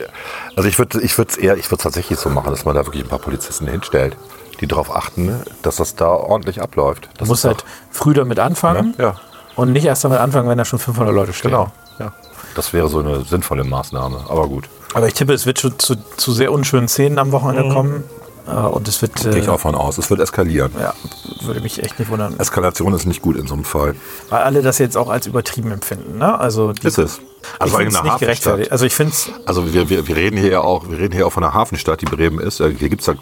also 0.57 0.69
ich 0.69 0.79
würde 0.79 1.01
ich 1.03 1.19
würde 1.19 1.31
es 1.33 1.37
eher, 1.37 1.57
ich 1.57 1.71
würde 1.71 1.83
tatsächlich 1.83 2.19
so 2.19 2.29
machen, 2.31 2.51
dass 2.51 2.65
man 2.65 2.75
da 2.77 2.87
wirklich 2.87 3.03
ein 3.03 3.09
paar 3.09 3.19
Polizisten 3.19 3.67
hinstellt, 3.67 4.17
die 4.61 4.67
darauf 4.69 4.95
achten, 4.95 5.35
dass 5.63 5.77
das 5.77 5.97
da 5.97 6.09
ordentlich 6.11 6.63
abläuft. 6.63 7.07
Du 7.15 7.19
Das 7.19 7.29
musst 7.29 7.45
ist 7.45 7.49
halt 7.49 7.65
früh 7.91 8.15
damit 8.15 8.39
anfangen 8.39 8.93
doch- 8.97 9.03
ja, 9.05 9.15
und 9.57 9.73
nicht 9.73 9.85
erst 9.85 10.05
damit 10.05 10.19
anfangen, 10.21 10.49
wenn 10.49 10.59
da 10.59 10.65
schon 10.65 10.79
500 10.79 11.13
Leute 11.15 11.33
stehen. 11.33 11.51
genau. 11.51 11.73
Ja. 11.99 12.13
Das 12.55 12.73
wäre 12.73 12.89
so 12.89 13.01
eine 13.01 13.25
sinnvolle 13.25 13.65
Maßnahme, 13.65 14.25
aber 14.29 14.47
gut. 14.49 14.69
Aber 14.95 15.07
ich 15.07 15.15
tippe, 15.15 15.33
es 15.33 15.45
wird 15.47 15.61
schon 15.61 15.79
zu, 15.79 15.95
zu 16.17 16.33
sehr 16.33 16.51
unschönen 16.53 16.89
Szenen 16.89 17.19
am 17.19 17.31
Wochenende 17.33 17.73
kommen. 17.73 18.05
Äh, 18.47 18.51
und 18.53 18.87
es 18.89 19.01
wird, 19.03 19.15
Gehe 19.17 19.39
ich 19.39 19.47
äh, 19.47 19.51
auch 19.51 19.61
von 19.61 19.75
aus. 19.75 19.99
Es 19.99 20.11
wird 20.11 20.21
eskalieren. 20.21 20.73
ja, 20.81 20.95
würde 21.43 21.61
mich 21.61 21.83
echt 21.83 21.99
nicht 21.99 22.11
wundern. 22.11 22.39
Eskalation 22.39 22.93
ist 22.95 23.07
nicht 23.07 23.23
gut 23.23 23.37
in 23.37 23.47
so 23.47 23.55
einem 23.55 23.65
Fall. 23.65 23.95
Weil 24.29 24.43
alle 24.43 24.63
das 24.63 24.79
jetzt 24.79 24.97
auch 24.97 25.09
als 25.11 25.27
übertrieben 25.27 25.71
empfinden. 25.73 26.19
Ne? 26.19 26.39
Also 26.39 26.73
die, 26.73 26.87
Ist 26.87 26.99
es. 26.99 27.21
Also 27.59 27.79
ich 27.81 27.89
es 27.89 28.03
nicht 28.03 28.19
gerechtfertigt. 28.19 28.71
Also 28.71 28.85
ich 28.85 28.95
finde 28.95 29.13
es, 29.15 29.31
Also 29.47 29.73
wir, 29.73 29.89
wir, 29.89 30.07
wir 30.07 30.17
reden 30.17 30.37
hier 30.37 30.51
ja 30.51 30.61
auch, 30.61 30.91
wir 30.91 30.99
reden 30.99 31.15
hier 31.15 31.27
auch 31.27 31.33
von 31.33 31.43
einer 31.43 31.55
Hafenstadt, 31.55 32.03
die 32.03 32.07
Bremen 32.07 32.39
ist. 32.39 32.59
Hier 32.59 32.71
gibt 32.75 33.01
es 33.01 33.07
ja 33.07 33.15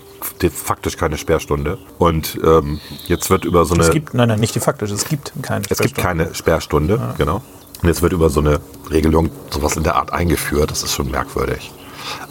de- 0.42 0.50
faktisch 0.50 0.96
keine 0.96 1.16
Sperrstunde. 1.18 1.78
Und 1.98 2.36
ähm, 2.44 2.80
jetzt 3.06 3.30
wird 3.30 3.44
über 3.44 3.64
so 3.64 3.74
eine. 3.74 3.84
es 3.84 3.90
gibt, 3.90 4.14
nein, 4.14 4.28
nein, 4.28 4.40
nicht 4.40 4.54
de 4.56 4.60
facto, 4.62 4.84
es 4.86 5.04
gibt 5.04 5.32
keine 5.42 5.62
Es 5.70 5.78
gibt 5.78 5.90
Sperrstunde. 5.90 6.24
keine 6.24 6.34
Sperrstunde, 6.34 7.14
genau. 7.16 7.42
Und 7.80 7.88
jetzt 7.88 8.02
wird 8.02 8.12
über 8.12 8.28
so 8.28 8.40
eine 8.40 8.58
Regelung 8.90 9.30
sowas 9.50 9.76
in 9.76 9.84
der 9.84 9.94
Art 9.94 10.12
eingeführt. 10.12 10.72
Das 10.72 10.82
ist 10.82 10.92
schon 10.94 11.12
merkwürdig. 11.12 11.70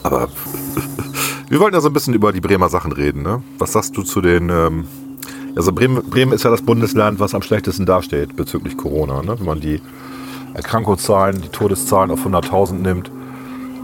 Aber 0.04 0.28
wir 1.50 1.60
wollten 1.60 1.76
ja 1.76 1.82
so 1.82 1.90
ein 1.90 1.94
bisschen 1.94 2.14
über 2.14 2.32
die 2.32 2.42
Bremer 2.42 2.70
Sachen 2.70 2.92
reden. 2.92 3.24
Ne? 3.24 3.42
Was 3.58 3.74
sagst 3.74 3.96
du 3.98 4.04
zu 4.04 4.22
den... 4.22 4.50
Ähm, 4.50 4.86
also 5.56 5.72
Bremen, 5.74 6.04
Bremen 6.08 6.34
ist 6.34 6.44
ja 6.44 6.52
das 6.52 6.62
Bundesland, 6.62 7.20
was 7.20 7.34
am 7.34 7.42
schlechtesten 7.42 7.86
dasteht 7.88 8.36
bezüglich 8.36 8.78
Corona. 8.78 9.24
Ne? 9.24 9.40
Wenn 9.40 9.46
man 9.46 9.60
die 9.60 9.82
Erkrankungszahlen, 10.54 11.42
die 11.42 11.50
Todeszahlen 11.50 12.12
auf 12.12 12.26
100.000 12.26 12.74
nimmt, 12.74 13.12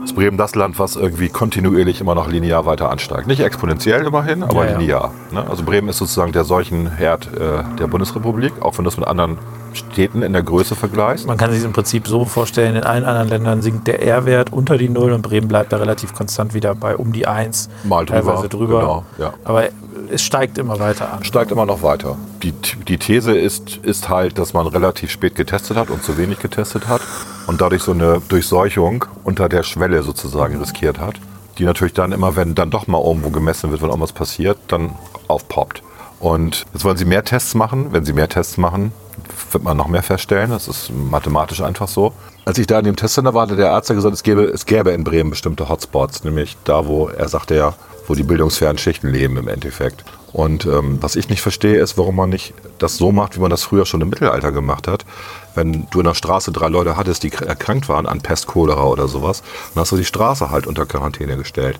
ist 0.03 0.13
Bremen 0.15 0.37
das 0.37 0.53
Land, 0.53 0.77
was 0.79 0.95
irgendwie 0.95 1.29
kontinuierlich 1.29 2.01
immer 2.01 2.13
noch 2.13 2.27
linear 2.27 2.65
weiter 2.65 2.89
ansteigt. 2.91 3.25
Nicht 3.25 3.39
exponentiell 3.39 4.05
immerhin, 4.05 4.43
aber 4.43 4.65
Ja, 4.65 4.71
ja. 4.71 4.77
linear. 4.77 5.13
Ne? 5.31 5.49
Also 5.49 5.63
Bremen 5.63 5.89
ist 5.89 5.97
sozusagen 5.97 6.31
der 6.31 6.43
Seuchenherd 6.43 7.29
äh, 7.33 7.63
der 7.79 7.87
Bundesrepublik, 7.87 8.53
auch 8.61 8.77
wenn 8.77 8.83
du 8.83 8.89
es 8.89 8.97
mit 8.97 9.07
anderen 9.07 9.37
Städten 9.73 10.21
in 10.21 10.33
der 10.33 10.43
Größe 10.43 10.75
vergleichst. 10.75 11.25
Man 11.27 11.37
kann 11.37 11.51
sich 11.51 11.63
im 11.63 11.73
Prinzip 11.73 12.07
so 12.07 12.25
vorstellen, 12.25 12.75
in 12.75 12.83
allen 12.83 13.05
anderen 13.05 13.29
Ländern 13.29 13.61
sinkt 13.61 13.87
der 13.87 14.01
R-Wert 14.01 14.51
unter 14.51 14.77
die 14.77 14.89
Null 14.89 15.11
und 15.11 15.21
Bremen 15.21 15.47
bleibt 15.47 15.73
da 15.73 15.77
relativ 15.77 16.13
konstant 16.13 16.53
wieder 16.53 16.75
bei 16.75 16.95
um 16.95 17.11
die 17.13 17.27
1. 17.27 17.69
Mal 17.83 18.05
drüber, 18.05 18.21
Teilweise 18.21 18.49
drüber. 18.49 18.79
genau, 18.79 19.03
ja. 19.17 19.33
Aber 19.43 19.63
es 20.09 20.21
steigt 20.21 20.57
immer 20.57 20.79
weiter 20.79 21.13
an. 21.13 21.23
Steigt 21.23 21.51
immer 21.51 21.65
noch 21.65 21.81
weiter. 21.81 22.17
Die, 22.43 22.51
die 22.51 22.97
These 22.97 23.37
ist, 23.37 23.77
ist 23.77 24.09
halt, 24.09 24.37
dass 24.37 24.53
man 24.53 24.67
relativ 24.67 25.11
spät 25.11 25.35
getestet 25.35 25.77
hat 25.77 25.89
und 25.89 26.03
zu 26.03 26.17
wenig 26.17 26.39
getestet 26.39 26.87
hat 26.87 27.01
und 27.47 27.61
dadurch 27.61 27.83
so 27.83 27.91
eine 27.91 28.21
Durchseuchung 28.27 29.05
unter 29.23 29.49
der 29.49 29.63
Schwelle 29.63 30.03
sozusagen 30.03 30.57
riskiert 30.59 30.99
hat, 30.99 31.15
die 31.57 31.65
natürlich 31.65 31.93
dann 31.93 32.11
immer, 32.11 32.35
wenn 32.35 32.55
dann 32.55 32.69
doch 32.69 32.87
mal 32.87 33.01
irgendwo 33.01 33.29
gemessen 33.29 33.71
wird, 33.71 33.81
wenn 33.81 33.89
irgendwas 33.89 34.13
passiert, 34.13 34.57
dann 34.67 34.91
aufpoppt. 35.27 35.81
Und 36.19 36.65
jetzt 36.73 36.85
wollen 36.85 36.97
sie 36.97 37.05
mehr 37.05 37.23
Tests 37.23 37.53
machen. 37.53 37.87
Wenn 37.91 38.05
sie 38.05 38.13
mehr 38.13 38.29
Tests 38.29 38.57
machen, 38.57 38.93
wird 39.51 39.63
man 39.63 39.77
noch 39.77 39.87
mehr 39.87 40.03
feststellen. 40.03 40.51
Das 40.51 40.67
ist 40.67 40.91
mathematisch 40.91 41.61
einfach 41.61 41.87
so. 41.87 42.13
Als 42.45 42.57
ich 42.57 42.67
da 42.67 42.79
in 42.79 42.85
dem 42.85 42.95
Testcenter 42.95 43.33
war, 43.33 43.43
hatte 43.43 43.55
der 43.55 43.71
Arzt 43.71 43.89
gesagt, 43.89 44.13
es 44.13 44.23
gäbe, 44.23 44.43
es 44.43 44.65
gäbe 44.65 44.91
in 44.91 45.03
Bremen 45.03 45.29
bestimmte 45.29 45.69
Hotspots, 45.69 46.23
nämlich 46.23 46.57
da, 46.63 46.87
wo 46.87 47.07
er 47.07 47.27
sagte 47.29 47.55
ja, 47.55 47.73
wo 48.07 48.15
die 48.15 48.23
bildungsfernen 48.23 48.77
Schichten 48.77 49.07
leben 49.07 49.37
im 49.37 49.47
Endeffekt. 49.47 50.03
Und 50.33 50.65
ähm, 50.65 50.97
was 50.99 51.15
ich 51.15 51.29
nicht 51.29 51.41
verstehe, 51.41 51.79
ist, 51.79 51.97
warum 51.97 52.15
man 52.15 52.31
nicht 52.31 52.55
das 52.79 52.97
so 52.97 53.11
macht, 53.11 53.35
wie 53.35 53.39
man 53.39 53.51
das 53.51 53.63
früher 53.63 53.85
schon 53.85 54.01
im 54.01 54.09
Mittelalter 54.09 54.51
gemacht 54.51 54.87
hat. 54.87 55.05
Wenn 55.53 55.85
du 55.91 55.99
in 55.99 56.05
der 56.05 56.15
Straße 56.15 56.51
drei 56.51 56.69
Leute 56.69 56.97
hattest, 56.97 57.21
die 57.21 57.29
kr- 57.29 57.45
erkrankt 57.45 57.87
waren 57.87 58.07
an 58.07 58.19
Pest, 58.19 58.47
Cholera 58.47 58.83
oder 58.83 59.07
sowas, 59.07 59.43
dann 59.73 59.81
hast 59.81 59.91
du 59.91 59.97
die 59.97 60.05
Straße 60.05 60.49
halt 60.49 60.65
unter 60.65 60.87
Quarantäne 60.87 61.37
gestellt. 61.37 61.79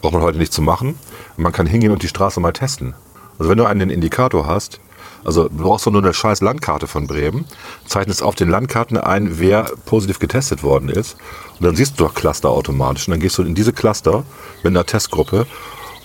Braucht 0.00 0.14
man 0.14 0.22
heute 0.22 0.38
nicht 0.38 0.52
zu 0.52 0.62
machen. 0.62 0.98
Man 1.36 1.52
kann 1.52 1.66
hingehen 1.66 1.92
und 1.92 2.02
die 2.02 2.08
Straße 2.08 2.40
mal 2.40 2.52
testen. 2.52 2.94
Also 3.38 3.50
wenn 3.50 3.58
du 3.58 3.66
einen 3.66 3.90
Indikator 3.90 4.46
hast, 4.46 4.80
also 5.24 5.48
du 5.48 5.56
brauchst 5.56 5.86
doch 5.86 5.92
nur 5.92 6.02
eine 6.02 6.14
scheiß 6.14 6.40
Landkarte 6.40 6.86
von 6.86 7.06
Bremen, 7.06 7.44
zeichnest 7.86 8.22
auf 8.22 8.34
den 8.34 8.48
Landkarten 8.48 8.96
ein, 8.96 9.38
wer 9.38 9.64
positiv 9.86 10.18
getestet 10.18 10.62
worden 10.62 10.88
ist. 10.88 11.16
Und 11.58 11.66
dann 11.66 11.76
siehst 11.76 11.98
du 11.98 12.04
doch 12.04 12.14
Cluster 12.14 12.48
automatisch. 12.48 13.06
Und 13.08 13.12
dann 13.12 13.20
gehst 13.20 13.38
du 13.38 13.42
in 13.42 13.54
diese 13.54 13.72
Cluster 13.72 14.24
mit 14.62 14.72
einer 14.72 14.86
Testgruppe 14.86 15.46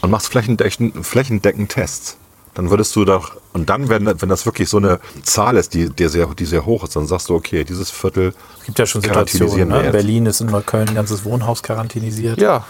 und 0.02 0.12
machst 0.12 0.28
flächendeckend, 0.28 1.06
flächendeckend 1.06 1.72
Tests. 1.72 2.18
Dann 2.56 2.70
würdest 2.70 2.96
du 2.96 3.04
doch, 3.04 3.36
und 3.52 3.70
dann, 3.70 3.90
wenn, 3.90 4.06
wenn 4.06 4.30
das 4.30 4.46
wirklich 4.46 4.70
so 4.70 4.78
eine 4.78 5.00
Zahl 5.24 5.58
ist, 5.58 5.74
die, 5.74 5.90
die, 5.90 6.08
sehr, 6.08 6.28
die 6.28 6.46
sehr 6.46 6.66
hoch 6.66 6.86
ist, 6.86 6.96
dann 6.96 7.06
sagst 7.06 7.28
du, 7.28 7.36
okay, 7.36 7.66
dieses 7.66 7.92
Viertel 7.92 8.34
Es 8.60 8.66
gibt 8.66 8.80
ja 8.80 8.86
schon 8.86 9.02
Situationen. 9.02 9.68
Ne? 9.68 9.86
In. 9.88 9.92
Berlin 9.92 10.26
ist 10.26 10.40
in 10.40 10.48
Neukölln 10.48 10.88
ein 10.88 10.96
ganzes 10.96 11.26
Wohnhaus 11.26 11.62
quarantänisiert. 11.64 12.40
Ja. 12.40 12.66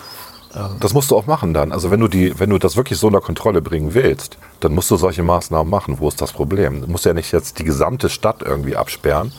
Das 0.79 0.93
musst 0.93 1.11
du 1.11 1.17
auch 1.17 1.25
machen 1.25 1.53
dann. 1.53 1.71
Also 1.71 1.91
wenn 1.91 1.99
du 1.99 2.07
die, 2.07 2.39
wenn 2.39 2.49
du 2.49 2.57
das 2.57 2.77
wirklich 2.77 2.97
so 2.97 3.07
unter 3.07 3.19
Kontrolle 3.19 3.61
bringen 3.61 3.93
willst, 3.93 4.37
dann 4.61 4.73
musst 4.73 4.89
du 4.89 4.95
solche 4.95 5.21
Maßnahmen 5.21 5.69
machen. 5.69 5.99
Wo 5.99 6.07
ist 6.07 6.21
das 6.21 6.31
Problem? 6.31 6.81
Du 6.81 6.87
musst 6.87 7.05
ja 7.05 7.13
nicht 7.13 7.33
jetzt 7.33 7.59
die 7.59 7.65
gesamte 7.65 8.09
Stadt 8.09 8.41
irgendwie 8.41 8.75
absperren. 8.75 9.33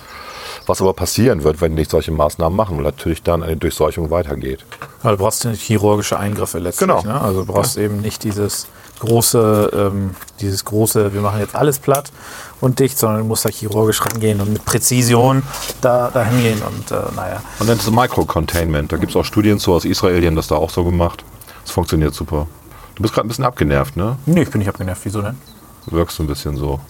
Was 0.66 0.80
aber 0.80 0.94
passieren 0.94 1.44
wird, 1.44 1.60
wenn 1.60 1.72
die 1.72 1.80
nicht 1.80 1.90
solche 1.90 2.10
Maßnahmen 2.10 2.56
machen, 2.56 2.76
weil 2.76 2.84
natürlich 2.84 3.22
dann 3.22 3.42
eine 3.42 3.56
Durchseuchung 3.56 4.10
weitergeht. 4.10 4.64
Weil 5.02 5.16
du 5.16 5.22
brauchst 5.22 5.44
ja 5.44 5.50
nicht 5.50 5.62
chirurgische 5.62 6.18
Eingriffe 6.18 6.58
letztlich. 6.58 6.88
Genau. 6.88 7.02
Ne? 7.02 7.20
Also 7.20 7.44
du 7.44 7.52
brauchst 7.52 7.76
eben 7.78 8.00
nicht 8.00 8.24
dieses 8.24 8.66
große, 8.98 9.70
ähm, 9.72 10.10
dieses 10.40 10.64
große, 10.64 11.14
wir 11.14 11.20
machen 11.20 11.40
jetzt 11.40 11.54
alles 11.54 11.78
platt 11.78 12.10
und 12.60 12.78
dicht, 12.80 12.98
sondern 12.98 13.20
du 13.20 13.26
musst 13.26 13.44
da 13.44 13.48
chirurgisch 13.48 14.04
rangehen 14.04 14.40
und 14.40 14.52
mit 14.52 14.64
Präzision 14.64 15.42
da, 15.80 16.10
da 16.12 16.24
hingehen 16.24 16.62
und 16.62 16.90
äh, 16.90 16.94
naja. 17.14 17.42
Man 17.58 17.68
nennt 17.68 17.82
es 17.82 17.90
Micro-Containment. 17.90 18.90
Da 18.90 18.96
gibt 18.96 19.10
es 19.10 19.16
auch 19.16 19.24
Studien 19.24 19.58
zu 19.58 19.72
aus 19.72 19.84
Israel, 19.84 20.20
die 20.20 20.26
haben 20.26 20.36
das 20.36 20.48
da 20.48 20.56
auch 20.56 20.70
so 20.70 20.84
gemacht. 20.84 21.24
Das 21.62 21.72
funktioniert 21.72 22.14
super. 22.14 22.46
Du 22.94 23.02
bist 23.02 23.14
gerade 23.14 23.26
ein 23.26 23.28
bisschen 23.28 23.44
abgenervt, 23.44 23.96
ne? 23.96 24.16
Nee, 24.24 24.42
ich 24.42 24.50
bin 24.50 24.60
nicht 24.60 24.68
abgenervt. 24.68 25.02
Wieso 25.04 25.20
denn? 25.20 25.36
Du 25.86 25.96
wirkst 25.96 26.16
so 26.16 26.22
ein 26.22 26.26
bisschen 26.26 26.56
so. 26.56 26.80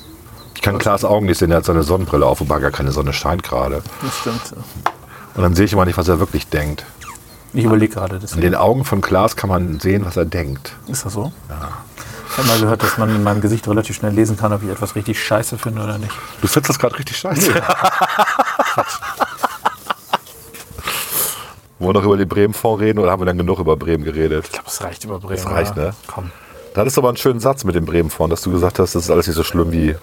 Ich 0.56 0.62
kann 0.62 0.78
Klaas 0.78 1.04
Augen 1.04 1.26
nicht 1.26 1.36
sehen, 1.38 1.50
er 1.50 1.58
hat 1.58 1.66
seine 1.66 1.82
Sonnenbrille 1.82 2.24
auf, 2.26 2.40
wobei 2.40 2.58
gar 2.58 2.70
keine 2.70 2.90
Sonne 2.90 3.12
scheint 3.12 3.42
gerade. 3.42 3.82
Das 4.02 4.18
stimmt. 4.18 4.54
Und 5.34 5.42
dann 5.42 5.54
sehe 5.54 5.66
ich 5.66 5.74
immer 5.74 5.84
nicht, 5.84 5.98
was 5.98 6.08
er 6.08 6.18
wirklich 6.18 6.48
denkt. 6.48 6.86
Ich 7.52 7.64
überlege 7.64 7.92
gerade. 7.94 8.14
In 8.16 8.22
deswegen. 8.22 8.40
den 8.40 8.54
Augen 8.54 8.86
von 8.86 9.02
Klaas 9.02 9.36
kann 9.36 9.50
man 9.50 9.78
sehen, 9.80 10.06
was 10.06 10.16
er 10.16 10.24
denkt. 10.24 10.74
Ist 10.88 11.04
das 11.04 11.12
so? 11.12 11.30
Ja. 11.50 11.68
Ich 12.30 12.38
habe 12.38 12.48
mal 12.48 12.58
gehört, 12.58 12.82
dass 12.82 12.96
man 12.96 13.14
in 13.14 13.22
meinem 13.22 13.42
Gesicht 13.42 13.68
relativ 13.68 13.96
schnell 13.96 14.12
lesen 14.12 14.38
kann, 14.38 14.52
ob 14.52 14.62
ich 14.62 14.70
etwas 14.70 14.94
richtig 14.96 15.22
scheiße 15.22 15.58
finde 15.58 15.82
oder 15.82 15.98
nicht. 15.98 16.12
Du 16.40 16.48
findest 16.48 16.70
das 16.70 16.78
gerade 16.78 16.98
richtig 16.98 17.18
scheiße. 17.18 17.52
Wollen 21.78 21.94
wir 21.94 22.00
noch 22.00 22.04
über 22.04 22.16
den 22.16 22.28
Bremen-Fonds 22.28 22.80
reden 22.82 22.98
oder 22.98 23.10
haben 23.10 23.20
wir 23.20 23.26
dann 23.26 23.36
genug 23.38 23.58
über 23.58 23.76
Bremen 23.76 24.04
geredet? 24.04 24.46
Ich 24.46 24.52
glaube, 24.52 24.68
es 24.68 24.82
reicht 24.82 25.04
über 25.04 25.18
Bremen. 25.18 25.36
Das 25.36 25.46
reicht, 25.46 25.76
ne? 25.76 25.94
Komm. 26.06 26.30
Da 26.72 26.80
hattest 26.80 26.96
du 26.96 27.02
aber 27.02 27.08
einen 27.08 27.18
schönen 27.18 27.40
Satz 27.40 27.64
mit 27.64 27.74
dem 27.74 27.84
Bremen-Fonds, 27.84 28.30
dass 28.30 28.40
du 28.40 28.50
gesagt 28.50 28.78
hast, 28.78 28.94
das 28.94 29.04
ist 29.04 29.10
alles 29.10 29.26
nicht 29.26 29.36
so 29.36 29.44
schlimm, 29.44 29.72
wie 29.72 29.94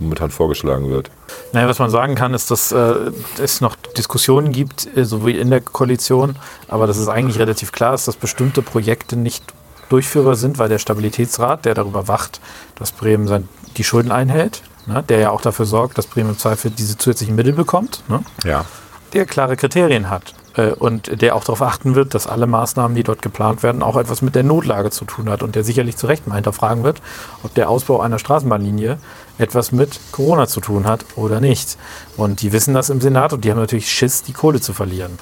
momentan 0.00 0.30
vorgeschlagen 0.30 0.90
wird. 0.90 1.10
Naja, 1.52 1.68
was 1.68 1.78
man 1.78 1.90
sagen 1.90 2.14
kann, 2.14 2.34
ist, 2.34 2.50
dass 2.50 2.72
äh, 2.72 2.94
es 3.38 3.60
noch 3.60 3.76
Diskussionen 3.96 4.50
gibt, 4.52 4.88
äh, 4.96 5.04
sowie 5.04 5.38
in 5.38 5.50
der 5.50 5.60
Koalition, 5.60 6.36
aber 6.68 6.86
dass 6.86 6.96
es 6.96 7.08
eigentlich 7.08 7.38
relativ 7.38 7.70
klar 7.72 7.94
ist, 7.94 8.08
dass 8.08 8.16
bestimmte 8.16 8.62
Projekte 8.62 9.16
nicht 9.16 9.44
durchführbar 9.90 10.36
sind, 10.36 10.58
weil 10.58 10.68
der 10.68 10.78
Stabilitätsrat, 10.78 11.64
der 11.64 11.74
darüber 11.74 12.08
wacht, 12.08 12.40
dass 12.76 12.92
Bremen 12.92 13.26
sein, 13.28 13.48
die 13.76 13.84
Schulden 13.84 14.10
einhält, 14.12 14.62
ne, 14.86 15.02
der 15.08 15.18
ja 15.18 15.30
auch 15.30 15.40
dafür 15.40 15.66
sorgt, 15.66 15.98
dass 15.98 16.06
Bremen 16.06 16.30
im 16.30 16.38
Zweifel 16.38 16.70
diese 16.70 16.96
zusätzlichen 16.96 17.34
Mittel 17.34 17.52
bekommt, 17.52 18.02
ne, 18.08 18.22
Ja. 18.44 18.64
der 19.12 19.26
klare 19.26 19.56
Kriterien 19.56 20.08
hat 20.08 20.34
äh, 20.54 20.70
und 20.70 21.20
der 21.20 21.34
auch 21.34 21.42
darauf 21.42 21.62
achten 21.62 21.96
wird, 21.96 22.14
dass 22.14 22.28
alle 22.28 22.46
Maßnahmen, 22.46 22.94
die 22.94 23.02
dort 23.02 23.20
geplant 23.20 23.64
werden, 23.64 23.82
auch 23.82 23.96
etwas 23.96 24.22
mit 24.22 24.36
der 24.36 24.44
Notlage 24.44 24.90
zu 24.90 25.04
tun 25.04 25.28
hat 25.28 25.42
und 25.42 25.56
der 25.56 25.64
sicherlich 25.64 25.96
zu 25.96 26.06
Recht 26.06 26.28
mal 26.28 26.36
hinterfragen 26.36 26.84
wird, 26.84 27.02
ob 27.42 27.52
der 27.54 27.68
Ausbau 27.68 28.00
einer 28.00 28.20
Straßenbahnlinie 28.20 28.98
etwas 29.40 29.72
mit 29.72 29.98
Corona 30.12 30.46
zu 30.46 30.60
tun 30.60 30.86
hat 30.86 31.04
oder 31.16 31.40
nicht. 31.40 31.76
Und 32.16 32.42
die 32.42 32.52
wissen 32.52 32.74
das 32.74 32.90
im 32.90 33.00
Senat 33.00 33.32
und 33.32 33.44
die 33.44 33.50
haben 33.50 33.58
natürlich 33.58 33.90
Schiss, 33.90 34.22
die 34.22 34.32
Kohle 34.32 34.60
zu 34.60 34.72
verlieren. 34.72 35.18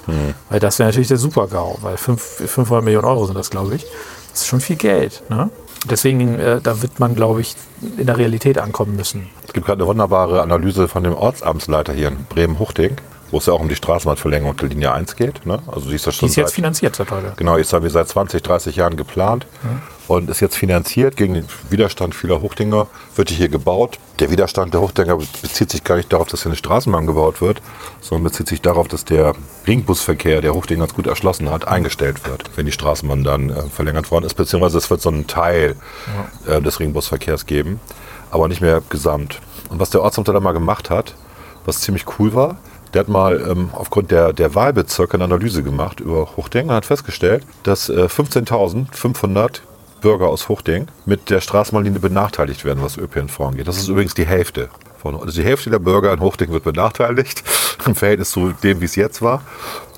Weil 0.49 0.59
das 0.59 0.77
wäre 0.79 0.89
natürlich 0.89 1.07
der 1.07 1.17
Super-GAU, 1.17 1.77
weil 1.81 1.97
fünf- 1.97 2.21
500 2.45 2.83
Millionen 2.83 3.05
Euro 3.05 3.25
sind 3.25 3.37
das, 3.37 3.49
glaube 3.49 3.75
ich. 3.75 3.85
Das 4.31 4.41
ist 4.41 4.47
schon 4.47 4.61
viel 4.61 4.75
Geld. 4.75 5.23
Ne? 5.29 5.49
Deswegen, 5.89 6.37
äh, 6.39 6.59
da 6.61 6.81
wird 6.81 6.99
man, 6.99 7.15
glaube 7.15 7.41
ich, 7.41 7.55
in 7.97 8.05
der 8.05 8.17
Realität 8.17 8.57
ankommen 8.57 8.95
müssen. 8.95 9.29
Es 9.47 9.53
gibt 9.53 9.65
gerade 9.65 9.81
eine 9.81 9.87
wunderbare 9.87 10.41
Analyse 10.41 10.87
von 10.87 11.03
dem 11.03 11.13
Ortsamtsleiter 11.13 11.93
hier 11.93 12.09
in 12.09 12.25
Bremen-Huchting, 12.25 12.97
wo 13.31 13.37
es 13.37 13.45
ja 13.45 13.53
auch 13.53 13.59
um 13.59 13.69
die 13.69 13.75
Straßenbahnverlängerung 13.75 14.57
der 14.57 14.69
Linie 14.69 14.91
1 14.93 15.15
geht. 15.15 15.45
Ne? 15.45 15.59
Also 15.67 15.89
die 15.89 15.95
ist 15.95 16.05
ja 16.05 16.11
Die 16.11 16.17
schon 16.17 16.29
ist 16.29 16.35
jetzt 16.35 16.47
seit, 16.49 16.55
finanziert 16.55 16.95
seit 16.95 17.11
heute. 17.11 17.33
genau, 17.35 17.55
ist 17.57 17.71
ja 17.71 17.83
wie 17.83 17.89
seit 17.89 18.07
20, 18.07 18.41
30 18.41 18.75
Jahren 18.75 18.97
geplant 18.97 19.45
und 20.07 20.29
ist 20.29 20.39
jetzt 20.39 20.55
finanziert 20.55 21.15
gegen 21.15 21.35
den 21.35 21.45
Widerstand 21.69 22.15
vieler 22.15 22.41
Huchtinger. 22.41 22.87
Wird 23.15 23.29
die 23.29 23.35
hier 23.35 23.49
gebaut. 23.49 23.99
Der 24.19 24.31
Widerstand 24.31 24.73
der 24.73 24.81
Huchtinger 24.81 25.17
bezieht 25.17 25.69
sich 25.71 25.83
gar 25.83 25.97
nicht 25.97 26.11
darauf, 26.11 26.27
dass 26.27 26.41
hier 26.41 26.49
eine 26.49 26.57
Straßenbahn 26.57 27.05
gebaut 27.05 27.41
wird, 27.41 27.61
sondern 28.01 28.23
bezieht 28.23 28.47
sich 28.47 28.61
darauf, 28.61 28.87
dass 28.87 29.05
der 29.05 29.33
Ringbusverkehr, 29.67 30.41
der 30.41 30.53
Huchting 30.55 30.79
ganz 30.79 30.93
gut 30.95 31.05
erschlossen 31.07 31.51
hat, 31.51 31.67
eingestellt 31.67 32.27
wird, 32.27 32.49
wenn 32.55 32.65
die 32.65 32.71
Straßenbahn 32.71 33.23
dann 33.23 33.49
äh, 33.51 33.61
verlängert 33.69 34.09
worden 34.11 34.25
ist, 34.25 34.33
beziehungsweise 34.33 34.77
es 34.79 34.89
wird 34.89 35.01
so 35.01 35.09
einen 35.09 35.27
Teil 35.27 35.75
äh, 36.47 36.61
des 36.61 36.79
Ringbusverkehrs 36.79 37.45
geben, 37.45 37.79
aber 38.31 38.47
nicht 38.47 38.61
mehr 38.61 38.81
gesamt. 38.89 39.39
Und 39.69 39.79
was 39.79 39.91
der 39.91 40.01
Ortsamter 40.01 40.33
da 40.33 40.39
mal 40.39 40.53
gemacht 40.53 40.89
hat, 40.89 41.13
was 41.65 41.81
ziemlich 41.81 42.05
cool 42.17 42.33
war, 42.33 42.57
der 42.93 43.01
hat 43.01 43.07
mal 43.07 43.41
ähm, 43.49 43.69
aufgrund 43.73 44.11
der, 44.11 44.33
der 44.33 44.55
Wahlbezirke 44.55 45.15
eine 45.15 45.25
Analyse 45.25 45.63
gemacht 45.63 45.99
über 45.99 46.35
Huchting 46.37 46.69
und 46.69 46.75
hat 46.75 46.85
festgestellt, 46.85 47.45
dass 47.63 47.89
äh, 47.89 48.05
15.500 48.05 49.61
Bürger 50.01 50.27
aus 50.27 50.49
Huchting 50.49 50.87
mit 51.05 51.29
der 51.29 51.41
Straßenbahnlinie 51.41 51.99
benachteiligt 51.99 52.65
werden, 52.65 52.83
was 52.83 52.97
ÖPNV 52.97 53.39
angeht. 53.41 53.67
Das 53.67 53.77
ist 53.77 53.87
übrigens 53.87 54.13
die 54.13 54.25
Hälfte. 54.25 54.69
Von, 54.97 55.15
also 55.15 55.31
die 55.31 55.43
Hälfte 55.43 55.69
der 55.69 55.79
Bürger 55.79 56.11
in 56.13 56.19
Huchting 56.19 56.51
wird 56.51 56.63
benachteiligt 56.63 57.43
im 57.85 57.95
Verhältnis 57.95 58.31
zu 58.31 58.53
dem, 58.63 58.81
wie 58.81 58.85
es 58.85 58.95
jetzt 58.95 59.21
war. 59.21 59.43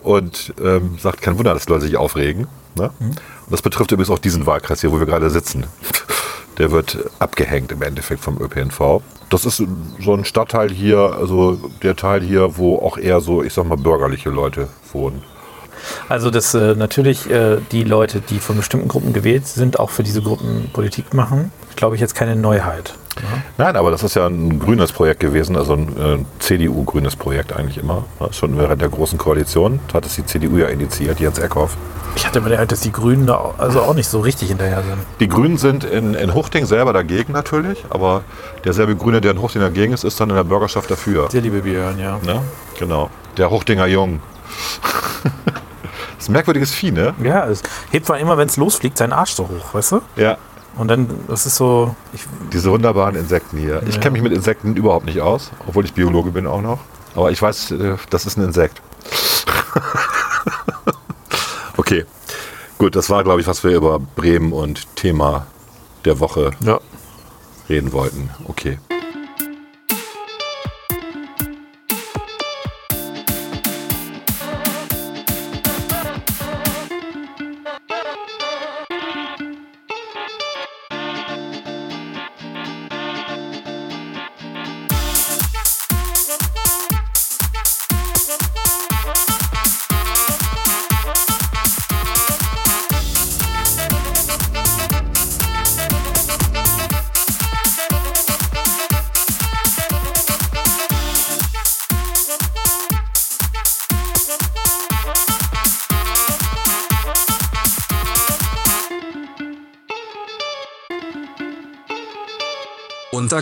Und 0.04 0.54
ähm, 0.62 0.98
sagt, 1.00 1.22
kein 1.22 1.38
Wunder, 1.38 1.54
dass 1.54 1.66
die 1.66 1.72
Leute 1.72 1.86
sich 1.86 1.98
aufregen. 1.98 2.48
Ne? 2.76 2.90
Und 3.00 3.20
das 3.50 3.62
betrifft 3.62 3.92
übrigens 3.92 4.10
auch 4.10 4.20
diesen 4.20 4.46
Wahlkreis 4.46 4.82
hier, 4.82 4.92
wo 4.92 5.00
wir 5.00 5.06
gerade 5.06 5.30
sitzen. 5.30 5.66
Der 6.62 6.70
wird 6.70 6.96
abgehängt 7.18 7.72
im 7.72 7.82
Endeffekt 7.82 8.22
vom 8.22 8.40
ÖPNV. 8.40 9.02
Das 9.32 9.48
ist 9.48 9.64
so 10.00 10.14
ein 10.14 10.26
Stadtteil 10.26 10.70
hier, 10.70 11.00
also 11.00 11.72
der 11.82 11.96
Teil 11.96 12.22
hier, 12.22 12.56
wo 12.56 12.76
auch 12.76 13.00
eher 13.00 13.20
so, 13.20 13.42
ich 13.42 13.52
sag 13.52 13.66
mal, 13.66 13.78
bürgerliche 13.78 14.30
Leute 14.30 14.68
wohnen. 14.94 15.24
Also, 16.08 16.30
dass 16.30 16.54
äh, 16.54 16.76
natürlich 16.76 17.28
äh, 17.32 17.58
die 17.72 17.84
Leute, 17.84 18.22
die 18.22 18.38
von 18.38 18.58
bestimmten 18.58 18.90
Gruppen 18.90 19.12
gewählt 19.12 19.48
sind, 19.48 19.80
auch 19.80 19.90
für 19.90 20.04
diese 20.04 20.22
Gruppen 20.22 20.70
Politik 20.72 21.16
machen, 21.16 21.52
glaube 21.76 21.96
ich 21.96 22.02
jetzt 22.02 22.16
keine 22.16 22.36
Neuheit. 22.36 22.94
Nein, 23.58 23.76
aber 23.76 23.92
das 23.92 24.04
ist 24.04 24.16
ja 24.16 24.26
ein 24.26 24.60
grünes 24.60 24.92
Projekt 24.92 25.20
gewesen, 25.20 25.56
also 25.58 25.74
ein 25.74 25.90
äh, 26.00 26.40
CDU-grünes 26.40 27.16
Projekt 27.16 27.54
eigentlich 27.54 27.78
immer. 27.78 28.06
Ja, 28.20 28.32
Schon 28.32 28.58
während 28.58 28.82
der 28.82 28.90
Großen 28.90 29.18
Koalition 29.18 29.80
hat 29.94 30.06
es 30.06 30.16
die 30.16 30.26
CDU 30.26 30.58
ja 30.58 30.68
initiiert, 30.68 31.20
Jens 31.20 31.38
Eckhoff. 31.38 31.76
Ich 32.16 32.26
hatte 32.26 32.42
mir 32.42 32.50
gedacht, 32.50 32.72
dass 32.72 32.82
die 32.82 32.92
Grünen 32.92 33.26
da 33.26 33.54
also 33.58 33.82
auch 33.82 33.94
nicht 33.94 34.08
so 34.08 34.20
richtig 34.20 34.50
hinterher 34.50 34.84
sind. 34.84 34.98
Die 35.20 35.28
Grünen 35.28 35.58
sind 35.58 35.84
in, 35.84 36.14
in 36.14 36.34
Huchting 36.34 36.66
selber 36.66 36.94
dagegen 36.94 37.32
natürlich, 37.34 37.86
aber 37.90 38.24
derselbe 38.66 38.96
Grüne, 38.96 39.22
der 39.22 39.32
in 39.32 39.42
Huchting 39.42 39.62
dagegen 39.62 39.94
ist, 39.94 40.04
ist 40.04 40.20
dann 40.20 40.30
in 40.30 40.36
der 40.36 40.44
Bürgerschaft 40.44 40.90
dafür. 40.92 41.30
Sehr 41.32 41.42
liebe 41.42 41.62
Björn, 41.62 42.00
ja. 42.00 42.20
Ne? 42.24 42.42
Genau. 42.80 43.10
Der 43.38 43.50
Huchtinger 43.50 43.88
Jung. 43.88 44.20
das 45.24 45.44
ist 46.20 46.30
ein 46.30 46.34
merkwürdiges 46.34 46.74
Vieh, 46.74 46.92
ne? 46.92 47.14
Ja, 47.24 47.48
es 47.48 47.64
hebt 47.92 48.06
zwar 48.06 48.20
immer, 48.20 48.38
wenn 48.38 48.48
es 48.48 48.58
losfliegt, 48.58 48.98
seinen 48.98 49.14
Arsch 49.14 49.32
so 49.32 49.44
hoch, 49.44 49.74
weißt 49.74 49.94
du? 49.94 50.02
Ja. 50.18 50.38
Und 50.78 50.88
dann, 50.88 51.08
das 51.28 51.46
ist 51.46 51.56
so, 51.56 51.96
ich, 52.14 52.26
Diese 52.54 52.72
wunderbaren 52.72 53.16
Insekten 53.16 53.58
hier. 53.58 53.82
Ich 53.88 53.96
Ja. 53.96 54.02
kenne 54.02 54.14
mich 54.14 54.22
mit 54.22 54.34
Insekten 54.34 54.76
überhaupt 54.76 55.06
nicht 55.06 55.20
aus, 55.22 55.52
obwohl 55.68 55.86
ich 55.86 55.94
Biologe 55.94 56.32
bin 56.32 56.48
auch 56.48 56.62
noch. 56.62 56.80
Aber 57.16 57.32
ich 57.32 57.42
weiß, 57.42 57.72
äh, 57.72 57.98
das 58.10 58.26
ist 58.26 58.38
ein 58.38 58.46
Insekt. 58.46 58.82
okay. 61.78 62.06
Gut, 62.78 62.96
das 62.96 63.10
war, 63.10 63.24
glaube 63.24 63.42
ich, 63.42 63.48
was 63.48 63.64
wir 63.64 63.72
über 63.76 64.00
Bremen 64.00 64.54
und 64.54 64.96
Thema 64.96 65.46
der 66.06 66.20
Woche 66.20 66.52
ja. 66.62 66.80
reden 67.70 67.92
wollten. 67.92 68.30
Okay. 68.48 68.80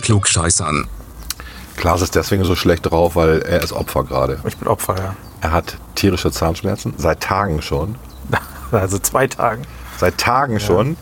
Unter 0.00 0.06
Klugscheißern. 0.14 0.88
Klaas 1.76 2.00
ist 2.00 2.14
deswegen 2.14 2.44
so 2.44 2.56
schlecht 2.56 2.90
drauf, 2.90 3.16
weil 3.16 3.42
er 3.42 3.62
ist 3.62 3.72
Opfer 3.74 4.04
gerade. 4.04 4.38
Ich 4.46 4.56
bin 4.56 4.66
Opfer, 4.66 4.96
ja. 4.96 5.14
Er 5.42 5.52
hat 5.52 5.76
tierische 5.94 6.30
Zahnschmerzen, 6.32 6.94
seit 6.96 7.20
Tagen 7.20 7.60
schon. 7.62 7.96
Also 8.72 8.98
zwei 9.00 9.26
Tagen. 9.26 9.62
Seit 9.98 10.16
Tagen 10.16 10.60
schon. 10.60 10.96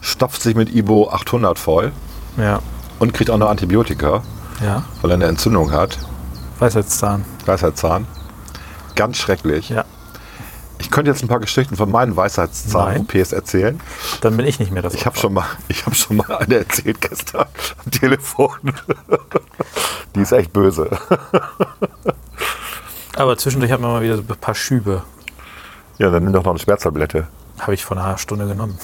Stopft 0.00 0.40
sich 0.42 0.54
mit 0.56 0.74
Ibo 0.74 1.10
800 1.10 1.58
voll 1.58 1.92
Ja. 2.38 2.60
und 2.98 3.12
kriegt 3.12 3.28
auch 3.30 3.36
noch 3.36 3.50
Antibiotika, 3.50 4.22
Ja. 4.64 4.84
weil 5.02 5.10
er 5.10 5.14
eine 5.16 5.26
Entzündung 5.26 5.70
hat. 5.70 5.98
Weisheitszahn. 6.60 7.24
Weisheitszahn. 7.44 8.06
Ganz 8.96 9.18
schrecklich. 9.18 9.68
Ja. 9.68 9.84
Könnte 10.94 11.10
jetzt 11.10 11.22
ein 11.22 11.28
paar 11.28 11.40
Geschichten 11.40 11.76
von 11.76 11.90
meinen 11.90 12.16
Weisheitszahn-OPs 12.16 13.32
erzählen. 13.32 13.80
Dann 14.20 14.36
bin 14.36 14.46
ich 14.46 14.58
nicht 14.60 14.70
mehr 14.72 14.82
das 14.82 14.94
Ich 14.94 15.06
habe 15.06 15.16
schon, 15.18 15.32
mal- 15.34 15.44
ich 15.68 15.84
hab 15.86 15.94
schon 15.96 16.16
mal 16.16 16.30
eine 16.38 16.54
erzählt 16.56 17.00
gestern 17.00 17.46
am 17.84 17.90
Telefon. 17.90 18.50
Die 20.14 20.20
ist 20.20 20.32
echt 20.32 20.52
böse. 20.52 20.88
Aber 23.16 23.36
zwischendurch 23.36 23.72
hat 23.72 23.80
man 23.80 23.90
mal 23.90 24.02
wieder 24.02 24.16
so 24.16 24.22
ein 24.22 24.26
paar 24.40 24.54
Schübe. 24.54 25.02
Ja, 25.98 26.10
dann 26.10 26.24
nimm 26.24 26.32
doch 26.32 26.44
noch 26.44 26.50
eine 26.50 26.58
Schmerztablette. 26.58 27.26
Habe 27.60 27.74
ich 27.74 27.84
vor 27.84 27.96
einer 27.96 28.18
Stunde 28.18 28.46
genommen. 28.46 28.76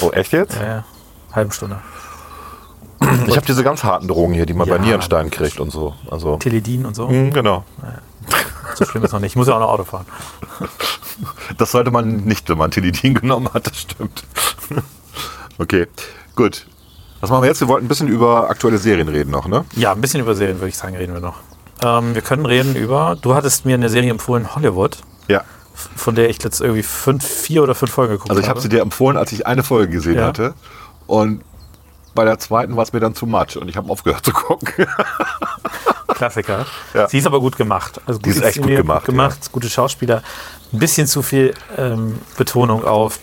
Oh, 0.00 0.10
echt 0.10 0.32
jetzt? 0.32 0.54
ja, 0.56 0.66
ja. 0.66 0.84
Halben 1.32 1.50
Stunde. 1.52 1.78
Ich 3.26 3.36
habe 3.36 3.46
diese 3.46 3.62
ganz 3.62 3.84
harten 3.84 4.08
Drogen 4.08 4.32
hier, 4.32 4.46
die 4.46 4.54
man 4.54 4.66
Ja, 4.68 4.76
bei 4.76 4.82
Nierensteinen 4.84 5.30
kriegt 5.30 5.60
und 5.60 5.70
so. 5.70 5.94
Also, 6.10 6.36
Teledin 6.36 6.84
und 6.86 6.94
so. 6.96 7.08
Hm, 7.08 7.32
genau. 7.32 7.64
So 8.74 8.84
schlimm 8.84 9.02
ist 9.04 9.12
noch 9.12 9.20
nicht. 9.20 9.32
Ich 9.32 9.36
muss 9.36 9.48
ja 9.48 9.54
auch 9.56 9.60
noch 9.60 9.70
Auto 9.70 9.84
fahren. 9.84 10.06
Das 11.56 11.72
sollte 11.72 11.90
man 11.90 12.16
nicht, 12.18 12.48
wenn 12.48 12.58
man 12.58 12.70
Tilidin 12.70 13.14
genommen 13.14 13.48
hat, 13.52 13.66
das 13.66 13.80
stimmt. 13.80 14.22
Okay, 15.58 15.86
gut. 16.36 16.66
Was 17.20 17.30
machen 17.30 17.42
wir 17.42 17.48
jetzt? 17.48 17.60
Wir 17.60 17.66
wollten 17.68 17.86
ein 17.86 17.88
bisschen 17.88 18.06
über 18.08 18.48
aktuelle 18.48 18.78
Serien 18.78 19.08
reden 19.08 19.30
noch, 19.32 19.48
ne? 19.48 19.64
Ja, 19.74 19.92
ein 19.92 20.00
bisschen 20.00 20.20
über 20.20 20.34
Serien, 20.36 20.58
würde 20.58 20.68
ich 20.68 20.76
sagen, 20.76 20.94
reden 20.96 21.12
wir 21.14 21.20
noch. 21.20 21.34
Ähm, 21.82 22.14
wir 22.14 22.22
können 22.22 22.46
reden 22.46 22.76
über, 22.76 23.16
du 23.20 23.34
hattest 23.34 23.64
mir 23.64 23.74
eine 23.74 23.88
Serie 23.88 24.10
empfohlen, 24.10 24.54
Hollywood, 24.54 24.98
Ja. 25.26 25.42
von 25.96 26.14
der 26.14 26.30
ich 26.30 26.40
jetzt 26.42 26.60
irgendwie 26.60 26.84
fünf, 26.84 27.24
vier 27.26 27.64
oder 27.64 27.74
fünf 27.74 27.90
Folgen 27.92 28.12
geguckt 28.12 28.30
Also 28.30 28.40
ich 28.40 28.46
habe 28.48 28.58
habe. 28.58 28.62
sie 28.62 28.68
dir 28.68 28.82
empfohlen, 28.82 29.16
als 29.16 29.32
ich 29.32 29.46
eine 29.46 29.64
Folge 29.64 29.90
gesehen 29.92 30.18
Ja. 30.18 30.26
hatte. 30.26 30.54
Und 31.08 31.42
bei 32.14 32.24
der 32.24 32.38
zweiten 32.38 32.76
war 32.76 32.84
es 32.84 32.92
mir 32.92 33.00
dann 33.00 33.14
zu 33.16 33.26
much 33.26 33.56
und 33.56 33.68
ich 33.68 33.76
habe 33.76 33.90
aufgehört 33.90 34.24
zu 34.24 34.32
gucken. 34.32 34.68
Klassiker. 36.18 36.66
Ja. 36.94 37.08
Sie 37.08 37.18
ist 37.18 37.26
aber 37.26 37.40
gut 37.40 37.56
gemacht. 37.56 38.00
Also 38.06 38.18
Die 38.20 38.30
ist 38.30 38.42
echt 38.42 38.58
gut 38.60 38.68
gemacht, 38.68 39.06
gemacht 39.06 39.50
gute 39.52 39.68
Schauspieler. 39.70 40.22
Ein 40.72 40.78
bisschen 40.78 41.06
zu 41.06 41.22
viel 41.22 41.54
ähm, 41.76 42.18
Betonung 42.36 42.84
auf. 42.84 43.18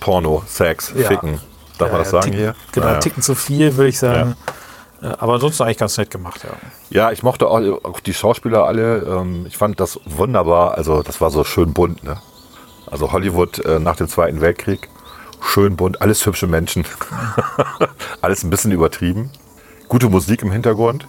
Porno, 0.00 0.42
Sex, 0.46 0.92
Ja. 0.94 1.08
Ficken. 1.08 1.40
Darf 1.78 1.90
man 1.90 2.00
das 2.00 2.10
sagen 2.10 2.26
Ticken- 2.30 2.38
hier? 2.38 2.54
Genau, 2.72 2.86
Naja. 2.86 2.98
Ticken 3.00 3.22
zu 3.22 3.34
viel, 3.34 3.76
würde 3.76 3.88
ich 3.88 3.98
sagen. 3.98 4.36
Äh, 5.02 5.06
aber 5.18 5.34
ansonsten 5.34 5.64
eigentlich 5.64 5.78
ganz 5.78 5.96
nett 5.98 6.10
gemacht, 6.10 6.40
ja. 6.44 6.50
Ja, 6.90 7.10
ich 7.12 7.22
mochte 7.22 7.48
auch, 7.48 7.60
auch 7.84 8.00
die 8.00 8.14
Schauspieler 8.14 8.64
alle. 8.64 8.98
Ähm, 8.98 9.44
ich 9.46 9.56
fand 9.56 9.80
das 9.80 9.98
wunderbar. 10.04 10.74
Also 10.76 11.02
das 11.02 11.20
war 11.20 11.30
so 11.30 11.42
schön 11.42 11.72
bunt. 11.72 12.04
Ne? 12.04 12.18
Also 12.90 13.10
Hollywood 13.12 13.58
äh, 13.64 13.78
nach 13.80 13.96
dem 13.96 14.08
Zweiten 14.08 14.40
Weltkrieg. 14.40 14.88
Schön 15.42 15.76
bunt, 15.76 16.00
alles 16.00 16.24
hübsche 16.26 16.46
Menschen. 16.46 16.84
alles 18.20 18.44
ein 18.44 18.50
bisschen 18.50 18.72
übertrieben. 18.72 19.30
Gute 19.88 20.08
Musik 20.08 20.42
im 20.42 20.50
Hintergrund. 20.52 21.06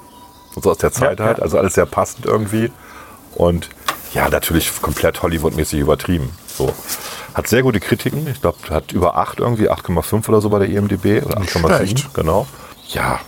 Und 0.56 0.64
so 0.64 0.72
aus 0.72 0.78
der 0.78 0.92
Zeit 0.92 1.20
Ja, 1.20 1.26
halt. 1.26 1.38
ja. 1.38 1.44
Also 1.44 1.58
alles 1.58 1.74
sehr 1.76 1.86
passend 1.86 2.26
irgendwie. 2.26 2.72
Und 3.36 3.70
ja, 4.14 4.30
natürlich 4.30 4.72
komplett 4.82 5.22
Hollywood-mäßig 5.22 5.80
übertrieben. 5.80 6.30
So. 6.48 6.72
Hat 7.34 7.48
sehr 7.48 7.64
gute 7.64 7.82
Kritiken. 7.82 8.28
Ich 8.28 8.40
glaube, 8.42 8.58
hat 8.70 8.94
über 8.94 9.18
8 9.18 9.40
irgendwie, 9.40 9.70
8,5 9.70 10.30
oder 10.30 10.40
so 10.40 10.50
bei 10.50 10.60
der 10.60 10.70
IMDB. 10.70 11.22
Oder 11.26 11.38
8,7. 11.40 11.76
schlecht. 11.78 12.14
Genau. 12.14 12.48
Ja, 12.88 13.20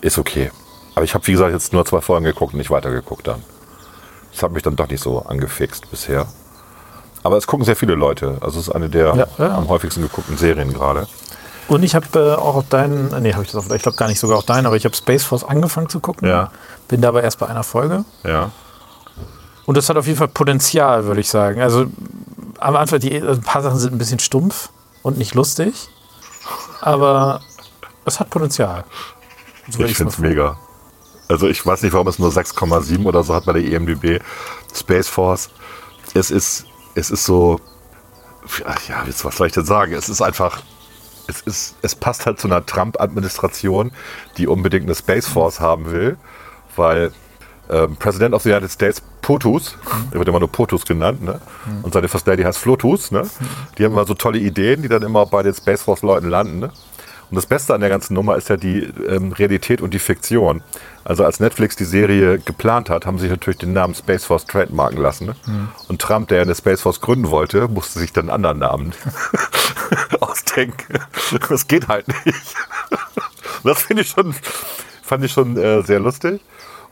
ist 0.00 0.18
okay. 0.18 0.50
Aber 0.96 1.04
ich 1.04 1.14
habe, 1.14 1.24
wie 1.28 1.32
gesagt, 1.32 1.52
jetzt 1.52 1.72
nur 1.72 1.84
zwei 1.84 2.00
Folgen 2.00 2.24
geguckt 2.24 2.54
und 2.54 2.58
nicht 2.58 2.70
weitergeguckt 2.70 3.26
dann. 3.28 3.42
Das 4.32 4.42
hat 4.42 4.50
mich 4.52 4.62
dann 4.64 4.74
doch 4.76 4.88
nicht 4.88 5.02
so 5.02 5.20
angefixt 5.20 5.88
bisher. 5.90 6.26
Aber 7.22 7.36
es 7.36 7.46
gucken 7.46 7.64
sehr 7.64 7.76
viele 7.76 7.94
Leute. 7.94 8.38
Also 8.40 8.58
es 8.58 8.66
ist 8.68 8.74
eine 8.74 8.88
der 8.88 9.14
Ja, 9.14 9.26
ja. 9.38 9.56
am 9.56 9.68
häufigsten 9.68 10.02
geguckten 10.02 10.36
Serien 10.36 10.72
gerade. 10.72 11.06
Und 11.68 11.82
ich 11.82 11.94
habe 11.94 12.06
äh, 12.18 12.34
auch 12.34 12.56
auf 12.56 12.68
deinen, 12.68 13.08
nee, 13.22 13.32
habe 13.32 13.44
ich 13.44 13.52
das 13.52 13.56
auf, 13.56 13.74
ich 13.74 13.82
glaube 13.82 13.96
gar 13.96 14.08
nicht 14.08 14.18
sogar 14.18 14.38
auf 14.38 14.44
deinen, 14.44 14.66
aber 14.66 14.76
ich 14.76 14.84
habe 14.84 14.96
Space 14.96 15.24
Force 15.24 15.44
angefangen 15.44 15.88
zu 15.88 16.00
gucken. 16.00 16.28
Ja. 16.28 16.50
Bin 16.88 17.00
da 17.00 17.08
aber 17.08 17.22
erst 17.22 17.38
bei 17.38 17.46
einer 17.46 17.62
Folge. 17.62 18.04
Ja. 18.24 18.50
Und 19.64 19.76
das 19.76 19.88
hat 19.88 19.96
auf 19.96 20.06
jeden 20.06 20.18
Fall 20.18 20.28
Potenzial, 20.28 21.04
würde 21.04 21.20
ich 21.20 21.28
sagen. 21.28 21.60
Also 21.60 21.86
am 22.58 22.76
Anfang, 22.76 23.00
die, 23.00 23.14
also 23.14 23.40
ein 23.40 23.42
paar 23.42 23.62
Sachen 23.62 23.78
sind 23.78 23.94
ein 23.94 23.98
bisschen 23.98 24.18
stumpf 24.18 24.70
und 25.02 25.18
nicht 25.18 25.34
lustig. 25.34 25.88
Aber 26.80 27.40
es 28.04 28.18
hat 28.18 28.30
Potenzial. 28.30 28.84
So 29.68 29.84
Ich 29.84 29.96
finde 29.96 30.12
es 30.12 30.18
mega. 30.18 30.58
Also 31.28 31.46
ich 31.46 31.64
weiß 31.64 31.82
nicht, 31.82 31.92
warum 31.92 32.08
es 32.08 32.18
nur 32.18 32.30
6,7 32.30 33.04
oder 33.04 33.22
so 33.22 33.34
hat 33.34 33.44
bei 33.44 33.52
der 33.52 33.62
E 33.62 33.74
IMDb. 33.74 34.20
Space 34.74 35.08
Force. 35.08 35.50
Es 36.14 36.30
ist, 36.30 36.66
es 36.94 37.10
ist 37.10 37.24
so, 37.24 37.60
ach 38.66 38.88
ja, 38.88 39.04
jetzt, 39.06 39.24
was 39.24 39.36
soll 39.36 39.46
ich 39.46 39.52
denn 39.52 39.64
sagen? 39.64 39.92
Es 39.92 40.08
ist 40.08 40.20
einfach, 40.20 40.60
es, 41.32 41.40
ist, 41.42 41.76
es 41.82 41.94
passt 41.94 42.26
halt 42.26 42.38
zu 42.38 42.48
einer 42.48 42.64
Trump-Administration, 42.64 43.92
die 44.36 44.46
unbedingt 44.46 44.84
eine 44.84 44.94
Space 44.94 45.26
Force 45.26 45.60
haben 45.60 45.90
will, 45.90 46.16
weil 46.76 47.12
ähm, 47.70 47.96
President 47.96 48.34
of 48.34 48.42
the 48.42 48.50
United 48.50 48.70
States 48.70 49.02
POTUS, 49.22 49.76
er 50.10 50.18
wird 50.18 50.28
immer 50.28 50.40
nur 50.40 50.50
POTUS 50.50 50.84
genannt, 50.84 51.22
ne? 51.22 51.40
und 51.82 51.94
seine 51.94 52.08
First 52.08 52.26
Lady 52.26 52.42
heißt 52.42 52.58
FLOTUS, 52.58 53.12
ne? 53.12 53.22
die 53.78 53.84
haben 53.84 53.92
immer 53.92 54.04
so 54.04 54.14
tolle 54.14 54.38
Ideen, 54.38 54.82
die 54.82 54.88
dann 54.88 55.02
immer 55.02 55.26
bei 55.26 55.42
den 55.42 55.54
Space 55.54 55.82
Force-Leuten 55.82 56.28
landen. 56.28 56.58
Ne? 56.58 56.70
Und 57.30 57.36
das 57.36 57.46
Beste 57.46 57.72
an 57.72 57.80
der 57.80 57.88
ganzen 57.88 58.12
Nummer 58.12 58.36
ist 58.36 58.50
ja 58.50 58.58
die 58.58 58.82
ähm, 59.08 59.32
Realität 59.32 59.80
und 59.80 59.94
die 59.94 59.98
Fiktion. 59.98 60.62
Also 61.02 61.24
als 61.24 61.40
Netflix 61.40 61.76
die 61.76 61.86
Serie 61.86 62.38
geplant 62.38 62.90
hat, 62.90 63.06
haben 63.06 63.16
sie 63.16 63.22
sich 63.22 63.30
natürlich 63.30 63.56
den 63.56 63.72
Namen 63.72 63.94
Space 63.94 64.26
Force 64.26 64.44
trademarken 64.44 65.00
lassen. 65.00 65.28
Ne? 65.28 65.36
Und 65.88 66.02
Trump, 66.02 66.28
der 66.28 66.42
eine 66.42 66.54
Space 66.54 66.82
Force 66.82 67.00
gründen 67.00 67.30
wollte, 67.30 67.68
musste 67.68 68.00
sich 68.00 68.12
dann 68.12 68.28
einen 68.28 68.44
anderen 68.44 68.58
Namen 68.58 68.92
ausdenken. 70.52 70.98
Das 71.48 71.66
geht 71.66 71.88
halt 71.88 72.06
nicht. 72.08 72.54
Das 73.64 73.82
finde 73.82 74.02
ich 74.02 74.08
schon, 74.08 74.34
fand 75.02 75.24
ich 75.24 75.32
schon 75.32 75.56
äh, 75.56 75.82
sehr 75.82 76.00
lustig. 76.00 76.40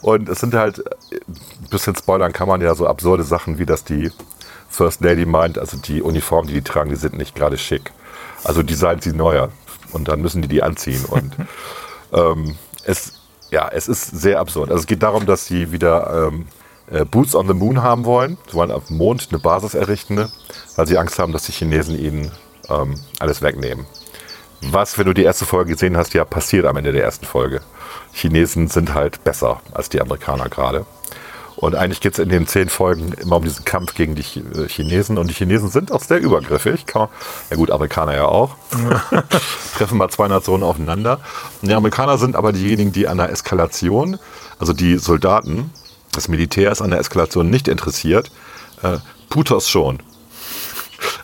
Und 0.03 0.29
es 0.29 0.41
sind 0.41 0.55
halt, 0.55 0.83
ein 1.13 1.69
bisschen 1.69 1.95
spoilern 1.95 2.33
kann 2.33 2.49
man 2.49 2.61
ja 2.61 2.75
so 2.75 2.87
absurde 2.87 3.23
Sachen, 3.23 3.59
wie 3.59 3.67
dass 3.67 3.85
die 3.85 4.11
First 4.69 5.03
Lady 5.03 5.27
meint, 5.27 5.59
also 5.59 5.77
die 5.77 6.01
Uniformen, 6.01 6.49
die 6.49 6.55
die 6.55 6.63
tragen, 6.63 6.91
die 6.91 6.97
sind 6.97 7.19
nicht 7.19 7.35
gerade 7.35 7.59
schick. 7.59 7.93
Also 8.45 8.63
designt 8.63 9.03
sie 9.03 9.13
neuer. 9.13 9.51
Und 9.93 10.09
dann 10.09 10.23
müssen 10.23 10.41
die 10.41 10.49
die 10.49 10.63
anziehen. 10.63 11.05
Und 11.05 11.37
ähm, 12.13 12.57
es, 12.85 13.21
ja, 13.51 13.69
es 13.69 13.89
ist 13.89 14.07
sehr 14.07 14.41
absurd. 14.41 14.71
Also 14.71 14.81
es 14.81 14.87
geht 14.87 15.03
darum, 15.03 15.27
dass 15.27 15.47
sie 15.47 15.71
wieder 15.73 16.29
ähm, 16.29 16.47
äh, 16.91 17.05
Boots 17.05 17.35
on 17.35 17.47
the 17.47 17.55
Moon 17.55 17.83
haben 17.83 18.05
wollen. 18.05 18.39
Sie 18.49 18.55
wollen 18.55 18.71
auf 18.71 18.87
dem 18.87 18.97
Mond 18.97 19.29
eine 19.31 19.39
Basis 19.39 19.75
errichten, 19.75 20.15
ne? 20.15 20.31
weil 20.77 20.87
sie 20.87 20.97
Angst 20.97 21.19
haben, 21.19 21.33
dass 21.33 21.45
die 21.45 21.53
Chinesen 21.53 21.99
ihnen 21.99 22.31
ähm, 22.71 22.95
alles 23.19 23.43
wegnehmen. 23.43 23.87
Was, 24.63 24.99
wenn 24.99 25.07
du 25.07 25.15
die 25.15 25.25
erste 25.25 25.47
Folge 25.47 25.73
gesehen 25.73 25.97
hast, 25.97 26.13
ja 26.13 26.25
passiert 26.25 26.67
am 26.67 26.77
Ende 26.77 26.93
der 26.93 27.03
ersten 27.03 27.27
Folge. 27.27 27.63
Chinesen 28.13 28.69
sind 28.69 28.95
halt 28.95 29.25
besser 29.25 29.61
als 29.73 29.89
die 29.89 30.01
Amerikaner 30.01 30.49
gerade. 30.49 30.85
Und 31.57 31.75
eigentlich 31.75 32.01
geht 32.01 32.15
es 32.15 32.19
in 32.19 32.31
den 32.31 32.47
zehn 32.47 32.71
Folgen 32.71 33.13
immer 33.13 33.37
um 33.37 33.45
diesen 33.45 33.67
Kampf 33.67 33.95
gegen 33.95 34.15
die 34.15 34.23
äh, 34.23 34.67
Chinesen. 34.69 35.19
Und 35.19 35.29
die 35.29 35.35
Chinesen 35.35 35.69
sind 35.69 35.93
auch 35.93 36.03
sehr 36.03 36.19
übergriffig. 36.19 36.87
Man, 36.95 37.09
ja 37.51 37.57
gut, 37.57 37.71
Amerikaner 37.71 38.15
ja 38.15 38.25
auch. 38.25 38.57
Treffen 39.77 39.99
mal 39.99 40.09
zwei 40.09 40.29
Nationen 40.29 40.63
aufeinander. 40.63 41.21
Und 41.61 41.69
die 41.69 41.75
Amerikaner 41.75 42.17
sind 42.17 42.35
aber 42.35 42.53
diejenigen, 42.53 42.93
die 42.93 43.09
an 43.09 43.19
der 43.19 43.31
Eskalation, 43.31 44.19
also 44.59 44.73
die 44.73 44.97
Soldaten, 44.97 45.71
das 46.13 46.29
Militär 46.29 46.73
ist 46.73 46.81
an 46.81 46.91
der 46.91 47.01
Eskalation 47.01 47.51
nicht 47.51 47.69
interessiert. 47.69 48.31
Äh, 48.83 48.99
Putos 49.29 49.69
schon. 49.69 49.99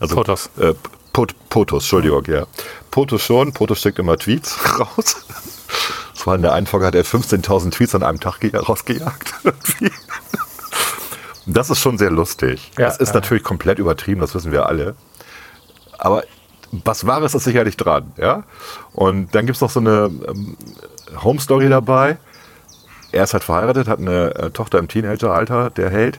Also, 0.00 0.16
Potos. 0.16 0.50
Äh, 0.58 0.74
Pot, 1.16 1.34
Potos, 1.48 1.84
Entschuldigung, 1.84 2.24
ja. 2.26 2.44
Potos 2.90 3.22
schon. 3.22 3.50
Potos 3.54 3.80
schickt 3.80 3.98
immer 3.98 4.18
Tweets 4.18 4.54
raus. 4.78 5.16
Das 6.14 6.26
war 6.26 6.34
in 6.34 6.42
der 6.42 6.52
einen 6.52 6.66
Folge, 6.66 6.84
hat 6.84 6.94
er 6.94 7.06
15.000 7.06 7.70
Tweets 7.70 7.94
an 7.94 8.02
einem 8.02 8.20
Tag 8.20 8.40
ge- 8.40 8.54
rausgejagt. 8.54 9.32
Das 11.46 11.70
ist 11.70 11.78
schon 11.80 11.96
sehr 11.96 12.10
lustig. 12.10 12.72
Ja, 12.76 12.86
das 12.86 12.96
ist 12.98 13.08
ja. 13.10 13.14
natürlich 13.14 13.44
komplett 13.44 13.78
übertrieben, 13.78 14.20
das 14.20 14.34
wissen 14.34 14.50
wir 14.50 14.66
alle. 14.66 14.96
Aber 15.96 16.24
was 16.72 17.06
Wahres 17.06 17.34
ist 17.34 17.44
sicherlich 17.44 17.76
dran, 17.76 18.12
ja. 18.16 18.42
Und 18.92 19.32
dann 19.34 19.46
gibt 19.46 19.54
es 19.54 19.62
noch 19.62 19.70
so 19.70 19.78
eine 19.80 20.10
ähm, 20.28 20.56
Home 21.22 21.38
Story 21.40 21.68
dabei. 21.68 22.18
Er 23.12 23.22
ist 23.24 23.32
halt 23.32 23.44
verheiratet, 23.44 23.86
hat 23.86 24.00
eine 24.00 24.34
äh, 24.34 24.50
Tochter 24.50 24.80
im 24.80 24.88
Teenageralter, 24.88 25.70
der 25.70 25.88
Held, 25.88 26.18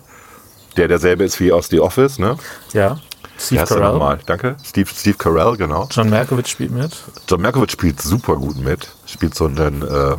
der 0.78 0.88
derselbe 0.88 1.26
ist 1.26 1.40
wie 1.42 1.52
aus 1.52 1.68
The 1.68 1.82
Office, 1.82 2.18
ne? 2.20 2.38
Ja. 2.72 2.98
Steve 3.38 3.64
Carell. 3.66 3.92
nochmal? 3.92 4.20
Danke. 4.26 4.56
Steve, 4.64 4.90
Steve 4.94 5.18
Carell, 5.18 5.58
genau. 5.58 5.88
John 5.92 6.10
Malkovich 6.10 6.48
spielt 6.48 6.72
mit. 6.72 6.92
John 7.28 7.42
Malkovich 7.42 7.72
spielt 7.72 8.02
super 8.02 8.36
gut 8.36 8.58
mit. 8.58 8.90
Spielt 9.06 9.36
so 9.36 9.46
einen 9.46 9.82
äh, 9.84 10.16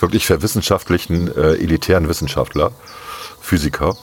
wirklich 0.00 0.26
verwissenschaftlichen, 0.26 1.34
äh, 1.34 1.54
elitären 1.54 2.08
Wissenschaftler, 2.08 2.72
Physiker, 3.40 3.96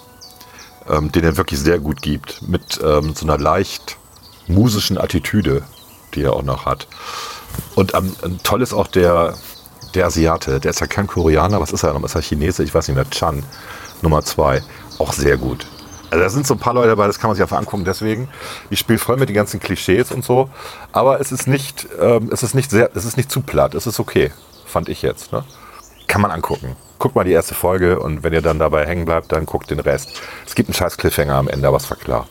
ähm, 0.90 1.12
den 1.12 1.24
er 1.24 1.38
wirklich 1.38 1.60
sehr 1.60 1.80
gut 1.80 2.02
gibt. 2.02 2.42
Mit 2.48 2.80
ähm, 2.84 3.14
so 3.16 3.26
einer 3.26 3.38
leicht 3.38 3.98
musischen 4.48 4.98
Attitüde, 4.98 5.64
die 6.14 6.24
er 6.24 6.34
auch 6.34 6.44
noch 6.44 6.66
hat. 6.66 6.88
Und 7.76 7.94
ähm, 7.94 8.16
toll 8.44 8.62
ist 8.62 8.74
auch 8.74 8.88
der, 8.88 9.36
der 9.94 10.06
Asiate. 10.06 10.60
Der 10.60 10.72
ist 10.72 10.80
ja 10.80 10.88
kein 10.88 11.08
Koreaner. 11.08 11.60
Was 11.60 11.72
ist 11.72 11.84
er 11.84 11.94
noch? 11.94 12.04
Ist 12.04 12.16
er 12.16 12.22
Chinese? 12.22 12.64
Ich 12.64 12.74
weiß 12.74 12.88
nicht 12.88 12.96
mehr. 12.96 13.10
Chan, 13.10 13.44
Nummer 14.02 14.24
zwei. 14.24 14.62
Auch 14.98 15.14
sehr 15.14 15.38
gut. 15.38 15.66
Also 16.12 16.24
da 16.24 16.30
sind 16.30 16.45
so 16.45 16.55
ein 16.55 16.59
paar 16.59 16.74
Leute 16.74 16.89
dabei, 16.89 17.07
das 17.07 17.20
kann 17.20 17.30
man 17.30 17.36
sich 17.36 17.41
einfach 17.41 17.57
angucken. 17.57 17.86
Deswegen, 17.86 18.28
ich 18.70 18.80
spiele 18.80 18.99
voll 18.99 19.16
mit 19.16 19.30
den 19.30 19.36
ganzen 19.36 19.62
Klischees 19.62 20.12
und 20.12 20.26
so. 20.26 20.49
Aber 20.91 21.22
es 21.22 21.32
ist 21.32 21.47
nicht, 21.47 21.88
ähm, 21.99 22.30
es 22.32 22.43
ist 22.43 22.53
nicht 22.53 22.70
sehr, 22.70 22.91
es 22.93 23.05
ist 23.05 23.16
nicht 23.16 23.32
zu 23.32 23.41
platt. 23.41 23.74
Es 23.76 23.88
ist 23.88 23.99
okay, 23.99 24.32
fand 24.66 24.89
ich 24.89 25.01
jetzt. 25.01 25.32
Ne? 25.32 25.45
Kann 26.07 26.22
man 26.22 26.30
angucken. 26.30 26.76
Guckt 26.99 27.16
mal 27.16 27.24
die 27.24 27.32
erste 27.32 27.55
Folge 27.55 27.99
und 27.99 28.24
wenn 28.24 28.34
ihr 28.34 28.41
dann 28.41 28.59
dabei 28.59 28.86
hängen 28.86 29.05
bleibt, 29.05 29.32
dann 29.32 29.45
guckt 29.45 29.72
den 29.72 29.80
Rest. 29.80 30.22
Es 30.45 30.53
gibt 30.53 30.68
einen 30.68 30.76
scheiß 30.76 30.97
Cliffhanger 30.97 31.36
am 31.36 31.47
Ende, 31.47 31.68
aber 31.68 31.78
es 31.78 31.89
war 31.89 31.97
klar. 31.97 32.28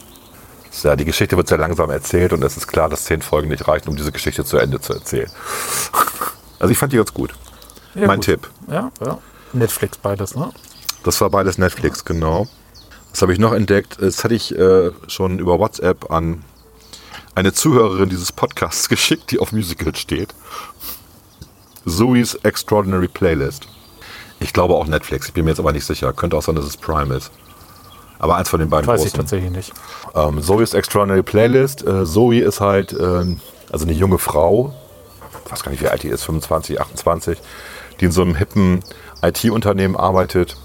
Ja, 0.83 0.95
die 0.95 1.07
Geschichte 1.07 1.37
wird 1.37 1.49
sehr 1.49 1.59
langsam 1.59 1.91
erzählt 1.91 2.35
und 2.35 2.45
es 2.45 2.59
ist 2.59 2.69
klar, 2.69 2.91
dass 2.91 3.05
zehn 3.05 3.23
Folgen 3.23 3.49
nicht 3.49 3.67
reichen, 3.67 3.89
um 3.89 3.97
diese 3.97 4.13
Geschichte 4.13 4.45
zu 4.45 4.59
Ende 4.59 4.81
zu 4.81 4.93
erzählen. 4.93 5.31
Also 6.61 6.73
ich 6.73 6.77
fand 6.77 6.93
die 6.93 6.99
ganz 6.99 7.15
gut. 7.15 7.33
Ja, 7.95 8.07
mein 8.07 8.19
gut. 8.19 8.27
Tipp. 8.27 8.51
Ja, 8.69 8.93
ja. 9.03 9.17
Netflix 9.55 9.97
beides, 9.97 10.37
ne? 10.37 10.51
Das 11.05 11.19
war 11.23 11.31
beides 11.31 11.57
Netflix, 11.57 12.05
genau. 12.05 12.49
Was 13.11 13.23
habe 13.23 13.33
ich 13.33 13.39
noch 13.39 13.53
entdeckt? 13.53 13.97
Das 14.01 14.25
hatte 14.25 14.35
ich 14.35 14.57
äh, 14.57 14.91
schon 15.09 15.39
über 15.39 15.59
WhatsApp 15.59 16.11
an 16.11 16.45
eine 17.35 17.53
Zuhörerin 17.53 18.09
dieses 18.09 18.33
Podcasts 18.33 18.89
geschickt, 18.89 19.31
die 19.31 19.39
auf 19.39 19.53
Musical 19.53 19.95
steht. 19.95 20.35
Zoe's 21.87 22.35
Extraordinary 22.35 23.09
Playlist. 23.09 23.67
Ich 24.39 24.53
glaube 24.53 24.75
auch 24.75 24.87
Netflix, 24.87 25.29
ich 25.29 25.35
bin 25.35 25.45
mir 25.45 25.51
jetzt 25.51 25.61
aber 25.61 25.73
nicht 25.73 25.85
sicher. 25.85 26.13
Könnte 26.13 26.37
auch 26.37 26.43
sein, 26.43 26.55
dass 26.55 26.65
es 26.65 26.77
Prime 26.77 27.15
ist. 27.15 27.31
Aber 28.19 28.37
eins 28.37 28.49
von 28.49 28.61
den 28.61 28.69
beiden 28.69 28.87
Weiß 28.87 29.01
ich 29.01 29.13
großen. 29.13 29.21
tatsächlich 29.21 29.51
nicht. 29.51 29.73
Ähm, 30.15 30.43
Zoe's 30.43 30.75
Extraordinary 30.75 31.23
Playlist. 31.23 31.87
Äh, 31.87 32.05
Zoe 32.05 32.41
ist 32.41 32.61
halt 32.61 32.93
ähm, 32.93 33.41
also 33.73 33.87
eine 33.87 33.95
junge 33.95 34.19
Frau, 34.19 34.75
ich 35.45 35.53
weiß 35.53 35.63
gar 35.63 35.71
nicht, 35.71 35.83
wie 35.83 35.89
alt 35.89 36.03
die 36.03 36.09
ist, 36.09 36.25
25, 36.25 36.81
28, 36.81 37.39
die 38.01 38.07
in 38.07 38.13
so 38.13 38.23
einem 38.23 38.35
hippen 38.35 38.81
IT-Unternehmen 39.23 39.97
arbeitet. 39.97 40.57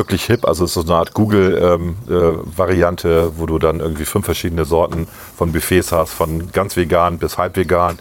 Wirklich 0.00 0.24
hip, 0.24 0.46
also 0.46 0.64
es 0.64 0.70
ist 0.70 0.86
so 0.86 0.90
eine 0.90 0.94
Art 0.94 1.12
Google-Variante, 1.12 3.32
wo 3.36 3.44
du 3.44 3.58
dann 3.58 3.80
irgendwie 3.80 4.06
fünf 4.06 4.24
verschiedene 4.24 4.64
Sorten 4.64 5.06
von 5.36 5.52
Buffets 5.52 5.92
hast, 5.92 6.14
von 6.14 6.50
ganz 6.52 6.74
vegan 6.74 7.18
bis 7.18 7.36
halb 7.36 7.54
vegan. 7.54 7.98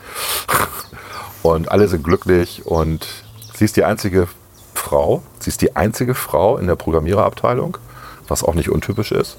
Und 1.43 1.70
alle 1.70 1.89
sind 1.89 2.06
glücklich 2.06 2.66
und 2.66 3.06
sie 3.54 3.66
ist 3.66 3.76
die 3.76 3.84
einzige 3.84 4.30
Frau, 4.74 5.24
sie 5.39 5.50
ist 5.50 5.62
die 5.62 5.76
einzige 5.76 6.16
Frau 6.16 6.58
in 6.58 6.68
der 6.68 6.78
Programmiererabteilung, 6.78 7.78
was 8.30 8.45
auch 8.45 8.54
nicht 8.54 8.70
untypisch 8.70 9.12
ist 9.12 9.36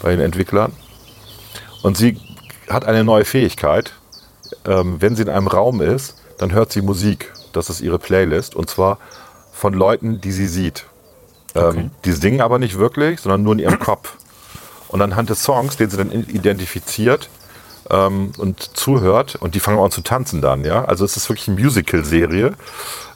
bei 0.00 0.12
den 0.12 0.20
Entwicklern. 0.20 0.72
Und 1.82 1.98
sie 1.98 2.18
hat 2.70 2.86
eine 2.86 3.04
neue 3.04 3.26
Fähigkeit. 3.26 3.92
Ähm, 4.64 4.96
wenn 5.00 5.14
sie 5.14 5.24
in 5.24 5.28
einem 5.28 5.46
Raum 5.46 5.82
ist, 5.82 6.16
dann 6.38 6.52
hört 6.52 6.72
sie 6.72 6.80
Musik. 6.80 7.34
Das 7.52 7.68
ist 7.68 7.82
ihre 7.82 7.98
Playlist. 7.98 8.56
Und 8.56 8.70
zwar 8.70 8.96
von 9.52 9.74
Leuten, 9.74 10.22
die 10.22 10.32
sie 10.32 10.46
sieht. 10.46 10.86
Ähm, 11.54 11.90
Die 12.04 12.12
singen 12.12 12.40
aber 12.40 12.58
nicht 12.58 12.78
wirklich, 12.78 13.20
sondern 13.20 13.42
nur 13.42 13.54
in 13.54 13.58
ihrem 13.60 13.78
Kopf. 13.80 14.14
Und 14.88 15.00
anhand 15.00 15.30
des 15.30 15.42
Songs, 15.42 15.76
den 15.76 15.88
sie 15.88 15.96
dann 15.96 16.10
identifiziert 16.10 17.30
ähm, 17.90 18.32
und 18.36 18.76
zuhört, 18.76 19.36
und 19.36 19.54
die 19.54 19.60
fangen 19.60 19.78
auch 19.78 19.86
an 19.86 19.90
zu 19.90 20.02
tanzen 20.02 20.42
dann, 20.42 20.64
ja. 20.64 20.84
Also 20.84 21.04
es 21.04 21.16
ist 21.16 21.28
wirklich 21.30 21.48
eine 21.48 21.60
Musical-Serie, 21.60 22.54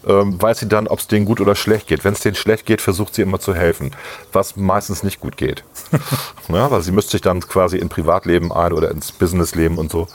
ähm, 0.07 0.41
weiß 0.41 0.61
sie 0.61 0.68
dann, 0.68 0.87
ob 0.89 1.01
es 1.01 1.07
denen 1.07 1.26
gut 1.26 1.41
oder 1.41 1.55
schlecht 1.55 1.87
geht. 1.89 2.05
Wenn 2.05 2.14
es 2.14 2.20
denen 2.20 2.34
schlecht 2.34 2.64
geht, 2.64 2.80
versucht 2.80 3.14
sie 3.14 3.22
immer 3.22 3.41
zu 3.41 3.55
helfen, 3.55 3.91
was 4.32 4.57
meistens 4.57 5.03
nicht 5.03 5.20
gut 5.20 5.37
geht. 5.37 5.64
ja, 6.49 6.70
weil 6.70 6.80
sie 6.82 6.93
müsste 6.93 7.12
sich 7.12 7.20
dann 7.20 7.41
quasi 7.41 7.76
in 7.76 7.89
Privatleben 7.89 8.53
ein 8.53 8.72
oder 8.72 8.91
ins 8.91 9.12
Businessleben 9.12 9.76
und 9.78 9.91
so. 9.91 10.09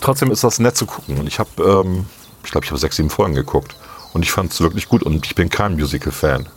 Trotzdem 0.00 0.30
ist 0.30 0.44
das 0.44 0.58
nett 0.58 0.76
zu 0.76 0.86
gucken. 0.86 1.18
Und 1.18 1.26
ich 1.26 1.38
habe, 1.38 1.50
ähm, 1.62 2.06
ich 2.44 2.50
glaube, 2.50 2.64
ich 2.64 2.70
habe 2.70 2.80
sechs, 2.80 2.96
sieben 2.96 3.10
Folgen 3.10 3.34
geguckt. 3.34 3.74
Und 4.12 4.22
ich 4.22 4.30
fand 4.30 4.52
es 4.52 4.60
wirklich 4.60 4.88
gut. 4.88 5.02
Und 5.02 5.26
ich 5.26 5.34
bin 5.34 5.50
kein 5.50 5.74
Musical-Fan. 5.74 6.48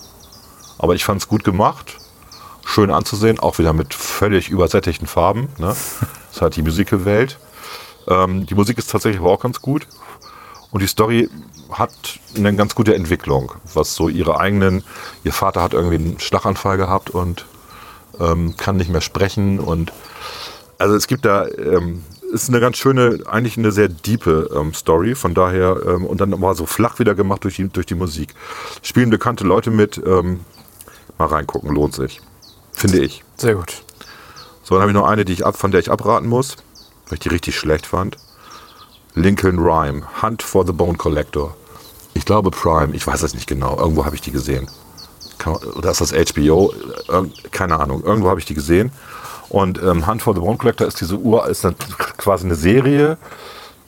Aber 0.78 0.95
ich 0.95 1.03
fand 1.05 1.21
es 1.21 1.28
gut 1.28 1.43
gemacht. 1.43 1.97
Schön 2.65 2.91
anzusehen, 2.91 3.39
auch 3.39 3.59
wieder 3.59 3.73
mit 3.73 3.93
völlig 3.93 4.49
übersättigten 4.49 5.07
Farben. 5.07 5.49
Ne? 5.57 5.75
Das 6.28 6.36
ist 6.36 6.41
halt 6.41 6.55
die 6.57 6.61
Musical-Welt. 6.61 7.39
Ähm, 8.07 8.45
die 8.45 8.53
Musik 8.53 8.78
ist 8.78 8.91
tatsächlich 8.91 9.19
aber 9.21 9.32
auch 9.32 9.39
ganz 9.39 9.59
gut. 9.59 9.88
Und 10.71 10.82
die 10.82 10.88
Story 10.88 11.30
hat 11.71 11.91
eine 12.36 12.53
ganz 12.55 12.75
gute 12.75 12.93
Entwicklung, 12.93 13.53
was 13.73 13.95
so 13.95 14.07
ihre 14.07 14.39
eigenen, 14.39 14.84
ihr 15.23 15.34
Vater 15.34 15.61
hat 15.63 15.73
irgendwie 15.73 15.95
einen 15.95 16.19
Schlaganfall 16.19 16.78
gehabt 16.78 17.09
und 17.09 17.45
ähm, 18.19 18.55
kann 18.57 18.78
nicht 18.78 18.91
mehr 18.91 19.01
sprechen 19.01 19.59
und 19.59 19.91
also 20.78 20.95
es 20.95 21.07
gibt 21.07 21.25
da, 21.25 21.47
ähm, 21.47 22.03
ist 22.32 22.49
eine 22.49 22.59
ganz 22.59 22.78
schöne, 22.78 23.19
eigentlich 23.25 23.57
eine 23.57 23.71
sehr 23.71 23.88
diepe 23.88 24.49
ähm, 24.55 24.73
Story, 24.73 25.15
von 25.15 25.34
daher, 25.34 25.78
ähm, 25.88 26.05
und 26.05 26.21
dann 26.21 26.39
war 26.41 26.55
so 26.55 26.65
flach 26.65 26.99
wieder 26.99 27.15
gemacht 27.15 27.43
durch 27.43 27.55
die, 27.55 27.67
durch 27.69 27.86
die 27.86 27.95
Musik. 27.95 28.34
Spielen 28.82 29.09
bekannte 29.09 29.43
Leute 29.43 29.71
mit, 29.71 29.99
ähm, 30.05 30.41
mal 31.18 31.28
reingucken, 31.28 31.74
lohnt 31.74 31.95
sich. 31.95 32.22
Finde 32.74 32.99
ich. 32.99 33.24
Sehr 33.38 33.55
gut. 33.55 33.84
So, 34.63 34.76
dann 34.76 34.82
habe 34.82 34.91
ich 34.91 34.95
noch 34.97 35.07
eine, 35.07 35.26
die 35.26 35.34
ich 35.34 35.45
ab, 35.45 35.57
von 35.57 35.72
der 35.72 35.80
ich 35.80 35.89
abraten 35.89 36.28
muss, 36.28 36.57
weil 37.07 37.13
ich 37.13 37.20
die 37.20 37.30
richtig 37.30 37.57
schlecht 37.57 37.88
fand. 37.88 38.18
Lincoln 39.15 39.59
Rhyme, 39.59 40.03
Hunt 40.22 40.43
for 40.43 40.65
the 40.65 40.74
Bone 40.74 40.97
Collector. 40.97 41.55
Ich 42.13 42.26
glaube 42.26 42.51
Prime, 42.51 42.95
ich 42.95 43.05
weiß 43.05 43.24
es 43.24 43.34
nicht 43.34 43.47
genau. 43.47 43.78
Irgendwo 43.78 44.05
habe 44.05 44.15
ich 44.15 44.22
die 44.22 44.32
gesehen. 44.32 44.68
Kann, 45.38 45.55
oder 45.55 45.91
ist 45.91 46.01
das 46.01 46.13
HBO? 46.13 46.74
Keine 47.51 47.80
Ahnung. 47.80 48.03
Irgendwo 48.03 48.30
habe 48.30 48.39
ich 48.39 48.45
die 48.45 48.55
gesehen. 48.55 48.91
Und 49.49 49.82
ähm, 49.82 50.07
Hunt 50.07 50.22
for 50.22 50.34
the 50.34 50.41
Bone 50.41 50.57
Collector 50.57 50.88
ist 50.88 50.99
diese 50.99 51.18
Uhr, 51.18 51.47
ist 51.47 51.63
dann 51.63 51.76
quasi 52.18 52.45
eine 52.45 52.55
Serie, 52.55 53.18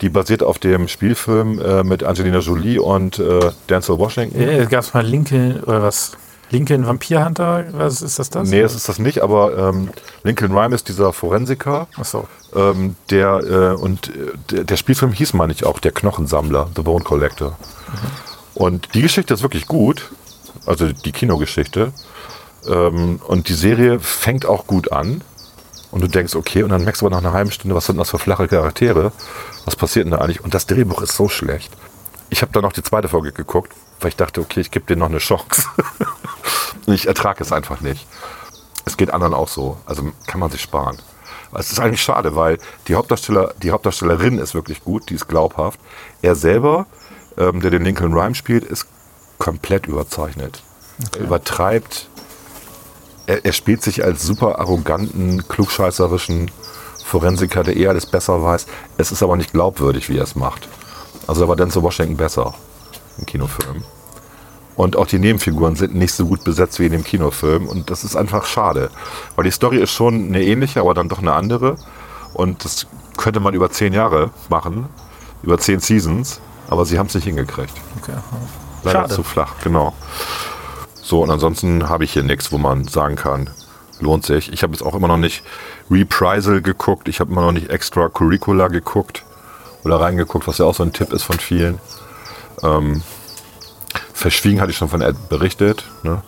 die 0.00 0.08
basiert 0.08 0.42
auf 0.42 0.58
dem 0.58 0.88
Spielfilm 0.88 1.58
äh, 1.58 1.84
mit 1.84 2.02
Angelina 2.02 2.38
Jolie 2.38 2.78
und 2.78 3.18
äh, 3.18 3.50
Denzel 3.68 3.98
Washington. 3.98 4.40
Ja, 4.40 4.64
Gab 4.64 4.80
es 4.80 4.94
mal 4.94 5.04
Lincoln 5.04 5.62
oder 5.64 5.82
was? 5.82 6.12
Lincoln 6.50 6.86
Vampirhunter? 6.86 7.66
Was 7.72 8.02
ist 8.02 8.18
das? 8.18 8.30
das? 8.30 8.48
Nee, 8.48 8.60
es 8.60 8.74
ist 8.74 8.88
das 8.88 8.98
nicht, 8.98 9.22
aber 9.22 9.56
ähm, 9.56 9.90
Lincoln 10.24 10.56
Rhyme 10.56 10.74
ist 10.74 10.88
dieser 10.88 11.12
Forensiker. 11.12 11.86
Achso. 11.96 12.28
Ähm, 12.54 12.96
der, 13.10 13.38
äh, 13.38 13.74
und 13.80 14.08
äh, 14.08 14.32
der, 14.50 14.64
der 14.64 14.76
Spielfilm 14.76 15.12
hieß, 15.12 15.34
meine 15.34 15.52
ich, 15.52 15.64
auch 15.64 15.78
Der 15.78 15.92
Knochensammler, 15.92 16.68
The 16.74 16.82
Bone 16.82 17.04
Collector. 17.04 17.56
Und 18.54 18.94
die 18.94 19.02
Geschichte 19.02 19.32
ist 19.32 19.42
wirklich 19.42 19.66
gut, 19.66 20.10
also 20.66 20.92
die 20.92 21.12
Kinogeschichte. 21.12 21.92
Ähm, 22.66 23.20
und 23.26 23.48
die 23.48 23.54
Serie 23.54 24.00
fängt 24.00 24.44
auch 24.44 24.66
gut 24.66 24.92
an. 24.92 25.22
Und 25.92 26.02
du 26.02 26.08
denkst, 26.08 26.36
okay, 26.36 26.62
und 26.62 26.70
dann 26.70 26.84
merkst 26.84 27.02
du 27.02 27.06
aber 27.06 27.16
nach 27.16 27.24
einer 27.24 27.32
halben 27.32 27.50
Stunde, 27.50 27.74
was 27.74 27.86
sind 27.86 27.96
das 27.96 28.10
für 28.10 28.18
flache 28.18 28.46
Charaktere? 28.46 29.12
Was 29.64 29.74
passiert 29.74 30.04
denn 30.04 30.12
da 30.12 30.18
eigentlich? 30.18 30.42
Und 30.42 30.54
das 30.54 30.66
Drehbuch 30.66 31.02
ist 31.02 31.16
so 31.16 31.28
schlecht. 31.28 31.72
Ich 32.28 32.42
habe 32.42 32.52
dann 32.52 32.62
noch 32.62 32.72
die 32.72 32.82
zweite 32.82 33.08
Folge 33.08 33.32
geguckt, 33.32 33.72
weil 34.00 34.10
ich 34.10 34.16
dachte, 34.16 34.40
okay, 34.40 34.60
ich 34.60 34.70
gebe 34.70 34.86
dir 34.86 34.96
noch 34.96 35.08
eine 35.08 35.18
Chance. 35.18 35.64
Ich 36.86 37.06
ertrage 37.06 37.42
es 37.42 37.52
einfach 37.52 37.80
nicht. 37.80 38.06
Es 38.84 38.96
geht 38.96 39.12
anderen 39.12 39.34
auch 39.34 39.48
so. 39.48 39.78
Also 39.86 40.10
kann 40.26 40.40
man 40.40 40.50
sich 40.50 40.60
sparen. 40.60 40.98
Es 41.52 41.72
ist 41.72 41.80
eigentlich 41.80 42.02
schade, 42.02 42.36
weil 42.36 42.58
die, 42.86 42.94
Hauptdarsteller, 42.94 43.54
die 43.62 43.72
Hauptdarstellerin 43.72 44.38
ist 44.38 44.54
wirklich 44.54 44.84
gut, 44.84 45.10
die 45.10 45.14
ist 45.14 45.28
glaubhaft. 45.28 45.80
Er 46.22 46.34
selber, 46.36 46.86
ähm, 47.36 47.60
der 47.60 47.70
den 47.70 47.82
Lincoln 47.82 48.12
Rhyme 48.14 48.34
spielt, 48.34 48.64
ist 48.64 48.86
komplett 49.38 49.86
überzeichnet. 49.86 50.62
Er 51.14 51.22
übertreibt. 51.22 52.08
Er, 53.26 53.44
er 53.44 53.52
spielt 53.52 53.82
sich 53.82 54.04
als 54.04 54.22
super 54.22 54.60
arroganten, 54.60 55.46
klugscheißerischen 55.48 56.50
Forensiker, 57.04 57.64
der 57.64 57.76
eh 57.76 57.88
alles 57.88 58.06
besser 58.06 58.42
weiß. 58.42 58.66
Es 58.96 59.10
ist 59.10 59.22
aber 59.22 59.36
nicht 59.36 59.52
glaubwürdig, 59.52 60.08
wie 60.08 60.18
er 60.18 60.24
es 60.24 60.36
macht. 60.36 60.68
Also 61.26 61.42
da 61.42 61.48
war 61.48 61.56
Denzel 61.56 61.82
Washington 61.82 62.16
besser 62.16 62.54
im 63.18 63.26
Kinofilm. 63.26 63.82
Und 64.80 64.96
auch 64.96 65.06
die 65.06 65.18
Nebenfiguren 65.18 65.76
sind 65.76 65.94
nicht 65.94 66.14
so 66.14 66.24
gut 66.24 66.42
besetzt 66.42 66.80
wie 66.80 66.86
in 66.86 66.92
dem 66.92 67.04
Kinofilm. 67.04 67.68
Und 67.68 67.90
das 67.90 68.02
ist 68.02 68.16
einfach 68.16 68.46
schade. 68.46 68.90
Weil 69.36 69.44
die 69.44 69.50
Story 69.50 69.76
ist 69.76 69.90
schon 69.90 70.28
eine 70.28 70.42
ähnliche, 70.42 70.80
aber 70.80 70.94
dann 70.94 71.10
doch 71.10 71.18
eine 71.18 71.34
andere. 71.34 71.76
Und 72.32 72.64
das 72.64 72.86
könnte 73.18 73.40
man 73.40 73.52
über 73.52 73.70
zehn 73.70 73.92
Jahre 73.92 74.30
machen. 74.48 74.86
Über 75.42 75.58
zehn 75.58 75.80
Seasons. 75.80 76.40
Aber 76.66 76.86
sie 76.86 76.98
haben 76.98 77.08
es 77.08 77.14
nicht 77.14 77.24
hingekriegt. 77.24 77.74
Okay. 78.00 78.16
Leider 78.82 79.00
Schade. 79.00 79.14
zu 79.16 79.22
flach, 79.22 79.52
genau. 79.62 79.92
So, 80.94 81.22
und 81.22 81.30
ansonsten 81.30 81.90
habe 81.90 82.04
ich 82.04 82.14
hier 82.14 82.22
nichts, 82.22 82.50
wo 82.50 82.56
man 82.56 82.88
sagen 82.88 83.16
kann, 83.16 83.50
lohnt 83.98 84.24
sich. 84.24 84.50
Ich 84.50 84.62
habe 84.62 84.72
jetzt 84.72 84.80
auch 84.82 84.94
immer 84.94 85.08
noch 85.08 85.18
nicht 85.18 85.44
Reprisal 85.90 86.62
geguckt. 86.62 87.06
Ich 87.06 87.20
habe 87.20 87.30
immer 87.30 87.42
noch 87.42 87.52
nicht 87.52 87.68
Extra 87.68 88.08
Curricular 88.08 88.70
geguckt. 88.70 89.24
Oder 89.84 90.00
reingeguckt, 90.00 90.48
was 90.48 90.56
ja 90.56 90.64
auch 90.64 90.74
so 90.74 90.84
ein 90.84 90.94
Tipp 90.94 91.12
ist 91.12 91.24
von 91.24 91.38
vielen. 91.38 91.78
Ähm, 92.62 93.02
Verschwiegen 94.20 94.60
hatte 94.60 94.70
ich 94.70 94.76
schon 94.76 94.90
von 94.90 95.00
Ed 95.00 95.30
berichtet. 95.30 95.84
Ne? 96.02 96.20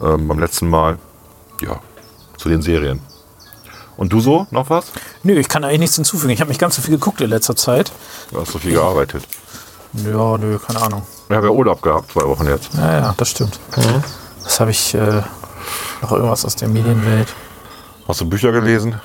Ähm, 0.00 0.26
beim 0.26 0.40
letzten 0.40 0.68
Mal. 0.68 0.98
Ja, 1.60 1.78
zu 2.36 2.48
den 2.48 2.62
Serien. 2.62 3.00
Und 3.96 4.12
du 4.12 4.18
so? 4.18 4.48
Noch 4.50 4.70
was? 4.70 4.86
Nö, 5.22 5.38
ich 5.38 5.48
kann 5.48 5.62
eigentlich 5.62 5.78
nichts 5.78 5.94
hinzufügen. 5.94 6.32
Ich 6.32 6.40
habe 6.40 6.48
nicht 6.48 6.60
ganz 6.60 6.74
so 6.74 6.82
viel 6.82 6.94
geguckt 6.94 7.20
in 7.20 7.30
letzter 7.30 7.54
Zeit. 7.54 7.92
Du 8.32 8.40
hast 8.40 8.50
so 8.50 8.58
viel 8.58 8.72
gearbeitet. 8.72 9.22
Ja, 9.92 10.36
nö, 10.36 10.58
keine 10.58 10.82
Ahnung. 10.82 11.02
Ich 11.28 11.36
habe 11.36 11.46
ja 11.46 11.52
Urlaub 11.52 11.80
gehabt, 11.80 12.10
zwei 12.10 12.26
Wochen 12.26 12.46
jetzt. 12.48 12.74
Ja, 12.74 12.92
ja, 12.92 13.14
das 13.16 13.28
stimmt. 13.28 13.60
Was 14.42 14.58
habe 14.58 14.72
ich 14.72 14.92
äh, 14.94 15.22
noch 16.00 16.10
irgendwas 16.10 16.44
aus 16.44 16.56
der 16.56 16.66
Medienwelt? 16.66 17.32
Hast 18.08 18.20
du 18.20 18.28
Bücher 18.28 18.50
gelesen? 18.50 19.00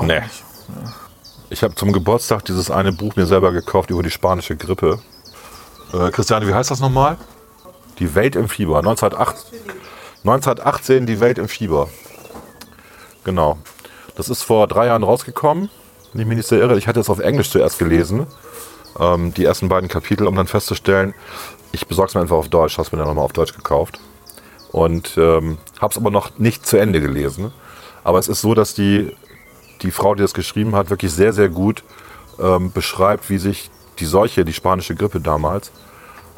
nee. 0.00 0.20
nicht. 0.20 0.44
Ich 1.50 1.62
habe 1.62 1.74
zum 1.74 1.92
Geburtstag 1.92 2.46
dieses 2.46 2.70
eine 2.70 2.92
Buch 2.92 3.16
mir 3.16 3.26
selber 3.26 3.52
gekauft 3.52 3.90
über 3.90 4.02
die 4.02 4.10
spanische 4.10 4.56
Grippe. 4.56 5.00
Äh, 5.92 6.10
Christiane, 6.10 6.46
wie 6.46 6.54
heißt 6.54 6.70
das 6.70 6.80
nochmal? 6.80 7.16
Die 7.98 8.14
Welt 8.14 8.36
im 8.36 8.48
Fieber. 8.48 8.78
1908, 8.78 9.36
1918 10.24 11.06
Die 11.06 11.20
Welt 11.20 11.38
im 11.38 11.48
Fieber. 11.48 11.88
Genau. 13.24 13.58
Das 14.16 14.28
ist 14.28 14.42
vor 14.42 14.66
drei 14.66 14.86
Jahren 14.86 15.02
rausgekommen. 15.02 15.70
Wenn 16.12 16.22
ich 16.22 16.26
mich 16.26 16.36
nicht 16.36 16.48
sehr 16.48 16.60
irre. 16.60 16.78
Ich 16.78 16.86
hatte 16.88 17.00
es 17.00 17.10
auf 17.10 17.18
Englisch 17.18 17.50
zuerst 17.50 17.78
gelesen. 17.78 18.26
Ähm, 18.98 19.34
die 19.34 19.44
ersten 19.44 19.68
beiden 19.68 19.88
Kapitel, 19.88 20.26
um 20.26 20.34
dann 20.34 20.46
festzustellen, 20.46 21.14
ich 21.72 21.86
besorge 21.86 22.08
es 22.08 22.14
mir 22.14 22.22
einfach 22.22 22.36
auf 22.36 22.48
Deutsch. 22.48 22.78
Hast 22.78 22.92
mir 22.92 22.98
dann 22.98 23.08
nochmal 23.08 23.24
auf 23.24 23.32
Deutsch 23.32 23.54
gekauft. 23.54 23.98
Und 24.72 25.16
ähm, 25.16 25.58
habe 25.80 25.92
es 25.92 25.98
aber 25.98 26.10
noch 26.10 26.38
nicht 26.38 26.66
zu 26.66 26.76
Ende 26.76 27.00
gelesen. 27.00 27.52
Aber 28.04 28.18
es 28.18 28.28
ist 28.28 28.40
so, 28.40 28.54
dass 28.54 28.74
die 28.74 29.12
die 29.82 29.90
Frau, 29.90 30.14
die 30.14 30.22
das 30.22 30.34
geschrieben 30.34 30.74
hat, 30.74 30.90
wirklich 30.90 31.12
sehr, 31.12 31.32
sehr 31.32 31.48
gut 31.48 31.84
ähm, 32.38 32.70
beschreibt, 32.72 33.30
wie 33.30 33.38
sich 33.38 33.70
die 33.98 34.06
Seuche, 34.06 34.44
die 34.44 34.52
spanische 34.52 34.94
Grippe 34.94 35.20
damals, 35.20 35.72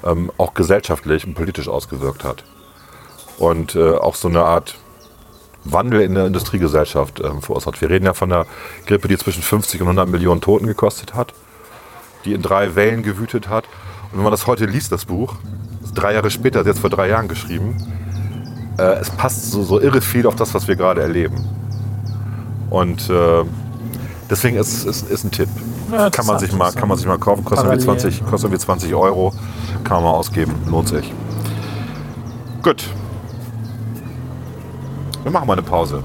ähm, 0.04 0.30
auch 0.38 0.54
gesellschaftlich 0.54 1.26
und 1.26 1.34
politisch 1.34 1.68
ausgewirkt 1.68 2.24
hat. 2.24 2.44
Und 3.38 3.74
äh, 3.74 3.94
auch 3.94 4.14
so 4.14 4.28
eine 4.28 4.44
Art 4.44 4.76
Wandel 5.64 6.00
in 6.00 6.14
der 6.14 6.26
Industriegesellschaft 6.26 7.20
ähm, 7.20 7.40
verursacht. 7.42 7.80
Wir 7.80 7.90
reden 7.90 8.04
ja 8.04 8.14
von 8.14 8.32
einer 8.32 8.46
Grippe, 8.86 9.08
die 9.08 9.16
zwischen 9.16 9.42
50 9.42 9.80
und 9.80 9.88
100 9.88 10.08
Millionen 10.08 10.40
Toten 10.40 10.66
gekostet 10.66 11.14
hat, 11.14 11.34
die 12.24 12.32
in 12.32 12.42
drei 12.42 12.74
Wellen 12.74 13.02
gewütet 13.02 13.48
hat. 13.48 13.64
Und 14.10 14.18
wenn 14.18 14.24
man 14.24 14.32
das 14.32 14.46
heute 14.46 14.66
liest, 14.66 14.92
das 14.92 15.04
Buch, 15.04 15.36
drei 15.94 16.14
Jahre 16.14 16.30
später, 16.30 16.64
jetzt 16.64 16.80
vor 16.80 16.90
drei 16.90 17.08
Jahren 17.08 17.28
geschrieben, 17.28 17.76
äh, 18.78 19.00
es 19.00 19.10
passt 19.10 19.50
so, 19.50 19.62
so 19.62 19.80
irre 19.80 20.00
viel 20.00 20.26
auf 20.26 20.36
das, 20.36 20.54
was 20.54 20.66
wir 20.66 20.76
gerade 20.76 21.02
erleben. 21.02 21.46
Und 22.70 23.08
äh, 23.10 23.44
deswegen 24.30 24.56
ist 24.56 24.84
es 24.84 25.24
ein 25.24 25.30
Tipp. 25.30 25.48
Kann, 25.92 26.26
man 26.26 26.38
sich 26.38 26.52
mal, 26.52 26.72
kann 26.72 26.88
man 26.88 26.96
sich 26.96 27.06
mal 27.06 27.18
kaufen, 27.18 27.44
kostet 27.44 27.66
irgendwie, 27.66 27.84
Parallel. 27.84 28.10
20, 28.10 28.26
kostet 28.26 28.44
irgendwie 28.44 28.64
20 28.64 28.94
Euro, 28.94 29.32
kann 29.84 29.96
man 29.96 30.04
mal 30.04 30.10
ausgeben, 30.12 30.54
lohnt 30.66 30.88
sich. 30.88 31.12
Gut. 32.62 32.88
Wir 35.22 35.30
machen 35.30 35.46
mal 35.46 35.52
eine 35.52 35.62
Pause. 35.62 36.02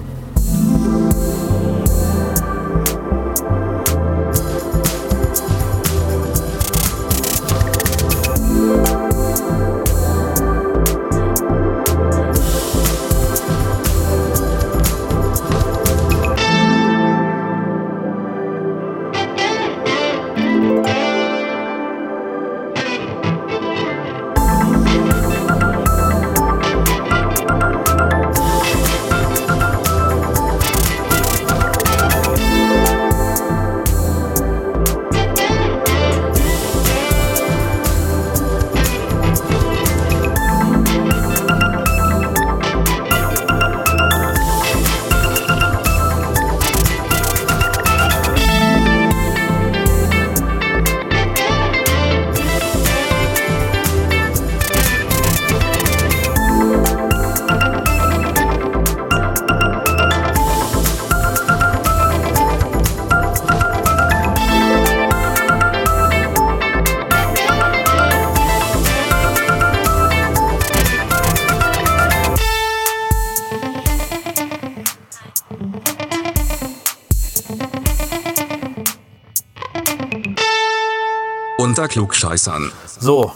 Unter 81.87 81.99
Klugscheißern. 82.01 82.73
So, 82.99 83.31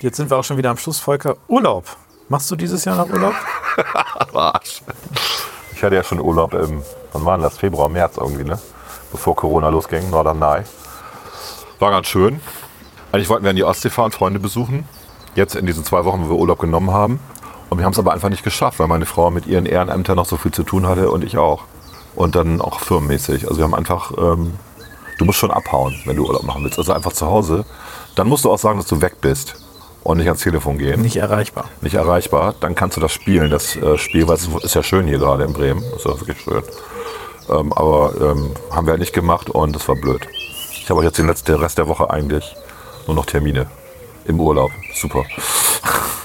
jetzt 0.00 0.18
sind 0.18 0.28
wir 0.28 0.36
auch 0.36 0.44
schon 0.44 0.58
wieder 0.58 0.68
am 0.68 0.76
Schluss, 0.76 0.98
Volker. 0.98 1.36
Urlaub. 1.48 1.84
Machst 2.28 2.50
du 2.50 2.56
dieses 2.56 2.84
Jahr 2.84 2.96
noch 2.96 3.08
Urlaub? 3.08 3.32
Arsch. 4.34 4.82
Ich 5.72 5.82
hatte 5.82 5.94
ja 5.94 6.04
schon 6.04 6.20
Urlaub 6.20 6.52
im, 6.52 6.82
wann 7.14 7.24
war 7.24 7.38
denn 7.38 7.44
das? 7.44 7.56
Februar, 7.56 7.88
März 7.88 8.18
irgendwie, 8.18 8.44
ne? 8.44 8.58
Bevor 9.10 9.34
Corona 9.34 9.70
losging, 9.70 10.10
Norderney. 10.10 10.64
War 11.78 11.90
ganz 11.90 12.06
schön. 12.08 12.40
Eigentlich 13.10 13.30
wollten 13.30 13.44
wir 13.44 13.50
in 13.50 13.56
die 13.56 13.64
Ostsee 13.64 13.88
fahren, 13.88 14.12
Freunde 14.12 14.38
besuchen. 14.38 14.86
Jetzt 15.34 15.56
in 15.56 15.64
diesen 15.64 15.82
zwei 15.82 16.04
Wochen, 16.04 16.26
wo 16.26 16.34
wir 16.34 16.36
Urlaub 16.36 16.58
genommen 16.58 16.90
haben. 16.90 17.20
Und 17.70 17.78
wir 17.78 17.86
haben 17.86 17.92
es 17.92 17.98
aber 17.98 18.12
einfach 18.12 18.28
nicht 18.28 18.44
geschafft, 18.44 18.80
weil 18.80 18.88
meine 18.88 19.06
Frau 19.06 19.30
mit 19.30 19.46
ihren 19.46 19.64
Ehrenämtern 19.64 20.16
noch 20.16 20.26
so 20.26 20.36
viel 20.36 20.52
zu 20.52 20.62
tun 20.62 20.86
hatte 20.86 21.10
und 21.10 21.24
ich 21.24 21.38
auch. 21.38 21.62
Und 22.16 22.36
dann 22.36 22.60
auch 22.60 22.80
firmenmäßig. 22.80 23.48
Also 23.48 23.56
wir 23.56 23.64
haben 23.64 23.74
einfach, 23.74 24.12
ähm, 24.18 24.58
du 25.18 25.24
musst 25.24 25.38
schon 25.38 25.50
abhauen, 25.50 25.98
wenn 26.04 26.16
du 26.16 26.26
Urlaub 26.26 26.42
machen 26.42 26.64
willst. 26.64 26.78
Also 26.78 26.92
einfach 26.92 27.14
zu 27.14 27.26
Hause. 27.26 27.64
Dann 28.14 28.28
musst 28.28 28.44
du 28.44 28.50
auch 28.52 28.58
sagen, 28.58 28.78
dass 28.78 28.86
du 28.88 29.00
weg 29.00 29.20
bist 29.20 29.54
und 30.02 30.18
nicht 30.18 30.26
ans 30.26 30.42
Telefon 30.42 30.78
gehen 30.78 31.00
Nicht 31.02 31.16
erreichbar. 31.16 31.68
nicht 31.80 31.94
erreichbar, 31.94 32.54
dann 32.60 32.74
kannst 32.74 32.96
du 32.96 33.00
das 33.00 33.12
spielen, 33.12 33.50
das 33.50 33.74
äh, 33.76 33.98
Spiel, 33.98 34.28
weil 34.28 34.36
es 34.36 34.46
ist 34.62 34.74
ja 34.74 34.82
schön 34.82 35.06
hier 35.06 35.18
gerade 35.18 35.44
in 35.44 35.52
Bremen, 35.52 35.82
ist 35.96 36.04
ja 36.04 36.18
wirklich 36.20 36.40
schön. 36.40 36.62
Ähm, 37.48 37.72
aber 37.72 38.12
ähm, 38.20 38.52
haben 38.70 38.86
wir 38.86 38.92
halt 38.92 39.00
nicht 39.00 39.12
gemacht 39.12 39.50
und 39.50 39.74
das 39.74 39.86
war 39.88 39.96
blöd. 39.96 40.26
Ich 40.72 40.88
habe 40.90 41.00
auch 41.00 41.04
jetzt 41.04 41.18
den 41.18 41.26
letzten 41.26 41.54
Rest 41.54 41.78
der 41.78 41.88
Woche 41.88 42.10
eigentlich 42.10 42.54
nur 43.06 43.16
noch 43.16 43.26
Termine 43.26 43.66
im 44.26 44.38
Urlaub. 44.40 44.70
Super. 44.94 45.24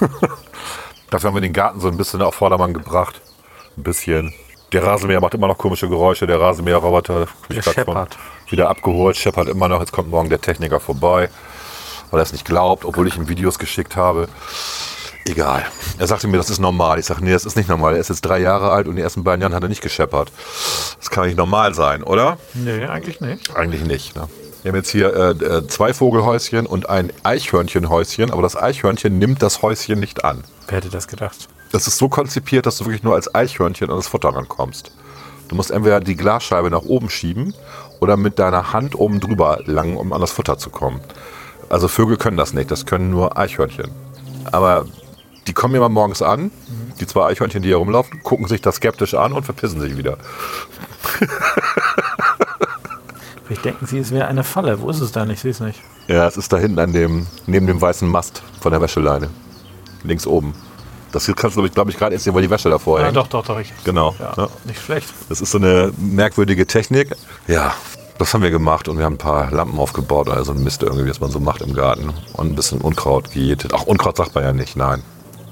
Dafür 1.10 1.28
haben 1.28 1.34
wir 1.36 1.40
den 1.40 1.52
Garten 1.52 1.80
so 1.80 1.88
ein 1.88 1.96
bisschen 1.96 2.22
auf 2.22 2.34
Vordermann 2.34 2.72
gebracht. 2.72 3.20
Ein 3.76 3.82
bisschen. 3.82 4.32
Der 4.72 4.84
Rasenmäher 4.84 5.20
macht 5.20 5.34
immer 5.34 5.48
noch 5.48 5.58
komische 5.58 5.88
Geräusche. 5.88 6.26
Der 6.26 6.40
Rasenmäherroboter 6.40 7.26
Der 7.50 7.62
scheppert. 7.62 8.16
wieder 8.48 8.70
abgeholt. 8.70 9.16
Scheppert 9.16 9.48
immer 9.48 9.68
noch. 9.68 9.80
Jetzt 9.80 9.92
kommt 9.92 10.08
morgen 10.10 10.28
der 10.28 10.40
Techniker 10.40 10.78
vorbei, 10.78 11.28
weil 12.10 12.20
er 12.20 12.24
es 12.24 12.32
nicht 12.32 12.44
glaubt, 12.44 12.84
obwohl 12.84 13.08
ich 13.08 13.16
ihm 13.16 13.28
Videos 13.28 13.58
geschickt 13.58 13.96
habe. 13.96 14.28
Egal. 15.26 15.64
Er 15.98 16.06
sagte 16.06 16.28
mir, 16.28 16.38
das 16.38 16.50
ist 16.50 16.60
normal. 16.60 16.98
Ich 16.98 17.06
sage, 17.06 17.22
nee, 17.22 17.32
das 17.32 17.44
ist 17.44 17.56
nicht 17.56 17.68
normal. 17.68 17.94
Er 17.94 18.00
ist 18.00 18.08
jetzt 18.08 18.22
drei 18.22 18.40
Jahre 18.40 18.70
alt 18.70 18.88
und 18.88 18.96
die 18.96 19.02
ersten 19.02 19.22
beiden 19.22 19.42
Jahren 19.42 19.54
hat 19.54 19.62
er 19.62 19.68
nicht 19.68 19.82
gescheppert. 19.82 20.32
Das 20.98 21.10
kann 21.10 21.26
nicht 21.26 21.36
normal 21.36 21.74
sein, 21.74 22.02
oder? 22.02 22.38
Nee, 22.54 22.84
eigentlich 22.86 23.20
nicht. 23.20 23.54
Eigentlich 23.54 23.84
nicht. 23.84 24.16
Ne? 24.16 24.28
Wir 24.62 24.70
haben 24.70 24.76
jetzt 24.76 24.90
hier 24.90 25.14
äh, 25.14 25.30
äh, 25.30 25.66
zwei 25.68 25.94
Vogelhäuschen 25.94 26.66
und 26.66 26.88
ein 26.88 27.12
Eichhörnchenhäuschen, 27.22 28.30
aber 28.30 28.42
das 28.42 28.56
Eichhörnchen 28.56 29.18
nimmt 29.18 29.42
das 29.42 29.62
Häuschen 29.62 30.00
nicht 30.00 30.24
an. 30.24 30.42
Wer 30.68 30.78
hätte 30.78 30.90
das 30.90 31.06
gedacht? 31.06 31.48
Das 31.72 31.86
ist 31.86 31.98
so 31.98 32.08
konzipiert, 32.08 32.66
dass 32.66 32.78
du 32.78 32.84
wirklich 32.84 33.02
nur 33.02 33.14
als 33.14 33.34
Eichhörnchen 33.34 33.90
an 33.90 33.96
das 33.96 34.08
Futter 34.08 34.30
rankommst. 34.30 34.92
Du 35.48 35.54
musst 35.56 35.70
entweder 35.70 36.00
die 36.00 36.16
Glasscheibe 36.16 36.70
nach 36.70 36.82
oben 36.82 37.10
schieben 37.10 37.54
oder 38.00 38.16
mit 38.16 38.38
deiner 38.38 38.72
Hand 38.72 38.94
oben 38.94 39.20
drüber 39.20 39.60
langen, 39.64 39.96
um 39.96 40.12
an 40.12 40.20
das 40.20 40.32
Futter 40.32 40.58
zu 40.58 40.70
kommen. 40.70 41.00
Also 41.70 41.88
Vögel 41.88 42.16
können 42.18 42.36
das 42.36 42.52
nicht, 42.52 42.70
das 42.70 42.84
können 42.84 43.10
nur 43.10 43.38
Eichhörnchen. 43.38 43.90
Aber 44.52 44.84
die 45.46 45.52
kommen 45.54 45.74
immer 45.74 45.88
morgens 45.88 46.20
an, 46.20 46.50
die 47.00 47.06
zwei 47.06 47.26
Eichhörnchen, 47.28 47.62
die 47.62 47.68
hier 47.68 47.76
rumlaufen, 47.78 48.22
gucken 48.22 48.46
sich 48.48 48.60
das 48.60 48.76
skeptisch 48.76 49.14
an 49.14 49.32
und 49.32 49.44
verpissen 49.44 49.80
sich 49.80 49.96
wieder. 49.96 50.18
Vielleicht 53.44 53.64
denken 53.64 53.86
sie, 53.86 53.98
es 53.98 54.10
wäre 54.12 54.26
eine 54.28 54.44
Falle. 54.44 54.80
Wo 54.80 54.90
ist 54.90 55.00
es 55.00 55.10
denn? 55.12 55.28
Ich 55.30 55.40
sehe 55.40 55.50
es 55.50 55.60
nicht. 55.60 55.80
Ja, 56.06 56.26
es 56.26 56.36
ist 56.36 56.52
da 56.52 56.58
hinten 56.58 56.78
an 56.78 56.92
dem, 56.92 57.26
neben 57.46 57.66
dem 57.66 57.80
weißen 57.80 58.08
Mast 58.08 58.42
von 58.60 58.70
der 58.72 58.80
Wäscheleine. 58.80 59.28
Links 60.04 60.26
oben. 60.26 60.54
Das 61.12 61.26
kannst 61.34 61.56
du, 61.56 61.68
glaube 61.68 61.90
ich, 61.90 61.96
gerade 61.98 62.14
erst 62.14 62.24
sehen, 62.24 62.34
weil 62.34 62.42
die 62.42 62.50
Wäsche 62.50 62.70
davor 62.70 63.00
Ja, 63.00 63.06
hängt. 63.06 63.16
doch, 63.16 63.26
doch, 63.26 63.44
doch. 63.44 63.58
Ich, 63.58 63.72
Genau. 63.84 64.14
ja, 64.20 64.32
Ja. 64.36 64.48
Nicht 64.64 64.80
schlecht. 64.80 65.08
Das 65.28 65.40
ist 65.40 65.50
so 65.50 65.58
eine 65.58 65.92
merkwürdige 65.98 66.66
Technik. 66.66 67.10
Ja, 67.48 67.74
das 68.20 68.34
haben 68.34 68.42
wir 68.42 68.50
gemacht 68.50 68.86
und 68.86 68.98
wir 68.98 69.06
haben 69.06 69.14
ein 69.14 69.18
paar 69.18 69.50
Lampen 69.50 69.78
aufgebaut, 69.78 70.28
also 70.28 70.52
ein 70.52 70.62
Mist 70.62 70.82
irgendwie, 70.82 71.08
was 71.08 71.20
man 71.20 71.30
so 71.30 71.40
macht 71.40 71.62
im 71.62 71.72
Garten. 71.72 72.12
Und 72.34 72.52
ein 72.52 72.54
bisschen 72.54 72.82
Unkraut 72.82 73.32
gejätet. 73.32 73.72
Ach, 73.74 73.84
Unkraut 73.84 74.18
sagt 74.18 74.34
man 74.34 74.44
ja 74.44 74.52
nicht, 74.52 74.76
nein. 74.76 75.02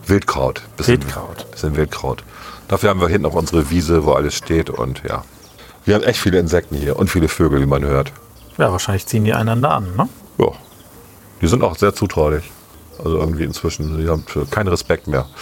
Wildkraut. 0.06 0.60
Bisschen, 0.76 1.00
Wildkraut. 1.00 1.50
Bisschen 1.50 1.76
Wildkraut. 1.76 2.24
Dafür 2.68 2.90
haben 2.90 3.00
wir 3.00 3.08
hinten 3.08 3.26
auch 3.26 3.32
unsere 3.32 3.70
Wiese, 3.70 4.04
wo 4.04 4.12
alles 4.12 4.34
steht 4.34 4.68
und 4.68 5.02
ja. 5.08 5.24
Wir 5.86 5.94
haben 5.94 6.04
echt 6.04 6.20
viele 6.20 6.38
Insekten 6.38 6.76
hier 6.76 6.96
und 6.98 7.08
viele 7.08 7.28
Vögel, 7.28 7.62
wie 7.62 7.66
man 7.66 7.82
hört. 7.84 8.12
Ja, 8.58 8.70
wahrscheinlich 8.70 9.06
ziehen 9.06 9.24
die 9.24 9.32
einander 9.32 9.70
an, 9.70 9.96
ne? 9.96 10.06
Ja. 10.36 10.48
Die 11.40 11.46
sind 11.46 11.64
auch 11.64 11.74
sehr 11.74 11.94
zutraulich. 11.94 12.50
Also 12.98 13.16
irgendwie 13.16 13.44
inzwischen, 13.44 13.96
die 13.96 14.08
haben 14.08 14.26
keinen 14.50 14.68
Respekt 14.68 15.06
mehr. 15.06 15.26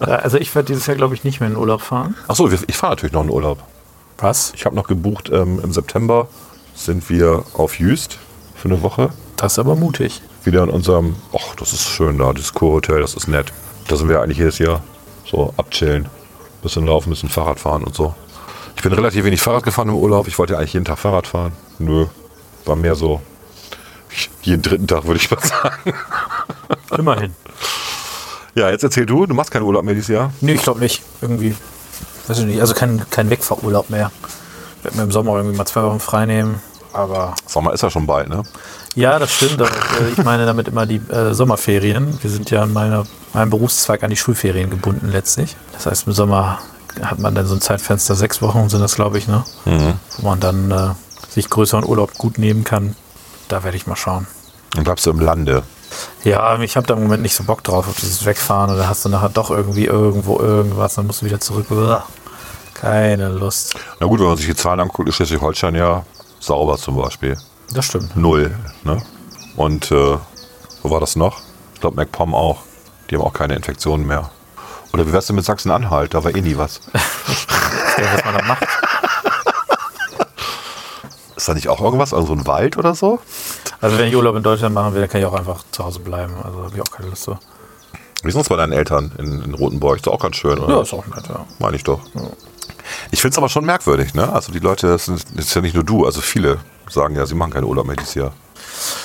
Also 0.00 0.38
ich 0.38 0.52
werde 0.54 0.66
dieses 0.66 0.86
Jahr, 0.86 0.96
glaube 0.96 1.14
ich, 1.14 1.24
nicht 1.24 1.40
mehr 1.40 1.48
in 1.48 1.54
den 1.54 1.60
Urlaub 1.60 1.82
fahren. 1.82 2.16
Achso, 2.26 2.48
ich 2.48 2.76
fahre 2.76 2.92
natürlich 2.92 3.12
noch 3.12 3.22
in 3.22 3.30
Urlaub. 3.30 3.62
Was? 4.20 4.52
Ich 4.54 4.66
habe 4.66 4.76
noch 4.76 4.86
gebucht, 4.86 5.30
ähm, 5.32 5.60
im 5.62 5.72
September 5.72 6.28
sind 6.74 7.08
wir 7.08 7.44
auf 7.54 7.78
Jüst 7.78 8.18
für 8.54 8.68
eine 8.68 8.82
Woche. 8.82 9.10
Das 9.36 9.52
ist 9.52 9.58
aber 9.58 9.76
mutig. 9.76 10.22
Wieder 10.44 10.62
in 10.62 10.70
unserem, 10.70 11.16
ach, 11.34 11.54
das 11.56 11.72
ist 11.72 11.88
schön 11.88 12.18
da, 12.18 12.32
dieses 12.32 12.52
Kurhotel, 12.52 13.00
das 13.00 13.14
ist 13.14 13.28
nett. 13.28 13.52
Da 13.88 13.96
sind 13.96 14.08
wir 14.08 14.20
eigentlich 14.20 14.38
jedes 14.38 14.58
Jahr 14.58 14.82
so 15.26 15.54
abchillen. 15.56 16.08
Bisschen 16.62 16.86
laufen, 16.86 17.10
bisschen 17.10 17.28
Fahrrad 17.30 17.58
fahren 17.58 17.82
und 17.84 17.94
so. 17.94 18.14
Ich 18.76 18.82
bin 18.82 18.92
relativ 18.92 19.24
wenig 19.24 19.40
Fahrrad 19.40 19.64
gefahren 19.64 19.88
im 19.88 19.94
Urlaub. 19.94 20.28
Ich 20.28 20.38
wollte 20.38 20.56
eigentlich 20.56 20.74
jeden 20.74 20.84
Tag 20.84 20.98
Fahrrad 20.98 21.26
fahren. 21.26 21.52
Nö, 21.78 22.06
war 22.66 22.76
mehr 22.76 22.94
so 22.94 23.20
jeden 24.42 24.62
dritten 24.62 24.86
Tag, 24.86 25.06
würde 25.06 25.20
ich 25.20 25.30
mal 25.30 25.40
sagen. 25.42 25.94
Immerhin. 26.96 27.34
Ja, 28.54 28.70
jetzt 28.70 28.82
erzähl 28.82 29.06
du, 29.06 29.26
du 29.26 29.34
machst 29.34 29.50
keinen 29.50 29.62
Urlaub 29.62 29.84
mehr 29.84 29.94
dieses 29.94 30.08
Jahr. 30.08 30.32
Nee, 30.40 30.54
ich 30.54 30.62
glaube 30.62 30.80
nicht. 30.80 31.02
Irgendwie 31.22 31.54
weiß 32.30 32.38
ich 32.38 32.46
nicht, 32.46 32.60
also 32.60 32.74
kein, 32.74 33.02
kein 33.10 33.30
Wegfahrurlaub 33.30 33.90
mehr. 33.90 34.10
Ich 34.78 34.84
werde 34.84 34.96
mir 34.96 35.02
im 35.04 35.12
Sommer 35.12 35.34
irgendwie 35.36 35.56
mal 35.56 35.66
zwei 35.66 35.82
Wochen 35.82 36.00
frei 36.00 36.26
nehmen. 36.26 36.62
Aber 36.92 37.34
Sommer 37.46 37.72
ist 37.72 37.82
ja 37.82 37.90
schon 37.90 38.06
bald, 38.06 38.28
ne? 38.28 38.42
ja, 38.94 39.18
das 39.18 39.32
stimmt. 39.32 39.60
Aber, 39.60 39.70
äh, 39.70 40.10
ich 40.10 40.24
meine 40.24 40.46
damit 40.46 40.68
immer 40.68 40.86
die 40.86 40.96
äh, 40.96 41.34
Sommerferien. 41.34 42.18
Wir 42.22 42.30
sind 42.30 42.50
ja 42.50 42.64
in 42.64 42.72
meiner, 42.72 43.04
meinem 43.32 43.50
Berufszweig 43.50 44.02
an 44.02 44.10
die 44.10 44.16
Schulferien 44.16 44.70
gebunden 44.70 45.10
letztlich. 45.10 45.56
Das 45.72 45.86
heißt, 45.86 46.06
im 46.06 46.12
Sommer 46.12 46.58
hat 47.02 47.18
man 47.18 47.34
dann 47.34 47.46
so 47.46 47.54
ein 47.54 47.60
Zeitfenster, 47.60 48.14
sechs 48.16 48.42
Wochen 48.42 48.68
sind 48.68 48.80
das, 48.80 48.96
glaube 48.96 49.18
ich, 49.18 49.28
ne? 49.28 49.44
Wo 50.18 50.28
man 50.28 50.40
dann 50.40 50.70
äh, 50.70 50.88
sich 51.28 51.48
größeren 51.48 51.84
Urlaub 51.84 52.14
gut 52.14 52.38
nehmen 52.38 52.64
kann. 52.64 52.96
Da 53.48 53.62
werde 53.62 53.76
ich 53.76 53.86
mal 53.86 53.96
schauen. 53.96 54.26
Dann 54.74 54.84
bleibst 54.84 55.06
du 55.06 55.10
im 55.10 55.20
Lande. 55.20 55.62
Ja, 56.24 56.58
ich 56.60 56.76
habe 56.76 56.86
da 56.86 56.94
im 56.94 57.02
Moment 57.02 57.22
nicht 57.22 57.34
so 57.34 57.44
Bock 57.44 57.64
drauf, 57.64 57.88
auf 57.88 57.98
dieses 58.00 58.24
Wegfahren. 58.24 58.74
Oder 58.74 58.88
hast 58.88 59.04
du 59.04 59.08
nachher 59.08 59.28
doch 59.28 59.50
irgendwie 59.50 59.86
irgendwo 59.86 60.38
irgendwas, 60.38 60.94
dann 60.94 61.06
musst 61.06 61.22
du 61.22 61.26
wieder 61.26 61.40
zurück. 61.40 61.66
Uah, 61.70 62.04
Keine 62.80 63.28
Lust. 63.28 63.74
Na 63.98 64.06
gut, 64.06 64.20
wenn 64.20 64.26
man 64.26 64.36
sich 64.36 64.46
die 64.46 64.54
Zahlen 64.56 64.80
anguckt, 64.80 65.08
ist 65.08 65.16
Schleswig-Holstein 65.16 65.74
ja 65.74 66.04
sauber 66.38 66.76
zum 66.78 66.96
Beispiel. 66.96 67.36
Das 67.74 67.86
stimmt. 67.86 68.16
Null. 68.16 68.54
Ne? 68.84 69.02
Und 69.56 69.90
äh, 69.90 70.16
wo 70.82 70.90
war 70.90 71.00
das 71.00 71.16
noch? 71.16 71.40
Ich 71.74 71.80
glaube, 71.80 71.96
MacPom 71.96 72.34
auch. 72.34 72.62
Die 73.10 73.16
haben 73.16 73.22
auch 73.22 73.32
keine 73.32 73.54
Infektionen 73.54 74.06
mehr. 74.06 74.30
Oder 74.92 75.06
wie 75.06 75.12
wär's 75.12 75.26
denn 75.26 75.36
mit 75.36 75.44
Sachsen-Anhalt? 75.44 76.14
Da 76.14 76.24
war 76.24 76.34
eh 76.34 76.40
nie 76.40 76.56
was. 76.56 76.80
Ja, 77.98 78.06
was 78.14 78.24
man 78.24 78.34
da 78.34 78.44
macht. 78.44 78.66
Ist 81.36 81.48
da 81.48 81.52
nicht 81.52 81.68
auch 81.68 81.82
irgendwas? 81.82 82.14
Also 82.14 82.28
so 82.28 82.32
ein 82.32 82.46
Wald 82.46 82.78
oder 82.78 82.94
so? 82.94 83.18
Also 83.80 83.98
wenn 83.98 84.08
ich 84.08 84.16
Urlaub 84.16 84.36
in 84.36 84.42
Deutschland 84.42 84.74
machen 84.74 84.94
will, 84.94 85.00
dann 85.02 85.10
kann 85.10 85.20
ich 85.20 85.26
auch 85.26 85.34
einfach 85.34 85.64
zu 85.70 85.84
Hause 85.84 86.00
bleiben. 86.00 86.32
Also 86.42 86.64
habe 86.64 86.74
ich 86.74 86.80
auch 86.80 86.90
keine 86.90 87.10
Lust 87.10 87.24
so. 87.24 87.36
Wie 88.22 88.30
sind 88.30 88.40
es 88.40 88.48
bei 88.48 88.56
deinen 88.56 88.72
Eltern 88.72 89.12
in, 89.18 89.42
in 89.42 89.54
Rotenburg? 89.54 89.96
Ist 89.96 90.06
doch 90.06 90.12
auch 90.12 90.20
ganz 90.20 90.36
schön, 90.36 90.58
oder? 90.58 90.76
Ja, 90.76 90.82
ist 90.82 90.94
auch 90.94 91.06
nett, 91.06 91.28
ja. 91.28 91.44
Meine 91.58 91.76
ich 91.76 91.84
doch. 91.84 92.00
Ich 93.10 93.20
finde 93.20 93.34
es 93.34 93.38
aber 93.38 93.48
schon 93.48 93.64
merkwürdig, 93.64 94.14
ne? 94.14 94.32
Also 94.32 94.52
die 94.52 94.58
Leute, 94.58 94.86
das 94.88 95.06
sind- 95.06 95.24
das 95.34 95.46
ist 95.46 95.54
ja 95.54 95.60
nicht 95.60 95.74
nur 95.74 95.84
du, 95.84 96.04
also 96.06 96.20
viele 96.20 96.58
sagen 96.88 97.14
ja, 97.16 97.26
sie 97.26 97.34
machen 97.34 97.52
keinen 97.52 97.64
Urlaub 97.64 97.86
mehr 97.86 97.96
dieses 97.96 98.14
Jahr. 98.14 98.32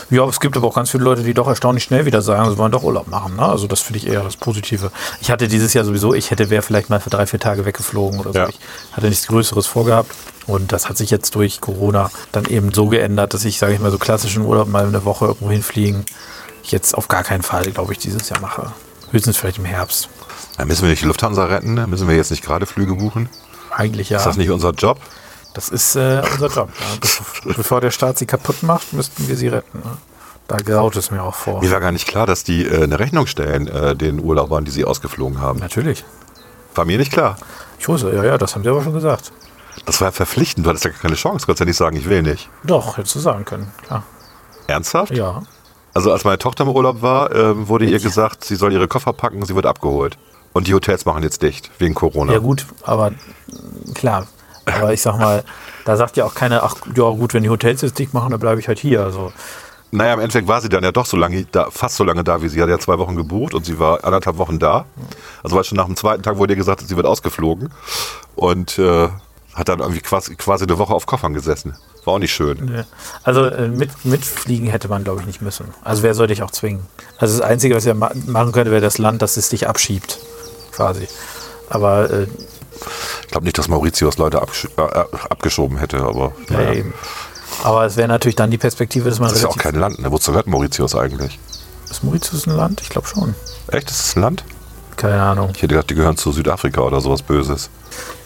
Ja, 0.09 0.25
es 0.27 0.39
gibt 0.39 0.55
aber 0.57 0.67
auch 0.67 0.75
ganz 0.75 0.91
viele 0.91 1.03
Leute, 1.03 1.23
die 1.23 1.33
doch 1.33 1.47
erstaunlich 1.47 1.83
schnell 1.83 2.05
wieder 2.05 2.21
sagen, 2.21 2.49
sie 2.49 2.57
wollen 2.57 2.71
doch 2.71 2.83
Urlaub 2.83 3.07
machen. 3.07 3.35
Ne? 3.35 3.41
Also 3.43 3.67
das 3.67 3.81
finde 3.81 3.99
ich 3.99 4.07
eher 4.07 4.23
das 4.23 4.37
Positive. 4.37 4.91
Ich 5.21 5.31
hatte 5.31 5.47
dieses 5.47 5.73
Jahr 5.73 5.83
sowieso, 5.85 6.13
ich 6.13 6.31
hätte 6.31 6.49
wäre 6.49 6.61
vielleicht 6.61 6.89
mal 6.89 6.99
für 6.99 7.09
drei, 7.09 7.25
vier 7.27 7.39
Tage 7.39 7.65
weggeflogen 7.65 8.19
oder 8.19 8.31
so. 8.31 8.39
Ja. 8.39 8.47
Ich 8.49 8.59
hatte 8.93 9.07
nichts 9.09 9.27
Größeres 9.27 9.67
vorgehabt. 9.67 10.11
Und 10.47 10.71
das 10.71 10.87
hat 10.87 10.97
sich 10.97 11.09
jetzt 11.09 11.33
durch 11.35 11.59
Corona 11.59 12.11
dann 12.31 12.45
eben 12.45 12.71
so 12.73 12.87
geändert, 12.87 13.33
dass 13.33 13.43
ich, 13.45 13.57
sage 13.57 13.73
ich 13.73 13.79
mal, 13.79 13.89
so 13.91 13.97
klassischen 13.97 14.43
Urlaub 14.45 14.67
mal 14.67 14.85
eine 14.85 15.03
Woche 15.03 15.25
irgendwo 15.25 15.49
hinfliegen, 15.49 16.05
jetzt 16.63 16.95
auf 16.95 17.07
gar 17.07 17.23
keinen 17.23 17.41
Fall, 17.41 17.63
glaube 17.71 17.93
ich, 17.93 17.99
dieses 17.99 18.29
Jahr 18.29 18.39
mache. 18.39 18.71
Höchstens 19.11 19.37
vielleicht 19.37 19.57
im 19.57 19.65
Herbst. 19.65 20.07
Dann 20.57 20.67
müssen 20.67 20.83
wir 20.83 20.89
nicht 20.89 21.01
die 21.01 21.07
Lufthansa 21.07 21.45
retten, 21.45 21.73
ne? 21.73 21.87
müssen 21.87 22.07
wir 22.07 22.15
jetzt 22.15 22.31
nicht 22.31 22.43
gerade 22.43 22.65
Flüge 22.67 22.95
buchen? 22.95 23.27
Eigentlich 23.75 24.09
ja. 24.09 24.17
Ist 24.17 24.25
das 24.25 24.37
nicht 24.37 24.49
unser 24.49 24.71
Job? 24.71 24.99
Das 25.53 25.69
ist 25.69 25.95
äh, 25.95 26.21
unser 26.33 26.47
Job. 26.47 26.69
Ja. 26.79 26.85
Be 27.43 27.53
bevor 27.55 27.81
der 27.81 27.91
Staat 27.91 28.17
sie 28.17 28.25
kaputt 28.25 28.63
macht, 28.63 28.93
müssten 28.93 29.27
wir 29.27 29.35
sie 29.35 29.47
retten. 29.49 29.79
Ne? 29.79 29.97
Da 30.47 30.57
graut 30.57 30.95
es 30.95 31.11
mir 31.11 31.23
auch 31.23 31.35
vor. 31.35 31.61
Mir 31.61 31.71
war 31.71 31.79
gar 31.79 31.91
nicht 31.91 32.07
klar, 32.07 32.25
dass 32.25 32.43
die 32.43 32.65
äh, 32.65 32.83
eine 32.83 32.99
Rechnung 32.99 33.27
stellen, 33.27 33.67
äh, 33.67 33.95
den 33.95 34.19
Urlaubern, 34.23 34.63
die 34.63 34.71
sie 34.71 34.85
ausgeflogen 34.85 35.41
haben. 35.41 35.59
Natürlich. 35.59 36.05
War 36.75 36.85
mir 36.85 36.97
nicht 36.97 37.11
klar. 37.11 37.37
Ich 37.79 37.87
wusste, 37.87 38.13
ja, 38.13 38.23
ja, 38.23 38.37
das 38.37 38.55
haben 38.55 38.63
sie 38.63 38.69
aber 38.69 38.83
schon 38.83 38.93
gesagt. 38.93 39.31
Das 39.85 39.99
war 40.01 40.09
ja 40.09 40.11
verpflichtend, 40.11 40.65
du 40.65 40.69
hattest 40.69 40.85
ja 40.85 40.91
gar 40.91 41.01
keine 41.01 41.15
Chance. 41.15 41.39
Du 41.39 41.45
konntest 41.47 41.59
ja 41.59 41.65
nicht 41.65 41.77
sagen, 41.77 41.97
ich 41.97 42.07
will 42.07 42.21
nicht. 42.21 42.49
Doch, 42.63 42.97
hättest 42.97 43.15
du 43.15 43.19
sagen 43.19 43.43
können. 43.43 43.71
Klar. 43.85 44.03
Ernsthaft? 44.67 45.11
Ja. 45.15 45.41
Also 45.93 46.11
als 46.11 46.23
meine 46.23 46.37
Tochter 46.37 46.63
im 46.63 46.69
Urlaub 46.69 47.01
war, 47.01 47.33
ähm, 47.33 47.67
wurde 47.67 47.85
ihr 47.85 47.99
gesagt, 47.99 48.43
sie 48.43 48.55
soll 48.55 48.73
ihre 48.73 48.87
Koffer 48.87 49.13
packen, 49.13 49.45
sie 49.45 49.55
wird 49.55 49.65
abgeholt. 49.65 50.17
Und 50.55 50.67
die 50.67 50.73
Hotels 50.73 51.03
machen 51.03 51.21
jetzt 51.21 51.41
dicht, 51.41 51.69
wegen 51.79 51.93
Corona. 51.93 52.31
Ja, 52.31 52.39
gut, 52.39 52.65
aber 52.83 53.09
mh, 53.11 53.93
klar. 53.93 54.25
Aber 54.65 54.93
ich 54.93 55.01
sag 55.01 55.19
mal, 55.19 55.43
da 55.83 55.97
sagt 55.97 56.15
ja 56.15 56.23
auch 56.23 56.33
keiner, 56.33 56.63
ach 56.63 56.77
ja, 56.95 57.09
gut, 57.09 57.33
wenn 57.33 57.43
die 57.43 57.49
Hotels 57.49 57.81
jetzt 57.81 57.99
dicht 57.99 58.13
machen, 58.13 58.31
dann 58.31 58.39
bleibe 58.39 58.61
ich 58.61 58.69
halt 58.69 58.79
hier. 58.79 59.01
Also, 59.03 59.33
Naja, 59.91 60.13
im 60.13 60.21
Endeffekt 60.21 60.47
war 60.47 60.61
sie 60.61 60.69
dann 60.69 60.81
ja 60.81 60.93
doch 60.93 61.05
so 61.05 61.17
lange 61.17 61.43
da, 61.51 61.67
fast 61.71 61.97
so 61.97 62.05
lange 62.05 62.23
da, 62.23 62.41
wie 62.41 62.47
sie 62.47 62.61
hat 62.61 62.69
ja 62.69 62.79
zwei 62.79 62.97
Wochen 62.99 63.17
gebucht 63.17 63.53
und 63.53 63.65
sie 63.65 63.79
war 63.79 64.05
anderthalb 64.05 64.37
Wochen 64.37 64.57
da. 64.57 64.85
Also 65.43 65.57
war 65.57 65.63
schon 65.65 65.75
nach 65.75 65.87
dem 65.87 65.97
zweiten 65.97 66.23
Tag 66.23 66.37
wurde 66.37 66.53
ihr 66.53 66.57
gesagt, 66.57 66.87
sie 66.87 66.95
wird 66.95 67.05
ausgeflogen 67.05 67.69
und 68.35 68.79
äh, 68.79 69.09
hat 69.55 69.67
dann 69.67 69.79
irgendwie 69.79 70.01
quasi, 70.01 70.35
quasi 70.35 70.63
eine 70.63 70.77
Woche 70.77 70.93
auf 70.93 71.05
Koffern 71.05 71.33
gesessen. 71.33 71.75
War 72.05 72.13
auch 72.13 72.19
nicht 72.19 72.33
schön. 72.33 72.85
also 73.23 73.43
äh, 73.45 73.67
mit, 73.67 74.05
mitfliegen 74.05 74.67
hätte 74.67 74.87
man, 74.87 75.03
glaube 75.03 75.19
ich, 75.19 75.27
nicht 75.27 75.41
müssen. 75.41 75.65
Also 75.83 76.01
wer 76.01 76.13
soll 76.13 76.27
dich 76.27 76.43
auch 76.43 76.51
zwingen? 76.51 76.85
Also 77.17 77.37
das 77.39 77.45
Einzige, 77.45 77.75
was 77.75 77.85
ihr 77.85 77.93
ma 77.93 78.11
machen 78.25 78.53
könnte, 78.53 78.71
wäre 78.71 78.81
das 78.81 78.97
Land, 78.99 79.21
das 79.21 79.35
es 79.37 79.49
dich 79.49 79.67
abschiebt. 79.67 80.19
Quasi. 80.75 81.07
Aber 81.69 82.09
äh, 82.09 82.27
Ich 83.21 83.27
glaube 83.29 83.45
nicht, 83.45 83.57
dass 83.57 83.67
Mauritius 83.67 84.17
Leute 84.17 84.41
abgesch 84.41 84.67
äh, 84.77 84.81
abgeschoben 85.29 85.77
hätte, 85.77 85.97
aber 85.99 86.33
ja, 86.49 86.57
naja. 86.57 86.73
eben. 86.73 86.93
Aber 87.63 87.85
es 87.85 87.95
wäre 87.95 88.07
natürlich 88.07 88.35
dann 88.35 88.51
die 88.51 88.57
Perspektive, 88.57 89.09
dass 89.09 89.19
man 89.19 89.29
das 89.29 89.37
ist 89.37 89.43
ja 89.43 89.49
auch 89.49 89.57
kein 89.57 89.75
Land. 89.75 89.99
Ne? 89.99 90.11
Wozu 90.11 90.31
gehört 90.31 90.47
Mauritius 90.47 90.95
eigentlich? 90.95 91.39
Ist 91.89 92.03
Mauritius 92.03 92.47
ein 92.47 92.55
Land? 92.55 92.81
Ich 92.81 92.89
glaube 92.89 93.07
schon. 93.07 93.33
Echt, 93.67 93.89
ist 93.89 93.99
das 93.99 94.15
ein 94.15 94.21
Land? 94.21 94.43
Keine 94.97 95.21
Ahnung. 95.21 95.49
Ich 95.53 95.57
hätte 95.61 95.69
gedacht, 95.75 95.89
die 95.89 95.95
gehören 95.95 96.17
zu 96.17 96.31
Südafrika 96.31 96.81
oder 96.81 97.01
sowas 97.01 97.21
Böses. 97.21 97.69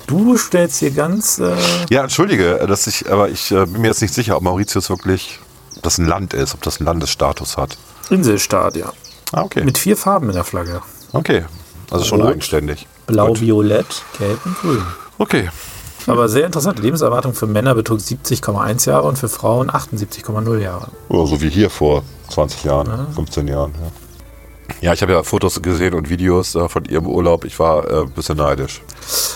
Du 0.08 0.38
stellst 0.38 0.80
hier 0.80 0.92
ganz. 0.92 1.38
Äh, 1.40 1.56
Ja, 1.90 2.02
entschuldige, 2.04 2.56
dass 2.68 2.88
ich, 2.88 3.12
aber 3.12 3.30
ich 3.30 3.52
äh, 3.52 3.66
bin 3.66 3.82
mir 3.82 3.88
jetzt 3.90 4.02
nicht 4.02 4.14
sicher, 4.14 4.36
ob 4.38 4.44
Mauritius 4.44 4.90
wirklich 4.90 5.40
das 5.84 5.98
ein 6.00 6.06
Land 6.06 6.34
ist, 6.34 6.54
ob 6.56 6.62
das 6.64 6.78
einen 6.80 6.86
Landesstatus 6.88 7.58
hat. 7.58 7.78
Inselstaat, 8.10 8.76
ja. 8.76 8.92
Ah, 9.32 9.44
okay. 9.44 9.64
Mit 9.64 9.78
vier 9.78 9.96
Farben 9.96 10.30
in 10.30 10.36
der 10.36 10.44
Flagge. 10.44 10.82
okay. 11.14 11.46
Also 11.92 12.06
schon 12.06 12.22
Rot. 12.22 12.32
eigenständig. 12.32 12.88
Blau, 13.08 13.30
Gut. 13.30 13.42
Violett, 13.42 14.04
Gelb 14.18 14.46
und 14.46 14.60
Grün. 14.60 14.84
Okay. 15.18 15.50
Aber 16.08 16.30
sehr 16.30 16.46
interessant. 16.46 16.80
Die 16.80 16.84
Lebenserwartung 16.84 17.34
für 17.34 17.48
Männer 17.48 17.76
betrug 17.76 18.00
70,1 18.00 18.90
Jahre 18.90 19.08
und 19.08 19.18
für 19.18 19.30
Frauen 19.30 19.70
78,0 19.70 20.58
Jahre. 20.58 20.88
Oder 21.10 21.28
so 21.28 21.42
wie 21.42 21.50
hier 21.50 21.70
vor 21.70 22.04
20 22.30 22.64
Jahren, 22.64 23.14
15 23.14 23.48
Jahren. 23.48 23.74
Ja, 23.74 24.88
ja 24.88 24.94
ich 24.94 25.02
habe 25.02 25.12
ja 25.12 25.24
Fotos 25.24 25.62
gesehen 25.62 25.94
und 25.94 26.10
Videos 26.10 26.56
äh, 26.56 26.68
von 26.70 26.86
ihrem 26.86 27.06
Urlaub. 27.06 27.46
Ich 27.46 27.60
war 27.60 27.88
äh, 27.90 28.02
ein 28.02 28.12
bisschen 28.12 28.38
neidisch. 28.38 28.82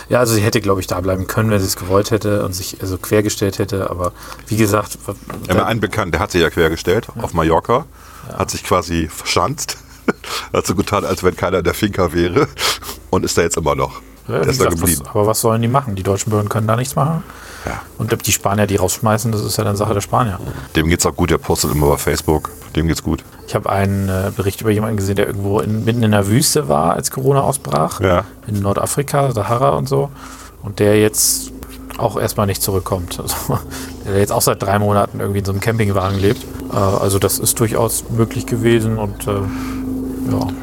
Ja, 0.10 0.20
also 0.20 0.34
sie 0.34 0.42
hätte, 0.42 0.62
glaube 0.62 0.82
ich, 0.82 0.88
da 0.88 1.00
bleiben 1.02 1.28
können, 1.28 1.50
wenn 1.50 1.60
sie 1.60 1.66
es 1.66 1.76
gewollt 1.76 2.12
hätte 2.12 2.46
und 2.46 2.54
sich 2.54 2.78
also 2.82 2.98
quergestellt 2.98 3.60
hätte. 3.60 3.90
Aber 3.90 4.14
wie 4.48 4.58
gesagt, 4.58 4.98
mir 5.48 5.66
einen 5.66 5.80
Bekannten, 5.80 6.12
der 6.12 6.22
hat 6.22 6.32
sich 6.32 6.42
ja 6.42 6.50
quergestellt 6.50 7.08
auf 7.22 7.34
Mallorca, 7.34 7.86
hat 8.36 8.50
sich 8.50 8.64
quasi 8.64 9.10
verschanzt, 9.10 9.78
hat 10.54 10.66
so 10.66 10.76
getan, 10.76 11.06
als 11.06 11.24
wenn 11.24 11.36
keiner 11.36 11.60
in 11.60 11.64
der 11.64 11.74
Finca 11.74 12.14
wäre 12.14 12.48
und 13.10 13.26
ist 13.26 13.38
da 13.38 13.42
jetzt 13.42 13.58
immer 13.58 13.76
noch. 13.76 14.02
ja, 14.28 14.40
der 14.40 14.48
ist 14.48 14.60
da 14.60 14.66
gesagt, 14.66 14.80
geblieben. 14.82 15.02
was, 15.04 15.10
aber 15.10 15.28
was 15.28 15.42
sollen 15.42 15.62
die 15.62 15.68
machen? 15.68 15.96
Die 15.96 16.04
deutschen 16.04 16.30
Behörden 16.30 16.50
können 16.50 16.68
da 16.68 16.76
nichts 16.76 16.96
machen. 16.96 17.24
Ja. 17.66 17.82
Und 17.98 18.14
ob 18.14 18.24
die 18.24 18.32
Spanier 18.32 18.68
die 18.68 18.76
rausschmeißen, 18.76 19.32
das 19.32 19.42
ist 19.42 19.58
ja 19.58 19.64
dann 19.64 19.76
Sache 19.76 19.94
der 19.94 20.02
Spanier. 20.02 20.40
Dem 20.76 20.90
geht's 20.90 21.06
auch 21.06 21.16
gut, 21.16 21.30
der 21.30 21.38
postet 21.38 21.72
immer 21.72 21.88
bei 21.88 21.98
Facebook. 21.98 22.52
Dem 22.76 22.88
geht's 22.88 23.04
gut. 23.04 23.24
Ich 23.48 23.56
habe 23.56 23.70
einen 23.70 24.10
äh, 24.10 24.32
Bericht 24.36 24.62
über 24.62 24.72
jemanden 24.72 24.98
gesehen, 24.98 25.16
der 25.16 25.28
irgendwo 25.28 25.60
in, 25.60 25.86
mitten 25.86 26.04
in 26.04 26.12
der 26.12 26.28
Wüste 26.28 26.68
war, 26.68 26.94
als 26.94 27.12
Corona 27.12 27.42
ausbrach. 27.42 28.02
Ja. 28.02 28.26
In 28.48 28.62
Nordafrika, 28.62 29.32
Sahara 29.32 29.70
und 29.70 29.88
so. 29.88 30.10
Und 30.62 30.80
der 30.80 31.00
jetzt 31.00 31.52
auch 31.98 32.20
erstmal 32.20 32.48
nicht 32.48 32.62
zurückkommt. 32.62 33.20
Also, 33.24 33.60
der 34.06 34.20
jetzt 34.20 34.34
auch 34.34 34.42
seit 34.42 34.62
drei 34.62 34.80
Monaten 34.80 35.22
irgendwie 35.22 35.40
in 35.40 35.46
so 35.46 35.54
einem 35.54 35.62
Campingwagen 35.62 36.20
lebt. 36.20 36.44
Äh, 36.74 36.76
also 36.76 37.20
das 37.20 37.40
ist 37.40 37.60
durchaus 37.60 38.04
möglich 38.10 38.46
gewesen 38.46 38.98
und 38.98 39.28
äh, 39.28 39.32
ja. 40.32 40.48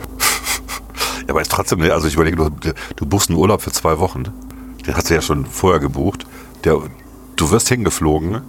Ja, 1.27 1.35
aber 1.35 1.43
ist 1.43 1.53
trotzdem, 1.53 1.79
ne, 1.79 1.93
also 1.93 2.09
ich 2.09 2.15
überlege, 2.15 2.37
du, 2.37 2.51
du 2.97 3.07
buchst 3.07 3.31
einen 3.31 3.39
Urlaub 3.39 3.63
für 3.63 3.71
zwei 3.71 3.99
Wochen. 4.01 4.25
Den 4.87 4.97
hast 4.97 5.11
du 5.11 5.15
ja 5.15 5.21
schon 5.23 5.47
vorher 5.47 5.79
gebucht. 5.79 6.27
Der, 6.65 6.79
du 7.37 7.51
wirst 7.53 7.69
hingeflogen 7.69 8.41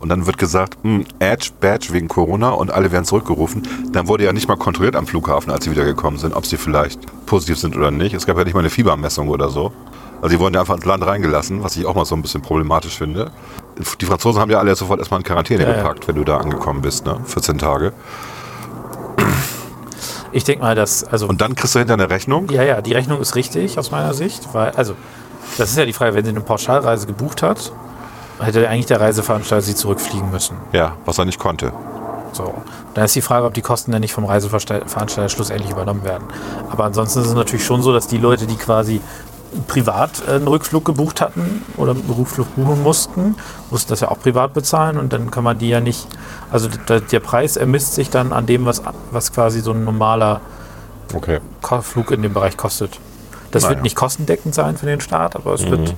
und 0.00 0.08
dann 0.10 0.26
wird 0.26 0.36
gesagt, 0.36 0.76
hm, 0.82 1.06
Edge, 1.18 1.50
Badge 1.60 1.88
wegen 1.92 2.08
Corona 2.08 2.50
und 2.50 2.70
alle 2.70 2.92
werden 2.92 3.04
zurückgerufen. 3.06 3.66
Dann 3.92 4.08
wurde 4.08 4.24
ja 4.24 4.32
nicht 4.34 4.48
mal 4.48 4.56
kontrolliert 4.56 4.96
am 4.96 5.06
Flughafen, 5.06 5.50
als 5.50 5.64
sie 5.64 5.70
wiedergekommen 5.70 6.18
sind, 6.18 6.34
ob 6.34 6.44
sie 6.44 6.58
vielleicht 6.58 7.00
positiv 7.24 7.58
sind 7.58 7.74
oder 7.76 7.90
nicht. 7.90 8.12
Es 8.14 8.26
gab 8.26 8.36
ja 8.36 8.44
nicht 8.44 8.54
mal 8.54 8.60
eine 8.60 8.70
Fiebermessung 8.70 9.28
oder 9.28 9.48
so. 9.48 9.72
Also 10.20 10.28
die 10.28 10.40
wurden 10.40 10.54
ja 10.54 10.60
einfach 10.60 10.76
ins 10.76 10.84
Land 10.84 11.06
reingelassen, 11.06 11.62
was 11.62 11.76
ich 11.76 11.86
auch 11.86 11.94
mal 11.94 12.04
so 12.04 12.14
ein 12.16 12.22
bisschen 12.22 12.42
problematisch 12.42 12.98
finde. 12.98 13.30
Die 14.00 14.06
Franzosen 14.06 14.40
haben 14.40 14.50
ja 14.50 14.58
alle 14.58 14.74
sofort 14.74 14.98
erstmal 14.98 15.20
in 15.20 15.24
Quarantäne 15.24 15.62
Ja, 15.62 15.70
ja. 15.70 15.76
gepackt, 15.76 16.08
wenn 16.08 16.16
du 16.16 16.24
da 16.24 16.38
angekommen 16.38 16.82
bist, 16.82 17.06
ne? 17.06 17.20
14 17.24 17.58
Tage. 17.58 17.92
Ich 20.36 20.44
denke 20.44 20.62
mal, 20.62 20.74
dass, 20.74 21.02
also 21.02 21.28
Und 21.28 21.40
dann 21.40 21.54
kriegst 21.54 21.74
du 21.74 21.78
hinter 21.78 21.94
eine 21.94 22.10
Rechnung. 22.10 22.50
Ja, 22.50 22.62
ja, 22.62 22.82
die 22.82 22.92
Rechnung 22.92 23.22
ist 23.22 23.36
richtig 23.36 23.78
aus 23.78 23.90
meiner 23.90 24.12
Sicht, 24.12 24.52
weil, 24.52 24.70
also, 24.72 24.94
das 25.56 25.70
ist 25.70 25.78
ja 25.78 25.86
die 25.86 25.94
Frage, 25.94 26.14
wenn 26.14 26.26
sie 26.26 26.30
eine 26.30 26.42
Pauschalreise 26.42 27.06
gebucht 27.06 27.42
hat, 27.42 27.72
hätte 28.38 28.68
eigentlich 28.68 28.84
der 28.84 29.00
Reiseveranstalter 29.00 29.62
sie 29.62 29.74
zurückfliegen 29.74 30.30
müssen. 30.30 30.58
Ja, 30.72 30.98
was 31.06 31.16
er 31.16 31.24
nicht 31.24 31.38
konnte. 31.38 31.72
So. 32.32 32.52
Dann 32.92 33.06
ist 33.06 33.16
die 33.16 33.22
Frage, 33.22 33.46
ob 33.46 33.54
die 33.54 33.62
Kosten 33.62 33.92
dann 33.92 34.02
nicht 34.02 34.12
vom 34.12 34.26
Reiseveranstalter 34.26 35.30
schlussendlich 35.30 35.70
übernommen 35.70 36.04
werden. 36.04 36.24
Aber 36.68 36.84
ansonsten 36.84 37.20
ist 37.20 37.28
es 37.28 37.34
natürlich 37.34 37.64
schon 37.64 37.80
so, 37.80 37.94
dass 37.94 38.06
die 38.06 38.18
Leute, 38.18 38.46
die 38.46 38.56
quasi 38.56 39.00
privat 39.64 40.28
einen 40.28 40.46
Rückflug 40.48 40.84
gebucht 40.84 41.20
hatten 41.20 41.64
oder 41.76 41.92
einen 41.92 42.08
Rückflug 42.08 42.54
buchen 42.56 42.82
mussten, 42.82 43.36
mussten 43.70 43.90
das 43.90 44.00
ja 44.00 44.10
auch 44.10 44.18
privat 44.18 44.54
bezahlen 44.54 44.98
und 44.98 45.12
dann 45.12 45.30
kann 45.30 45.44
man 45.44 45.58
die 45.58 45.68
ja 45.68 45.80
nicht, 45.80 46.06
also 46.50 46.68
der, 46.88 47.20
Preis 47.20 47.56
ermisst 47.56 47.94
sich 47.94 48.10
dann 48.10 48.32
an 48.32 48.46
dem, 48.46 48.66
was, 48.66 48.82
was 49.10 49.32
quasi 49.32 49.60
so 49.60 49.72
ein 49.72 49.84
normaler 49.84 50.40
Okay. 51.14 51.40
Flug 51.82 52.10
in 52.10 52.22
dem 52.22 52.34
Bereich 52.34 52.56
kostet. 52.56 52.98
Das 53.52 53.62
Naja. 53.62 53.74
wird 53.76 53.84
nicht 53.84 53.96
kostendeckend 53.96 54.54
sein 54.54 54.76
für 54.76 54.86
den 54.86 55.00
Staat, 55.00 55.36
aber 55.36 55.54
es 55.54 55.64
wird. 55.70 55.94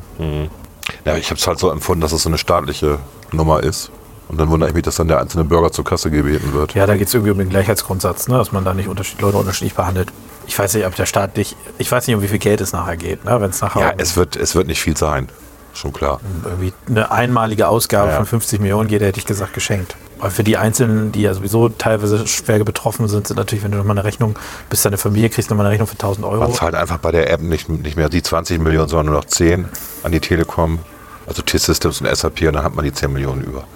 Ja, 1.04 1.16
ich 1.16 1.30
habe 1.30 1.38
es 1.38 1.46
halt 1.46 1.58
so 1.58 1.70
empfunden, 1.70 2.00
dass 2.02 2.12
es 2.12 2.22
so 2.22 2.28
eine 2.28 2.38
staatliche 2.38 2.98
Nummer 3.32 3.62
ist. 3.62 3.90
Und 4.28 4.38
dann 4.38 4.48
wundere 4.50 4.68
ich 4.68 4.74
mich, 4.74 4.84
dass 4.84 4.96
dann 4.96 5.08
der 5.08 5.20
einzelne 5.20 5.44
Bürger 5.44 5.72
zur 5.72 5.84
Kasse 5.84 6.10
gebeten 6.10 6.52
wird. 6.52 6.74
Ja, 6.74 6.86
da 6.86 6.96
geht 6.96 7.08
es 7.08 7.14
irgendwie 7.14 7.32
um 7.32 7.38
den 7.38 7.48
Gleichheitsgrundsatz, 7.48 8.28
ne? 8.28 8.36
dass 8.36 8.52
man 8.52 8.64
da 8.64 8.74
nicht 8.74 8.88
unterschied 8.88 9.20
Leute 9.22 9.38
unterschiedlich 9.38 9.74
behandelt. 9.74 10.12
Ich 10.46 10.58
weiß 10.58 10.74
nicht, 10.74 10.86
ob 10.86 10.94
der 10.94 11.06
Staat 11.06 11.36
dich. 11.36 11.56
Ich 11.78 11.90
weiß 11.90 12.06
nicht, 12.06 12.16
um 12.16 12.22
wie 12.22 12.28
viel 12.28 12.38
Geld 12.38 12.60
es 12.60 12.72
nachher 12.72 12.96
geht. 12.96 13.24
Ne? 13.24 13.40
Wenn 13.40 13.50
es 13.50 13.60
nachher 13.60 13.80
Ja, 13.80 13.92
es 13.96 14.16
wird, 14.16 14.36
es 14.36 14.54
wird 14.54 14.66
nicht 14.66 14.80
viel 14.80 14.96
sein. 14.96 15.28
Schon 15.74 15.92
klar. 15.92 16.20
irgendwie 16.44 16.72
eine 16.88 17.10
einmalige 17.12 17.68
Ausgabe 17.68 18.10
Ja. 18.10 18.16
von 18.16 18.26
50 18.26 18.58
Millionen 18.60 18.88
geht, 18.88 19.00
hätte 19.00 19.18
ich 19.18 19.26
gesagt, 19.26 19.52
geschenkt. 19.54 19.96
Aber 20.18 20.30
für 20.30 20.42
die 20.42 20.56
Einzelnen, 20.56 21.12
die 21.12 21.22
ja 21.22 21.32
sowieso 21.34 21.68
teilweise 21.68 22.26
schwer 22.26 22.64
betroffen 22.64 23.06
sind, 23.06 23.28
sind 23.28 23.36
natürlich, 23.36 23.62
wenn 23.62 23.70
du 23.70 23.78
nochmal 23.78 23.96
eine 23.96 24.04
Rechnung, 24.04 24.36
bis 24.70 24.82
deine 24.82 24.98
Familie 24.98 25.30
kriegst, 25.30 25.50
nochmal 25.50 25.66
eine 25.66 25.72
Rechnung 25.74 25.86
für 25.86 25.92
1000 25.94 26.26
Euro. 26.26 26.40
Man 26.40 26.52
zahlt 26.52 26.74
einfach 26.74 26.98
bei 26.98 27.12
der 27.12 27.30
App 27.30 27.40
nicht, 27.40 27.68
nicht 27.68 27.96
mehr 27.96 28.08
die 28.08 28.22
20 28.22 28.60
Millionen, 28.60 28.88
sondern 28.88 29.06
nur 29.12 29.14
noch 29.16 29.26
10 29.26 29.68
an 30.02 30.10
die 30.10 30.18
Telekom, 30.20 30.80
also 31.28 31.42
T-Systems 31.42 32.00
und 32.00 32.16
SAP 32.16 32.42
und 32.42 32.54
dann 32.54 32.64
hat 32.64 32.74
man 32.74 32.84
die 32.84 32.92
10 32.92 33.12
Millionen 33.12 33.42
über. 33.42 33.64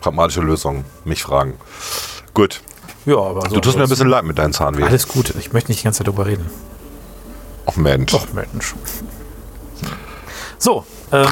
Pragmatische 0.00 0.40
Lösung, 0.40 0.84
mich 1.04 1.22
fragen. 1.22 1.54
Gut, 2.34 2.60
Ja, 3.06 3.16
aber 3.16 3.48
so 3.48 3.54
du 3.56 3.60
tust 3.60 3.76
mir 3.76 3.84
ein 3.84 3.88
bisschen 3.88 4.08
leid 4.08 4.24
mit 4.24 4.38
deinen 4.38 4.52
Zahnweh. 4.52 4.84
Alles 4.84 5.08
gut, 5.08 5.34
ich 5.38 5.52
möchte 5.52 5.70
nicht 5.70 5.80
die 5.80 5.84
ganze 5.84 5.98
Zeit 5.98 6.06
darüber 6.06 6.26
reden. 6.26 6.48
Ach 7.66 7.76
Mensch. 7.76 8.12
Doch, 8.12 8.32
Mensch. 8.32 8.74
So, 10.58 10.84
ähm, 11.12 11.28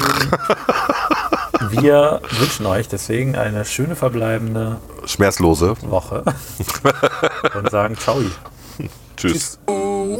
wir 1.69 2.21
wünschen 2.31 2.65
euch 2.65 2.87
deswegen 2.87 3.35
eine 3.35 3.65
schöne 3.65 3.95
verbleibende 3.95 4.79
Schmerzlose. 5.05 5.75
Woche 5.81 6.23
und 7.55 7.69
sagen 7.69 7.97
Ciao. 7.97 8.21
Tschüss. 9.17 9.59
Na, 9.67 10.17